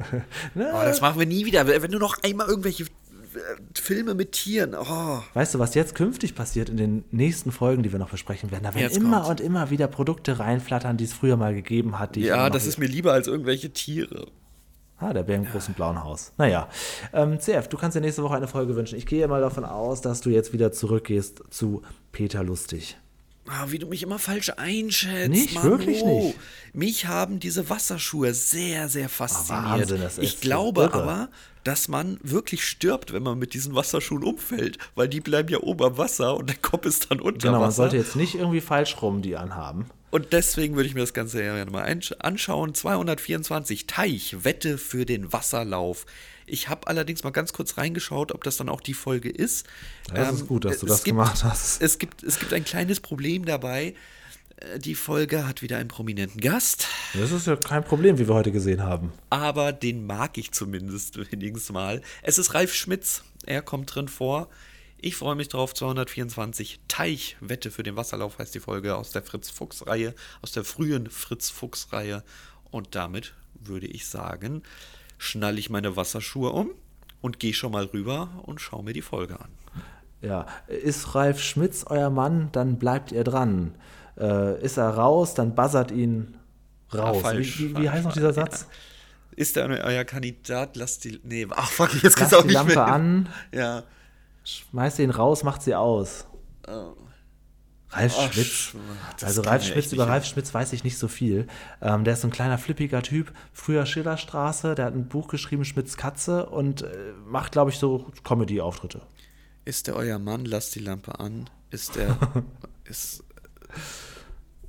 oh, 0.54 0.60
das 0.84 1.00
machen 1.00 1.18
wir 1.18 1.26
nie 1.26 1.46
wieder. 1.46 1.66
Wenn 1.66 1.90
du 1.90 1.98
noch 1.98 2.22
einmal 2.22 2.46
irgendwelche 2.46 2.86
Filme 3.74 4.14
mit 4.14 4.32
Tieren. 4.32 4.74
Oh. 4.74 5.22
Weißt 5.34 5.54
du, 5.54 5.58
was 5.58 5.74
jetzt 5.74 5.94
künftig 5.94 6.34
passiert 6.34 6.68
in 6.68 6.76
den 6.76 7.04
nächsten 7.10 7.52
Folgen, 7.52 7.82
die 7.82 7.92
wir 7.92 7.98
noch 7.98 8.10
besprechen 8.10 8.50
werden? 8.50 8.64
Da 8.64 8.74
werden 8.74 8.82
Jetzt 8.82 8.96
immer 8.96 9.22
kommt's. 9.22 9.30
und 9.30 9.40
immer 9.40 9.70
wieder 9.70 9.86
Produkte 9.86 10.38
reinflattern, 10.38 10.96
die 10.96 11.04
es 11.04 11.12
früher 11.12 11.36
mal 11.36 11.54
gegeben 11.54 11.98
hat. 11.98 12.16
Ja, 12.16 12.50
das 12.50 12.66
ist 12.66 12.78
mir 12.78 12.86
lieber 12.86 13.12
als 13.12 13.26
irgendwelche 13.26 13.70
Tiere. 13.72 14.26
Ah, 15.00 15.12
der 15.12 15.22
Bär 15.22 15.36
im 15.36 15.44
großen 15.44 15.74
blauen 15.74 16.02
Haus. 16.02 16.32
Naja, 16.38 16.68
ähm, 17.12 17.38
CF, 17.38 17.68
du 17.68 17.76
kannst 17.76 17.96
dir 17.96 18.00
nächste 18.00 18.24
Woche 18.24 18.34
eine 18.34 18.48
Folge 18.48 18.74
wünschen. 18.74 18.98
Ich 18.98 19.06
gehe 19.06 19.28
mal 19.28 19.40
davon 19.40 19.64
aus, 19.64 20.00
dass 20.00 20.20
du 20.22 20.30
jetzt 20.30 20.52
wieder 20.52 20.72
zurückgehst 20.72 21.42
zu 21.50 21.82
Peter 22.10 22.42
Lustig. 22.42 22.96
Ah, 23.50 23.66
wie 23.68 23.78
du 23.78 23.86
mich 23.86 24.02
immer 24.02 24.18
falsch 24.18 24.50
einschätzt. 24.56 25.30
Nicht? 25.30 25.54
Manu. 25.54 25.70
Wirklich 25.70 26.04
nicht? 26.04 26.36
Mich 26.72 27.06
haben 27.06 27.40
diese 27.40 27.68
Wasserschuhe 27.70 28.34
sehr, 28.34 28.88
sehr 28.88 29.08
fasziniert. 29.08 29.64
Wahnsinn, 29.80 30.00
das 30.02 30.18
ist 30.18 30.24
ich 30.24 30.40
glaube 30.40 30.82
irre. 30.82 30.94
aber, 31.02 31.28
dass 31.64 31.88
man 31.88 32.18
wirklich 32.22 32.64
stirbt, 32.66 33.12
wenn 33.12 33.22
man 33.22 33.38
mit 33.38 33.54
diesen 33.54 33.74
Wasserschuhen 33.74 34.22
umfällt, 34.22 34.78
weil 34.94 35.08
die 35.08 35.20
bleiben 35.20 35.48
ja 35.48 35.58
oben 35.60 35.84
am 35.84 35.98
Wasser 35.98 36.36
und 36.36 36.48
der 36.48 36.56
Kopf 36.56 36.86
ist 36.86 37.10
dann 37.10 37.20
unter 37.20 37.48
Genau, 37.48 37.58
man 37.60 37.68
Wasser. 37.68 37.76
sollte 37.84 37.96
jetzt 37.96 38.16
nicht 38.16 38.34
irgendwie 38.34 38.60
falsch 38.60 39.00
rum 39.02 39.22
die 39.22 39.36
anhaben. 39.36 39.86
Und 40.10 40.32
deswegen 40.32 40.74
würde 40.76 40.88
ich 40.88 40.94
mir 40.94 41.00
das 41.02 41.12
Ganze 41.12 41.42
ja 41.42 41.64
mal 41.66 41.84
einsch- 41.84 42.14
anschauen. 42.18 42.74
224 42.74 43.86
Teich, 43.86 44.36
Wette 44.42 44.78
für 44.78 45.04
den 45.04 45.32
Wasserlauf. 45.32 46.06
Ich 46.48 46.68
habe 46.68 46.86
allerdings 46.86 47.22
mal 47.24 47.30
ganz 47.30 47.52
kurz 47.52 47.76
reingeschaut, 47.78 48.32
ob 48.32 48.44
das 48.44 48.56
dann 48.56 48.68
auch 48.68 48.80
die 48.80 48.94
Folge 48.94 49.30
ist. 49.30 49.66
Das 50.12 50.32
ist 50.34 50.46
gut, 50.46 50.64
dass 50.64 50.78
du 50.80 50.86
Ähm, 50.86 50.90
das 50.90 51.04
gibt, 51.04 51.16
gemacht 51.16 51.44
hast. 51.44 51.80
Es 51.82 51.98
gibt, 51.98 52.22
es 52.22 52.38
gibt 52.38 52.52
ein 52.52 52.64
kleines 52.64 53.00
Problem 53.00 53.44
dabei. 53.44 53.94
äh, 54.56 54.78
die 54.78 54.94
Folge 54.94 55.46
hat 55.46 55.62
wieder 55.62 55.78
einen 55.78 55.88
prominenten 55.88 56.40
Gast. 56.40 56.86
Das 57.14 57.30
ist 57.32 57.46
ja 57.46 57.56
kein 57.56 57.84
Problem, 57.84 58.18
wie 58.18 58.26
wir 58.26 58.34
heute 58.34 58.50
gesehen 58.52 58.82
haben. 58.82 59.12
Aber 59.30 59.72
den 59.72 60.06
mag 60.06 60.36
ich 60.38 60.52
zumindest 60.52 61.16
wenigstens 61.32 61.70
mal. 61.70 62.02
Es 62.22 62.38
ist 62.38 62.54
Ralf 62.54 62.74
Schmitz. 62.74 63.22
Er 63.46 63.62
kommt 63.62 63.94
drin 63.94 64.08
vor. 64.08 64.48
Ich 65.00 65.14
freue 65.14 65.36
mich 65.36 65.46
drauf. 65.48 65.74
224 65.74 66.80
Teichwette 66.88 67.70
für 67.70 67.84
den 67.84 67.94
Wasserlauf 67.94 68.38
heißt 68.38 68.52
die 68.54 68.60
Folge 68.60 68.96
aus 68.96 69.12
der 69.12 69.22
Fritz-Fuchs-Reihe, 69.22 70.12
aus 70.42 70.50
der 70.50 70.64
frühen 70.64 71.08
Fritz-Fuchs-Reihe. 71.08 72.24
Und 72.72 72.96
damit 72.96 73.34
würde 73.54 73.86
ich 73.86 74.06
sagen, 74.06 74.62
schnalle 75.18 75.58
ich 75.58 75.68
meine 75.70 75.96
Wasserschuhe 75.96 76.50
um 76.50 76.70
und 77.20 77.38
gehe 77.38 77.52
schon 77.52 77.72
mal 77.72 77.84
rüber 77.84 78.28
und 78.44 78.60
schaue 78.60 78.82
mir 78.84 78.92
die 78.92 79.02
Folge 79.02 79.38
an. 79.40 79.48
Ja, 80.20 80.46
ist 80.66 81.14
Ralf 81.14 81.40
Schmitz 81.40 81.84
euer 81.88 82.10
Mann, 82.10 82.48
dann 82.52 82.78
bleibt 82.78 83.12
ihr 83.12 83.24
dran. 83.24 83.74
Äh, 84.18 84.60
ist 84.62 84.76
er 84.78 84.90
raus, 84.90 85.34
dann 85.34 85.54
buzzert 85.54 85.90
ihn 85.92 86.36
raus. 86.92 87.18
Ah, 87.18 87.20
falsch, 87.20 87.58
wie, 87.58 87.64
wie, 87.64 87.68
wie 87.68 87.74
falsch, 87.74 87.90
heißt 87.90 88.04
noch 88.04 88.12
dieser 88.14 88.32
Satz? 88.32 88.66
Ist 89.36 89.56
er 89.56 89.68
euer 89.68 90.04
Kandidat? 90.04 90.76
Lasst 90.76 91.04
die. 91.04 91.20
Nee, 91.22 91.46
ach 91.50 91.70
fuck, 91.70 92.02
jetzt 92.02 92.16
geht's 92.16 92.34
auch 92.34 92.40
die 92.40 92.48
nicht 92.48 92.54
Lampe 92.54 92.74
mehr. 92.74 92.86
an, 92.86 93.28
Ja. 93.52 93.82
schmeißt 94.42 94.98
ihn 94.98 95.10
raus, 95.10 95.44
macht 95.44 95.62
sie 95.62 95.76
aus. 95.76 96.26
Oh. 96.66 96.94
Ralf 97.90 98.14
Ach, 98.18 98.32
Schmitz. 98.32 98.46
Sch- 98.46 98.74
das 99.18 99.24
Also 99.24 99.42
Ralf 99.42 99.64
Schmitz, 99.64 99.92
über 99.92 100.06
Ralf 100.08 100.24
Schmitz 100.26 100.52
weiß 100.52 100.72
ich 100.74 100.84
nicht 100.84 100.98
so 100.98 101.08
viel. 101.08 101.46
Ähm, 101.80 102.04
der 102.04 102.14
ist 102.14 102.20
so 102.20 102.28
ein 102.28 102.32
kleiner 102.32 102.58
flippiger 102.58 103.02
Typ. 103.02 103.32
Früher 103.52 103.86
Schillerstraße, 103.86 104.74
der 104.74 104.86
hat 104.86 104.94
ein 104.94 105.08
Buch 105.08 105.28
geschrieben, 105.28 105.64
Schmitz 105.64 105.96
Katze, 105.96 106.46
und 106.46 106.82
äh, 106.82 106.88
macht, 107.26 107.52
glaube 107.52 107.70
ich, 107.70 107.78
so 107.78 108.06
Comedy-Auftritte. 108.24 109.00
Ist 109.64 109.86
der 109.86 109.96
euer 109.96 110.18
Mann? 110.18 110.44
Lasst 110.44 110.74
die 110.74 110.80
Lampe 110.80 111.18
an. 111.18 111.48
Ist 111.70 111.96
der. 111.96 112.16
ist, 112.84 113.22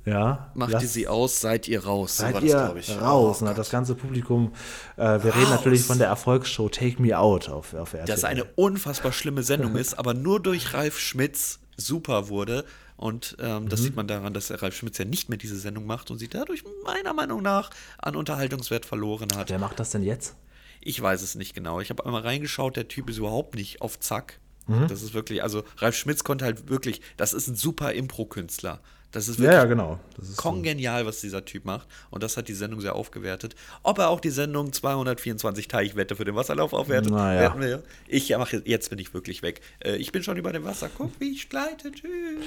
Ja. 0.06 0.50
macht 0.54 0.72
lasst- 0.72 0.84
ihr 0.84 0.88
sie 0.88 1.08
aus, 1.08 1.40
seid 1.40 1.68
ihr 1.68 1.84
raus. 1.84 2.16
So 2.16 2.22
Seid 2.22 2.34
war 2.34 2.42
ihr 2.42 2.52
das, 2.74 3.00
raus? 3.00 3.38
Oh 3.40 3.44
ne? 3.44 3.50
Gott. 3.50 3.58
Das 3.58 3.70
ganze 3.70 3.94
Publikum, 3.94 4.52
äh, 4.96 5.22
wir 5.22 5.34
reden 5.36 5.50
natürlich 5.50 5.82
von 5.82 5.98
der 5.98 6.08
Erfolgsshow 6.08 6.68
Take 6.68 7.00
Me 7.02 7.18
Out 7.18 7.48
auf, 7.50 7.74
auf 7.74 7.92
RTL. 7.92 8.06
dass 8.06 8.24
eine 8.24 8.44
unfassbar 8.56 9.12
schlimme 9.12 9.42
Sendung 9.42 9.76
ist, 9.76 9.98
aber 9.98 10.14
nur 10.14 10.40
durch 10.40 10.72
Ralf 10.72 10.98
Schmitz 10.98 11.60
super 11.76 12.28
wurde. 12.28 12.64
Und 13.00 13.34
ähm, 13.40 13.64
Mhm. 13.64 13.68
das 13.70 13.80
sieht 13.82 13.96
man 13.96 14.06
daran, 14.06 14.34
dass 14.34 14.50
Ralf 14.62 14.76
Schmitz 14.76 14.98
ja 14.98 15.06
nicht 15.06 15.30
mehr 15.30 15.38
diese 15.38 15.56
Sendung 15.58 15.86
macht 15.86 16.10
und 16.10 16.18
sie 16.18 16.28
dadurch 16.28 16.64
meiner 16.84 17.14
Meinung 17.14 17.40
nach 17.40 17.70
an 17.96 18.14
Unterhaltungswert 18.14 18.84
verloren 18.84 19.28
hat. 19.36 19.48
Wer 19.48 19.58
macht 19.58 19.80
das 19.80 19.88
denn 19.88 20.02
jetzt? 20.02 20.36
Ich 20.82 21.00
weiß 21.00 21.22
es 21.22 21.34
nicht 21.34 21.54
genau. 21.54 21.80
Ich 21.80 21.88
habe 21.88 22.04
einmal 22.04 22.20
reingeschaut, 22.20 22.76
der 22.76 22.88
Typ 22.88 23.08
ist 23.08 23.16
überhaupt 23.16 23.54
nicht 23.54 23.80
auf 23.80 23.98
Zack. 24.00 24.38
Mhm. 24.66 24.86
Das 24.88 25.00
ist 25.02 25.14
wirklich, 25.14 25.42
also 25.42 25.64
Ralf 25.78 25.96
Schmitz 25.96 26.24
konnte 26.24 26.44
halt 26.44 26.68
wirklich, 26.68 27.00
das 27.16 27.32
ist 27.32 27.48
ein 27.48 27.54
super 27.56 27.94
Impro-Künstler. 27.94 28.80
Das 29.12 29.26
ist 29.28 29.38
Ja, 29.38 29.44
wirklich 29.44 29.56
ja, 29.56 29.64
genau. 29.64 29.98
Das 30.16 30.28
ist 30.28 30.36
kongenial, 30.36 31.04
was 31.04 31.20
dieser 31.20 31.44
Typ 31.44 31.64
macht. 31.64 31.88
Und 32.10 32.22
das 32.22 32.36
hat 32.36 32.46
die 32.48 32.54
Sendung 32.54 32.80
sehr 32.80 32.94
aufgewertet. 32.94 33.56
Ob 33.82 33.98
er 33.98 34.08
auch 34.08 34.20
die 34.20 34.30
Sendung 34.30 34.72
224 34.72 35.66
Teichwette 35.66 36.14
für 36.14 36.24
den 36.24 36.36
Wasserlauf 36.36 36.72
aufwertet, 36.72 37.10
Naja. 37.10 37.40
werden 37.40 37.60
wir. 37.60 37.82
Ich 38.06 38.30
mache 38.36 38.62
jetzt 38.64 38.90
bin 38.90 38.98
ich 39.00 39.12
wirklich 39.12 39.42
weg. 39.42 39.60
Äh, 39.80 39.96
Ich 39.96 40.12
bin 40.12 40.22
schon 40.22 40.36
über 40.36 40.52
dem 40.52 40.64
Wasser. 40.64 40.88
Guck, 40.96 41.10
wie 41.20 41.32
ich 41.32 41.48
gleite. 41.48 41.90
Tschüss. 41.90 42.44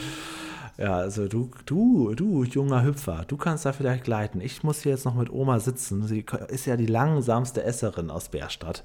Ja, 0.78 0.95
also 0.97 1.28
du, 1.28 1.51
du, 1.66 2.14
du, 2.16 2.43
junger 2.45 2.84
Hüpfer, 2.84 3.26
du 3.28 3.38
kannst 3.38 3.66
da 3.66 3.74
vielleicht 3.74 4.05
gleiten. 4.05 4.39
Ich 4.41 4.64
muss 4.64 4.82
hier 4.84 4.93
jetzt 4.93 5.05
noch 5.05 5.16
mit 5.16 5.30
Oma 5.32 5.59
sitzen. 5.59 6.07
Sie 6.07 6.26
ist 6.47 6.66
ja 6.66 6.78
die 6.78 6.86
langsamste 6.86 7.64
Esserin 7.64 8.09
aus 8.09 8.30
Bärstadt. 8.30 8.84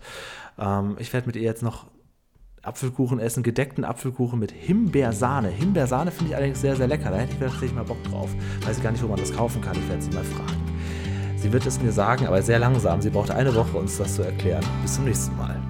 Ähm, 0.59 0.97
ich 0.99 1.13
werde 1.13 1.27
mit 1.29 1.37
ihr 1.37 1.43
jetzt 1.43 1.63
noch 1.63 1.87
Apfelkuchen 2.63 3.19
essen, 3.21 3.43
gedeckten 3.43 3.85
Apfelkuchen 3.85 4.39
mit 4.39 4.53
Himbeersahne. 4.53 5.49
Himbeersahne 5.49 6.11
finde 6.11 6.31
ich 6.31 6.37
allerdings 6.37 6.61
sehr, 6.61 6.77
sehr 6.77 6.87
lecker. 6.87 7.11
Da 7.11 7.17
hätte 7.17 7.33
ich 7.33 7.39
tatsächlich 7.39 7.75
mal 7.75 7.85
Bock 7.85 8.03
drauf. 8.05 8.31
Weiß 8.67 8.83
gar 8.83 8.93
nicht, 8.93 9.03
wo 9.03 9.09
man 9.09 9.19
das 9.19 9.33
kaufen 9.33 9.61
kann. 9.63 9.77
Ich 9.77 9.89
werde 9.89 10.03
sie 10.03 10.11
mal 10.11 10.25
fragen. 10.25 10.63
Sie 11.37 11.53
wird 11.53 11.67
es 11.67 11.81
mir 11.81 11.93
sagen, 11.93 12.27
aber 12.27 12.43
sehr 12.43 12.59
langsam. 12.59 13.01
Sie 13.01 13.11
braucht 13.11 13.31
eine 13.31 13.55
Woche, 13.55 13.77
uns 13.77 13.99
das 13.99 14.17
zu 14.17 14.23
erklären. 14.23 14.65
Bis 14.83 14.95
zum 14.95 15.05
nächsten 15.05 15.37
Mal. 15.37 15.68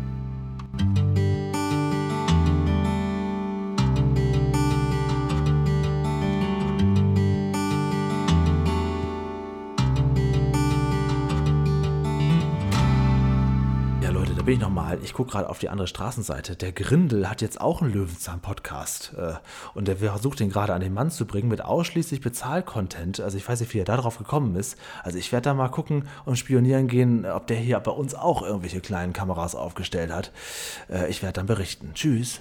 Bin 14.49 14.55
ich 14.55 14.63
nochmal. 14.63 14.99
Ich 15.03 15.13
gucke 15.13 15.33
gerade 15.33 15.51
auf 15.51 15.59
die 15.59 15.69
andere 15.69 15.87
Straßenseite. 15.87 16.57
Der 16.57 16.73
Grindel 16.73 17.29
hat 17.29 17.43
jetzt 17.43 17.61
auch 17.61 17.83
einen 17.83 17.93
Löwenzahn-Podcast. 17.93 19.13
Äh, 19.15 19.35
und 19.75 19.89
der 19.89 19.99
versucht 19.99 20.41
den 20.41 20.49
gerade 20.49 20.73
an 20.73 20.81
den 20.81 20.95
Mann 20.95 21.11
zu 21.11 21.27
bringen 21.27 21.51
mit 21.51 21.61
ausschließlich 21.61 22.23
Bezahlcontent. 22.23 23.21
Also 23.21 23.37
ich 23.37 23.47
weiß 23.47 23.61
nicht, 23.61 23.75
wie 23.75 23.81
er 23.81 23.85
da 23.85 23.99
drauf 23.99 24.17
gekommen 24.17 24.57
ist. 24.57 24.79
Also 25.03 25.19
ich 25.19 25.33
werde 25.33 25.51
da 25.51 25.55
mal 25.55 25.69
gucken 25.69 26.09
und 26.25 26.39
spionieren 26.39 26.89
gehen, 26.89 27.27
ob 27.27 27.47
der 27.47 27.59
hier 27.59 27.79
bei 27.81 27.91
uns 27.91 28.15
auch 28.15 28.41
irgendwelche 28.41 28.81
kleinen 28.81 29.13
Kameras 29.13 29.55
aufgestellt 29.55 30.11
hat. 30.11 30.33
Äh, 30.89 31.11
ich 31.11 31.23
werde 31.23 31.35
dann 31.35 31.47
berichten. 31.47 31.91
Tschüss. 31.93 32.41